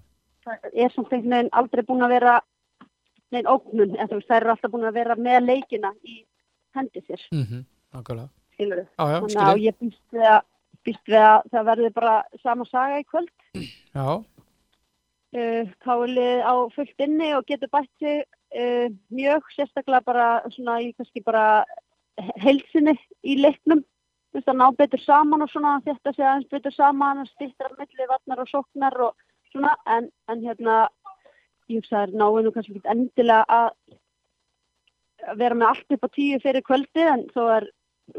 [0.47, 2.37] það er samt einhvern veginn aldrei búin að vera
[3.31, 6.23] neinn ógnun, en þú veist, það eru alltaf búin að vera með leikina í
[6.77, 7.45] hendi sér, mm
[8.99, 10.41] Já, já, þannig að ég býst að
[10.87, 13.31] býst við að það verði bara sama saga í kvöld.
[13.95, 14.09] Já,
[15.37, 20.93] uh, Kálið á fullt inni og getur bætt sig uh, mjög sérstaklega bara svona í
[20.97, 21.65] kannski bara
[22.43, 23.85] heilsinni í leiknum.
[24.31, 27.73] Þú veist, að ná betur saman og svona þetta sé aðeins betur saman að stýttra
[27.75, 29.17] milli vatnar og sóknar og
[29.51, 30.85] svona en, en hérna
[31.71, 33.73] ég hugsa að það er náinn og kannski ekki endilega að
[35.29, 37.67] að vera með allt upp á tíu fyrir kvöldi en þó er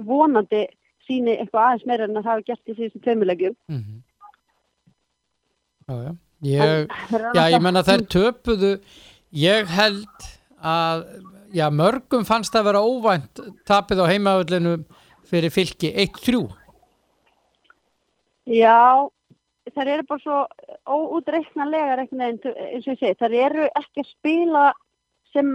[0.08, 0.66] vonandi
[1.12, 4.02] síni eitthvað aðeins meira en að hafa gert í síðustu tveimilegjum Mhm.
[5.92, 6.12] Já, já.
[6.42, 6.88] Ég,
[7.36, 8.70] já, ég menna þær töpuðu
[9.38, 10.26] ég held
[10.64, 11.04] að
[11.54, 14.72] já, mörgum fannst að vera óvænt tapið á heimavöllinu
[15.30, 16.42] fyrir fylki 1-3
[18.50, 19.06] Já,
[19.76, 20.40] þær eru bara svo
[22.18, 24.64] veginn, eins og ég segi, þær eru ekki að spila
[25.32, 25.52] sem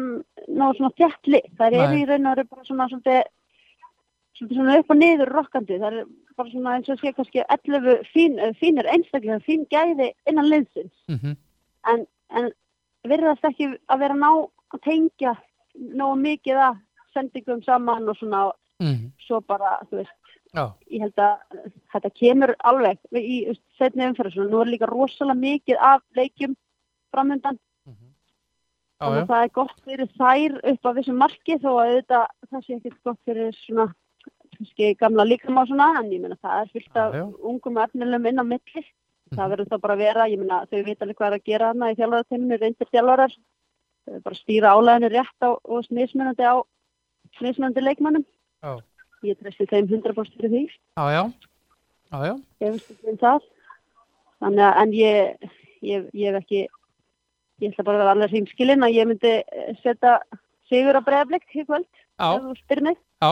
[0.48, 1.98] ná svona þjættli, þær eru Nei.
[2.02, 3.24] í raun og eru bara svona svolítið
[4.38, 6.06] svona upp og niður rokkandi, þær eru
[6.36, 10.94] bara svona eins og sé kannski 11 fín, eh, fínir einstaklega, fín gæði innan liðsins,
[11.08, 11.36] mm -hmm.
[11.92, 12.50] en, en
[13.08, 14.30] virðast ekki að vera ná
[14.74, 15.36] að tengja
[15.74, 16.78] nógu mikið að
[17.14, 22.54] sendingum saman og svona Mm svo bara, þú veist, Já, ég held að þetta kemur
[22.64, 23.36] alveg í
[23.78, 24.50] setni svona.
[24.50, 26.56] nú er líka rosalega mikið af leikjum
[27.12, 27.92] framöndan já,
[29.00, 29.22] þannig já.
[29.22, 32.74] að það er gott fyrir þær upp á þessum marki þó að auðvitað það sé
[32.76, 33.86] ekkert gott fyrir svona
[34.56, 37.16] kannski gamla líkam á svona en ég meina það er fyllt af
[37.50, 38.84] ungum efnilegum inn á milli.
[39.34, 41.70] Það verður þá bara að vera, ég meina þau veit alveg hvað er að gera
[41.72, 43.36] hana í þjálfarateiminu, reyndir þjálfarar.
[44.22, 46.54] Bara stýra álæðinu rétt á og smismunandi á
[47.40, 48.24] smismunandi leikmannum
[48.62, 48.78] Já.
[49.26, 50.62] ég treysti þeim 100% fyrir því.
[50.96, 53.48] Já, já, ég veist ekki um það.
[54.44, 55.50] Þannig að en ég
[55.82, 56.62] ég, ég hef ekki
[57.62, 60.18] ég ætla bara að vera alveg hringskilinn að ég myndi eh, setja
[60.70, 62.98] sigur á bregðablikt í kvöld ef þú spyrir mig.
[63.22, 63.30] Já.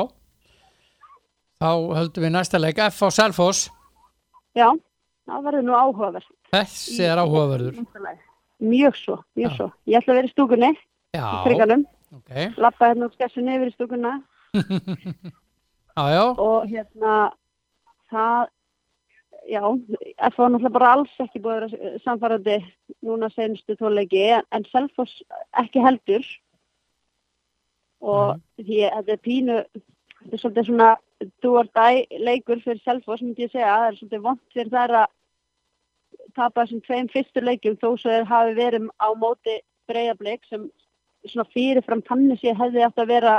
[1.64, 2.78] Þá höldum við næsta leik.
[2.90, 3.66] F á Selfoss.
[4.52, 4.68] Já,
[5.24, 6.28] það verður nú áhugavert.
[6.52, 7.80] Þessi er áhugaverður.
[8.64, 9.56] Mjög svo, mjög Já.
[9.56, 9.70] svo.
[9.88, 12.58] Ég ætla að vera í stúkunni, í Já, kriganum ok.
[12.60, 14.18] Lappa hérna úr skessunni yfir í stúkunna.
[15.94, 17.10] Já, já, og hérna
[18.10, 18.48] það
[19.46, 22.56] já, F var náttúrulega bara alls ekki búið að vera samfærandi
[23.06, 25.20] núna senstu tóleiki en, en Selfoss
[25.62, 26.26] ekki heldur.
[28.02, 29.60] Og því að þetta er pínu
[30.24, 30.90] þetta er svolítið svona
[31.44, 35.12] die leikur fyrir Selfoss myndi ég segja, það er svolítið vont fyrir þær að
[36.34, 39.58] tapa þessum tveim fyrstu leikjum þó svo þeir hafi verið á móti
[39.90, 40.66] breyðablik sem
[41.28, 43.36] svona fyrirfram tannis ég hefði átt að vera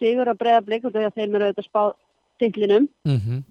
[0.00, 1.94] sigur að breyðablik og þegar þeim eru auðvitað spáð
[2.38, 2.88] titlinum.
[3.08, 3.44] Mm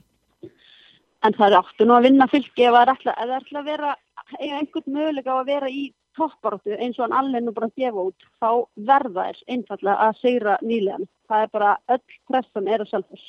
[1.26, 3.94] en það er áttu nú að vinna fylki ef það er ætla að vera
[4.38, 5.84] einhvern möguleika á að vera í
[6.18, 8.50] topparáttu eins og hann alveg nú bara gefa út þá
[8.90, 11.08] verða þess einfallega að sigra nýlegan.
[11.28, 13.26] Það er bara öll pressan er að selfos.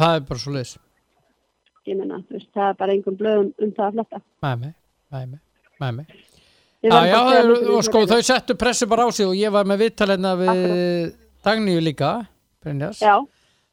[0.00, 0.76] það er bara svo leis
[1.86, 4.20] Ég meina, þú veist, það er bara einhvern blöðum um það að fletta.
[4.42, 4.56] Með
[6.00, 6.08] mig
[6.82, 7.40] Við Já, já,
[7.72, 11.14] og sko þau settu pressu bara á sig og ég var með viðtalenna við
[11.46, 12.10] Dagníu líka
[12.62, 13.00] Brynjas.
[13.02, 13.16] Já,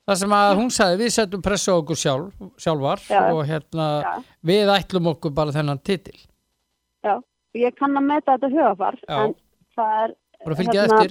[0.07, 3.19] það sem að hún sagði við settum pressu á okkur sjálf, sjálfar Já.
[3.34, 4.13] og hérna já,
[4.49, 6.15] við ætlum okkur bara þennan titil.
[7.53, 9.35] Ég kann að meta þetta hugafar, en
[9.77, 11.01] það er, Hérna-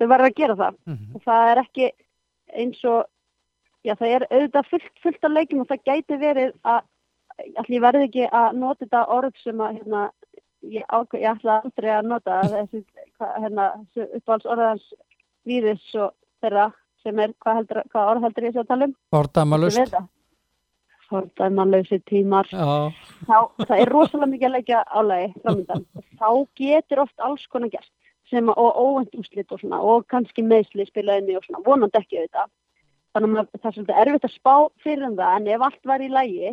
[0.00, 0.76] þau verður að gera það.
[0.86, 1.14] Mhm.
[1.14, 1.90] og það er ekki
[2.60, 3.04] eins og
[3.84, 6.80] já það er auðvitað fullt, fullt af leikjum og það gæti verið að
[7.62, 10.02] allir verði ekki að nota þetta orð sem að hérna,
[10.62, 10.84] ég,
[11.14, 12.84] ég ætla aldrei að nota þessi,
[13.20, 14.88] hérna, þessi uppáhalds orðans
[15.48, 16.70] víðis og þeirra
[17.02, 18.96] sem er, hvað, heldur, hvað orð heldur ég að tala um?
[19.14, 19.94] Fordæmalust
[21.10, 22.46] Fordæmanlausi tímar.
[22.54, 22.92] Já,
[23.26, 25.84] þá, það er rosalega mikið að leggja álagi framöndan
[26.20, 26.28] þá
[26.60, 27.90] getur oft alls konar gert
[28.30, 32.20] sem að, óvænt úslit og svona og kannski meðsli spila inni og svona vonandi ekki
[32.20, 32.50] auðvitað.
[33.10, 34.54] Þannig að það er svolítið erfitt að spá
[34.84, 36.52] fyrir um það en ef allt var í lægi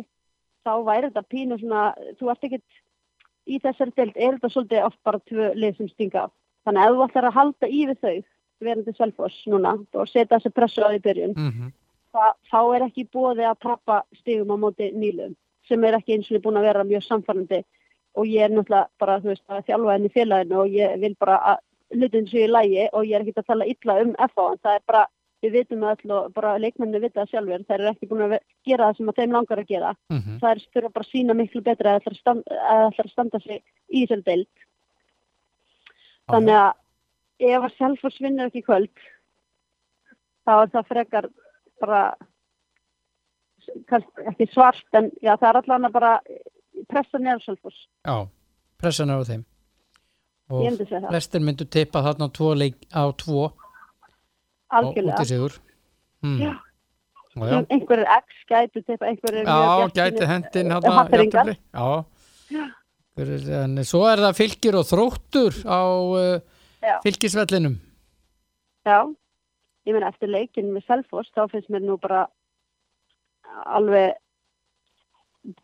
[0.66, 1.84] þá væri þetta pínu svona
[2.18, 2.80] þú ert ekkert
[3.48, 6.26] í þessari deild er þetta svolítið oft bara tvö lið sem stinga
[6.66, 8.16] þannig að ef þú ætlar að halda í við þau
[8.66, 11.70] verandi Selfoss núna og setja þessi pressu á því byrjun mm
[12.14, 15.36] það, þá er ekki bóði að tapa stigum á móti nýlum
[15.68, 17.62] sem er ekki eins og búin að vera mjög samfarnandi
[18.18, 21.64] og ég er náttúrulega bara veist að þjálfa henni félaginu og ég vil bara að
[21.94, 24.74] hlutin séu í lægi og ég er ekki að tala illa um FH en það
[24.74, 25.04] er bara,
[25.42, 28.34] við vitum öll og bara leikmenni vita það sjálfur, það er ekki búin að
[28.66, 29.92] gera það sem að þeim langar að gera.
[30.10, 30.40] -hmm.
[30.40, 32.42] það er þurfa bara sína miklu betra að það
[32.88, 34.54] ætlar að standa, sig í þessari deild.
[36.28, 36.72] Þannig að
[37.38, 39.06] ef að Selfoss vinnur ekki kvöld
[40.44, 41.28] þá er það frekar
[41.80, 42.02] bara
[44.30, 46.12] ekki svart en já, það er allan að bara
[46.88, 48.16] pressa neður Selfoss, Já,
[48.80, 49.44] pressan er á þeim.
[50.48, 50.78] Og
[51.10, 53.50] flestir myndu tippa þarna tvo, leik, á tvo.
[53.52, 55.58] Og algjörlega, út í sigur.
[56.24, 56.38] Mm.
[56.40, 56.52] Já.
[57.38, 57.58] Já, já.
[57.70, 61.52] einhverjir X gætu tippa, einhverjir Já, gæti hendin Eh, Hafnfirðingar.
[62.48, 62.64] Já.
[63.58, 66.40] En svo er það fylgir og þróttur á uh,
[66.78, 66.96] Já.
[67.02, 67.74] fylgisvellinum
[68.86, 68.98] já,
[69.88, 72.26] ég meina eftir leikin með Selfoss þá finnst mér nú bara
[73.64, 74.16] alveg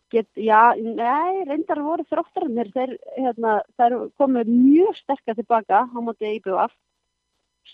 [0.09, 6.31] get, já, nei, reyndar voru þróttarannir, þeir, hérna, þeir komið mjög sterkar tilbaka á móti
[6.39, 6.73] IBF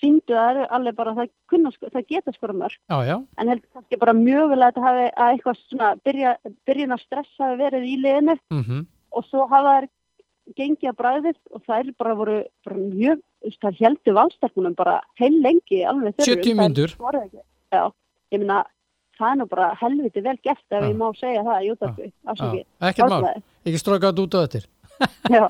[0.01, 3.51] síndu það eru alveg bara það, kunna, sko- það geta skora mörg já, já, en
[3.51, 6.35] heldur kannski bara mögulega að þetta hafi að eitthvað svona byrja,
[6.67, 8.37] byrjun að stressa hafi verið í liðinu.
[8.55, 9.89] Mhm, og svo hafa þær
[10.57, 13.23] gengið að bræðið og þær bara voru bara mjög,
[13.61, 16.37] þær heldur valstarkunum bara heil lengi alveg þurru.
[16.41, 16.95] 70 mínútur.
[17.71, 17.83] Já,
[18.33, 18.61] ég meina
[19.21, 21.71] það er nú bara helviti vel gert ef ég má segja það í
[22.33, 22.65] afsakið.
[22.89, 24.61] ekkert mál, ekki strókað út á þetta
[25.35, 25.45] Já.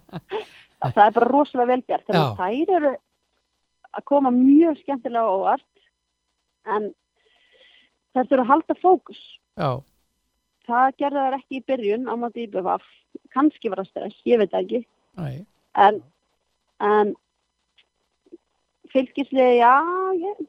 [0.94, 2.08] það er bara rosalega vel gert.
[2.08, 2.94] Þær eru
[3.90, 5.84] að koma mjög skemmtilega á óvart
[6.70, 6.90] en
[8.14, 9.20] þær þurfa að halda fókus.
[9.58, 9.70] Já,
[10.70, 12.86] það gerði þær ekki í byrjun á móti IBVF
[13.34, 14.80] kannski var það stress, ég veit ekki.
[15.86, 16.00] En,
[16.80, 17.14] en
[18.92, 19.72] fylgislið, já
[20.20, 20.44] ég,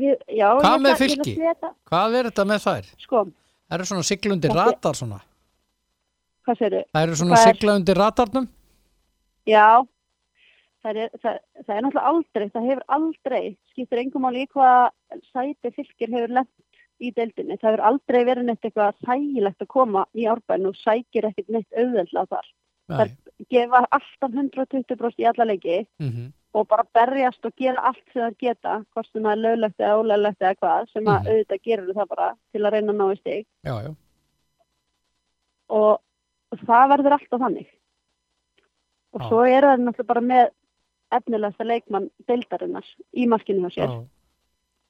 [0.00, 1.00] ég, já Hvað ég með
[1.48, 2.90] þetta, hvað er þetta með þær?
[3.04, 3.24] sko,
[3.64, 4.04] Það eru svona
[4.52, 5.20] Þetta- radar svona.
[6.44, 7.36] Hvað segir Það eru svona
[7.74, 8.48] undir radarnum.
[9.48, 9.68] Já,
[10.84, 14.90] það er, það, það er náttúrulega aldrei, það hefur aldrei, skiptir engum máli í hvað
[15.32, 16.50] sæti fylgir hefur lent
[17.00, 17.56] í deildinni.
[17.58, 21.72] Það hefur aldrei verið neitt eitthvað þægilegt að koma í árbæðinu og sækir ekkert neitt
[21.78, 22.48] auðveldlega þar.
[22.88, 23.10] Nei,
[23.50, 28.36] Gefa alltaf 120% í alla leiki mhm, og bara berjast og gera allt sem það
[28.44, 31.30] geta, hvort sem það er löglegt eða ólöglegt eða hvað, sem að Mhm.
[31.32, 33.94] auðvitað gerur það bara til að reyna að ná í stig já, já,
[35.68, 37.66] og það verður alltaf þannig.
[39.14, 39.28] Og Já.
[39.28, 40.44] svo eru það náttúrulega bara með
[41.14, 43.92] efnilegsta leikmann deildarinnar í markinu hjá sér,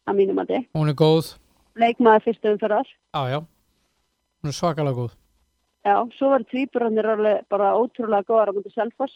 [0.08, 0.66] að mínum að þið.
[0.74, 1.32] Hún er góð,
[1.80, 2.86] Leikmaður fyrstu umfyrðar.
[3.14, 3.38] já, já
[4.44, 5.12] Hún er svakalega góð
[5.84, 9.14] Já, svo var tvíburarnir alveg bara ótrúlega góðar á mútið Selfoss.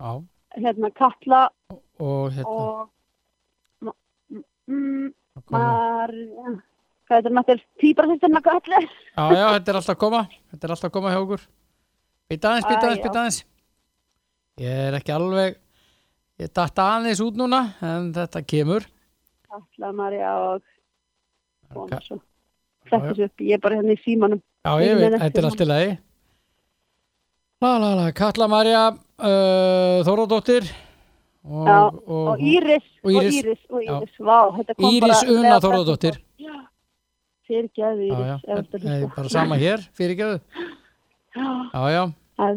[0.00, 0.10] Já,
[0.56, 1.40] Hérna Katla
[1.98, 2.90] og hérna og
[3.82, 3.96] Ma-
[4.68, 5.08] mm,
[5.46, 5.58] koma.
[5.58, 6.52] Marja,
[7.06, 7.66] hvað er þetta náttúrulega?
[7.80, 8.80] Tvíburarnir Katla.
[8.80, 10.22] Já, já, þetta er alltaf að koma
[10.52, 11.46] Þetta er alltaf að koma hjá okkur
[12.30, 13.40] Býta aðeins, býta Æ, aðeins, býta aðeins
[14.60, 15.58] Ég er ekki alveg
[16.40, 18.86] Ég datta aðeins út núna En þetta kemur
[19.50, 20.62] Katla, Marja og
[21.74, 22.20] kona svo.
[22.86, 24.40] Já, Þetta svo upp, ég er bara hérna í símanum.
[24.62, 25.90] Já, ég veit, þetta er allt í lagi
[27.60, 30.68] La la la, Katla Marja uh, Þórodóttir
[31.44, 33.38] og, Já, og, Og Íris, og Íris.
[33.40, 33.96] Íris, Já.
[33.98, 34.38] Íris, vá,
[34.90, 35.22] Íris.
[35.34, 35.56] Una
[36.40, 36.56] Já,
[37.48, 38.44] fyrirgæðu Já, Íris.
[38.46, 39.14] já, hlusta.
[39.16, 40.40] bara sama hér, fyrirgeðu
[41.34, 42.48] Já, Já,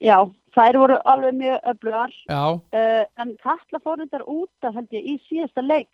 [0.00, 0.16] já,
[0.50, 2.14] er þær voru alveg mjög öflugar.
[2.28, 5.90] Uh, en Katla fór þetta út af, held ég, í síðasta leik.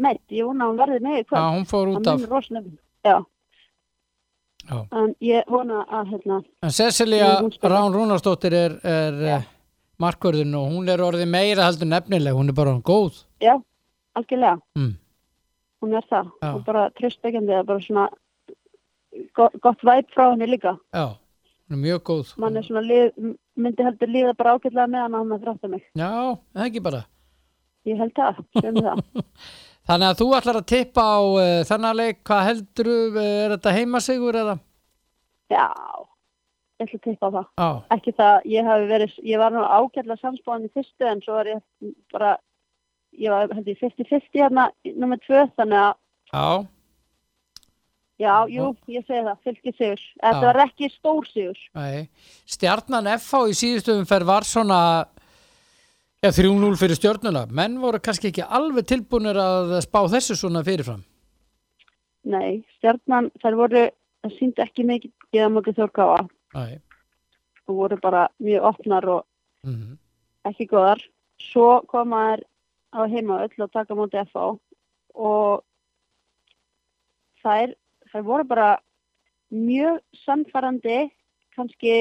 [0.00, 2.24] Meitt, ég vona að hún verði með Já, hún fór út af
[3.00, 3.20] Já.
[4.68, 4.80] Já.
[4.92, 7.52] En ég vona að, hérna, En Cecilia hún.
[7.62, 9.38] Rán Rúnarsdóttir er, er ja.
[10.02, 13.56] markvörðin og hún er orðið meira heldur nefnileg, hún er bara góð já,
[14.14, 14.60] algjörlega.
[14.76, 14.92] mm.
[15.80, 16.28] Hún er það.
[16.42, 16.50] Já.
[16.52, 18.06] Og bara tröstbekjandi, það er bara svona
[19.64, 20.76] gott, væp frá henni líka.
[20.92, 21.06] Já,
[21.66, 25.34] hún er mjög góð Man er svona, lið, myndi heldur líða bara ágætlega með hann
[25.36, 25.82] að þrátta mig.
[25.98, 26.12] Já,
[26.54, 27.02] það ekki bara
[27.88, 29.00] Ég held það, sem það.
[29.88, 32.90] Þannig að þú ætlar að tippa á uh, þennan leik, hvað heldur
[33.22, 34.56] er þetta heimasigur eða?
[35.50, 35.64] Já,
[36.76, 37.48] ég ætla að tippa á það.
[37.62, 41.38] Já, Ekki það, ég hafi verið, ég var nú ágætlega samspáðan í fyrstu en svo
[41.38, 41.64] var ég
[42.12, 42.34] bara,
[43.16, 45.96] ég var held ég 50-50 hérna, nummer tvö, þannig að
[46.30, 46.44] já,
[48.20, 50.02] Já, jú, ég segi það, fylgir sigur.
[50.20, 51.62] Þetta var ekki stór sigur.
[51.78, 52.08] nei.
[52.50, 54.80] Stjarnan FH í síðustu umferð var svona
[56.20, 57.46] Já, 3-0 fyrir stjörnuna.
[57.48, 61.00] Menn voru kannski ekki alveg tilbúinir að spá þessu svona fyrirfram.
[62.28, 63.86] Nei, stjarnan, þær voru,
[64.20, 66.18] það síndi ekki mikið geða mútið þjórkáa
[66.58, 66.76] Nei,
[67.64, 69.24] og voru bara mjög opnar og
[69.64, 69.96] mm
[70.48, 71.00] ekki góðar.
[71.40, 72.44] Svo koma þær
[72.96, 74.46] á heima öll og taka mútið FH
[75.20, 75.62] og
[77.44, 77.74] þær,
[78.12, 78.68] þær voru bara
[79.50, 81.10] mjög sannfærandi,
[81.56, 81.94] kannski,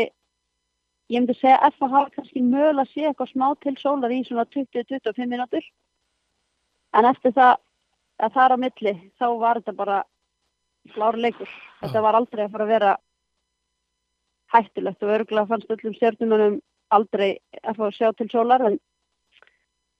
[1.09, 4.45] ég myndi segja að FH hafa kannski mögulega sé eitthvað smá til sólar í svona
[4.53, 5.65] 20-25 mínútur.
[6.93, 7.57] En eftir það,
[8.19, 9.99] að það er á milli, þá var þetta bara
[10.93, 11.49] klára leikur.
[11.81, 12.93] Þetta var aldrei að fara að vera
[14.53, 16.59] hættulegt og örgulega fannst öllum stjórnumönum
[16.95, 17.31] aldrei
[17.61, 18.79] að fá að sjá til sólar en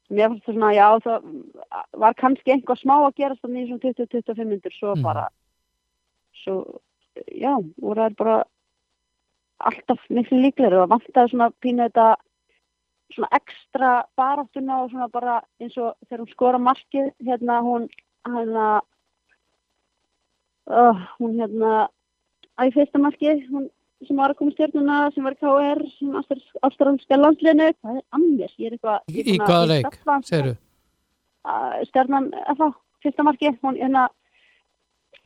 [0.09, 3.83] mér fannst það svona, já, það var kannski einhvað smá að gerast þannig í svona
[3.85, 5.03] 20-25 myndir, svo Mhm.
[5.05, 5.27] bara
[6.43, 6.81] svo,
[7.27, 8.37] já, voru það bara
[9.69, 12.09] alltaf miklu líklegri og vantaði svona pínu þetta
[13.13, 13.89] svona ekstra
[14.19, 17.89] baráttuna og svona bara eins og þegar hún skora markið hérna hún
[18.29, 18.67] hérna
[20.69, 21.73] uh, hún hérna
[22.63, 23.67] í fyrsta markið hún
[24.07, 26.15] sem var að koma stjórnuna sem var KR sem
[26.63, 29.99] ástralska landsliðinu hvað er annir, ég er eitthvað Í- hvaða leik?
[30.29, 30.55] segirðu
[31.89, 32.69] stjórnan FH
[33.03, 34.07] fyrsta marki, hún hérna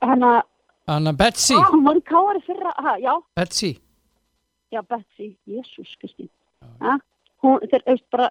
[0.02, 0.44] hérna,
[0.88, 3.78] Anna Betsy, ah, hún var í káari fyrra, ha, já, Betsy
[4.74, 6.30] já, Betsy, Jésús, Kristín,
[6.82, 6.98] ja,
[7.44, 8.30] hún, þeir, veist, bara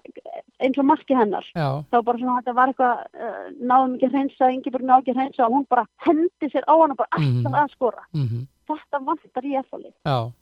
[0.60, 4.50] eins og marki hennar, Já, þá bara svona þetta var eitthvað, uh, náðum ekki hreinsa,
[4.52, 7.40] Ingeborg náðu ekki hreinsa og hún bara hendi sér á hana, bara Mhm.
[7.46, 8.04] alltaf að skora.
[8.12, 9.92] mhm, Þetta vantar í efalið.
[10.06, 10.32] já,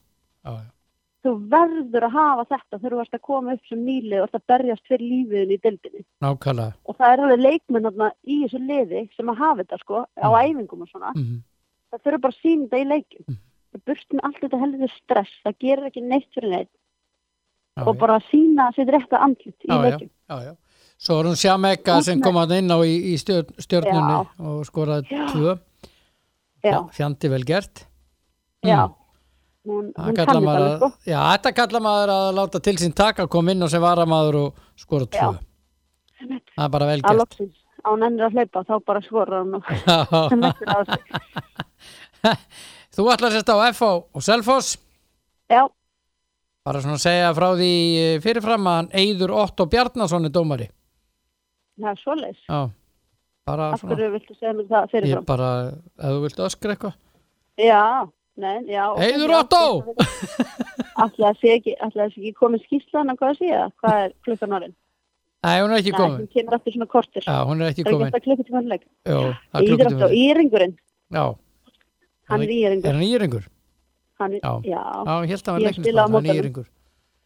[0.45, 0.71] já, já.
[1.23, 4.37] Þú verður að hafa þetta þegar þú ert að koma upp sem nýlið og ert
[4.41, 6.05] að berjast fyrir lífiðin í deildinni.
[6.23, 6.75] nákvæmlega.
[6.89, 10.81] Og það er alveg leikmenn í þessu liði sem að hafa þetta sko, á æfingum
[10.83, 11.13] og svona.
[11.15, 11.43] mhm,
[11.91, 13.25] Það þurfa bara að sína þetta í leikum.
[13.27, 13.41] Mm.
[13.71, 17.95] Það burt með allt þetta heldur stress, það gerir ekki neitt fyrir neitt já, og
[17.95, 18.01] já.
[18.01, 20.11] bara sína sitt rétta andlit í Já, já, leikum.
[20.29, 20.55] já.
[21.01, 24.17] Svo er hún Sjameka sem kom að inn á í, í stjörn, stjörnunni
[24.51, 25.55] og skoraði tvö
[26.93, 27.87] fjandi vel gert
[28.61, 28.85] já.
[28.85, 28.97] Mm.
[29.71, 30.91] Hún, hún þetta maður alveg sko.
[30.91, 34.39] að, já, þetta kallar maður að láta til sín taka koma inn og sem varamaður
[34.43, 35.33] og skora tvö
[36.21, 39.45] það er bara vel Að gert loksins, á hún ennir að hlaupa, þá bara skorar
[39.45, 41.67] hún og mestur á sig.
[42.95, 44.75] Þú ætlar sérst á FH og Selfoss
[45.51, 45.65] Já,
[46.67, 47.73] bara svona að segja frá því
[48.03, 50.69] eh, fyrirfram að hann Eyður Otto Bjarnason er dómari
[51.81, 52.03] það er
[53.49, 55.29] bara Af hverju viltu segja mér það ég fyrirfram?
[55.31, 55.51] bara,
[55.99, 56.99] ef þú vilt öskra eitthvað
[57.61, 57.83] Já,
[58.41, 58.85] nei, já.
[58.97, 59.65] já, Otto!
[61.01, 61.75] Það sé ekki,
[62.07, 63.75] ekki komið skýrslan að hvað að það?
[63.83, 64.75] Hvað er klukkan orðin?
[65.41, 67.25] Nei, hún er ekki Nei, komin hún kemur eftir svona kortir.
[67.25, 68.83] Já, hún er ekki Það er ekki eftir klukkutímanleik.
[69.09, 69.31] Og
[69.65, 70.75] klukkutíma Íringurinn,
[71.11, 71.25] Já,
[72.31, 72.93] hann er er Íringur.
[72.93, 73.45] hann íringur?
[74.21, 74.53] Hann er, Já.
[74.65, 74.83] já.
[75.25, 76.69] Ég held að hann var leiknismann, hann er íringur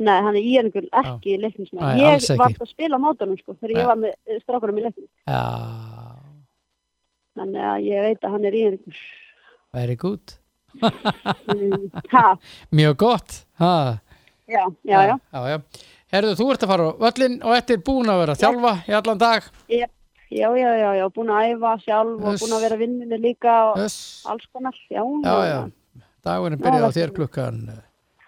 [0.04, 2.38] Nei, hann er Íringur, ekki alls Ég ekki.
[2.40, 3.80] var að spila á mótunum sko, þegar Nei.
[3.82, 5.06] ég var með eh, strákurum í leiknum.
[5.30, 5.42] Já,
[7.38, 8.98] Þannig að ég veit að hann er Íringur.
[9.74, 10.34] very good
[10.74, 11.86] Mm,
[12.74, 13.98] Mjög gott ha.
[14.50, 15.14] já, já, já.
[15.32, 15.58] já, já.
[16.10, 18.96] Herðu, þú ert að fara á völlin og eftir búin að vera að þjálfa í
[18.98, 19.86] allan dag Já,
[20.30, 22.42] já, já, já, já, búin að æfa sjálf og Uss.
[22.44, 23.98] búin að vera vinninu líka og Öss.
[24.28, 24.76] alls konar.
[24.90, 25.58] Já, Já, já,
[26.24, 27.82] dagurinn byrjaði á þér klukkan eh,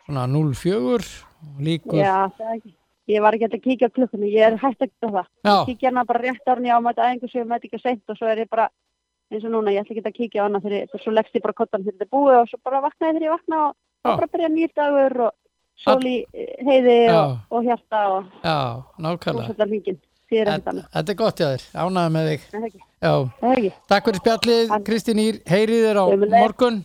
[0.06, 2.74] svona 04 og líkur Já, það er ekki.
[3.06, 5.26] Ég var ekki hægt að kíkja klukkunni, ég er hægt að gera það.
[5.46, 5.52] Já.
[5.54, 8.18] Ég kíkja hana bara rétt árni á mæta aðeingu sem ég mæti ekki seint og
[8.18, 8.66] svo er ég bara
[9.30, 11.54] eins og núna, ég ætla ekki að kíkja á hana þegar svo leggst ég bara
[11.54, 14.30] kottan þegar þetta er búið og svo bara vaknaði þegar ég vakna og þá bara
[14.34, 15.32] byrja nýr dagur og
[15.76, 16.16] sól í
[16.66, 18.28] heiði og, og hjarta og,
[19.38, 19.98] og þetta hringin.
[20.26, 23.72] Ekkert Þetta er gott hjá þér, ánægði með þig það ekki?
[23.86, 24.86] takk fyrir spjallið Takk.
[24.88, 26.04] Kristín Ír, heyrið þér á
[26.40, 26.78] morgun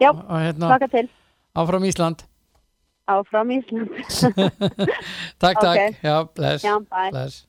[0.00, 1.08] Já, hérna Takka til.
[1.54, 2.24] áfram Ísland
[3.10, 3.90] Áfram Ísland.
[5.42, 5.62] Takk, Ok.
[5.64, 6.76] takk, já, bless, Já,
[7.10, 7.46] bless.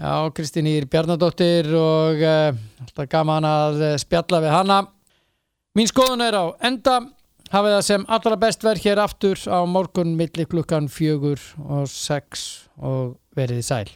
[0.00, 4.78] Já, Kristín Ír Bjarnadóttir og uh, alltaf gaman að eh, spjalla við hana.
[5.78, 6.96] Mín skoðun er á enda,
[7.52, 11.38] hafið það sem allra best verð hér aftur á morgun milli klukkan fjögur
[11.68, 13.88] og sex og verið í sæl.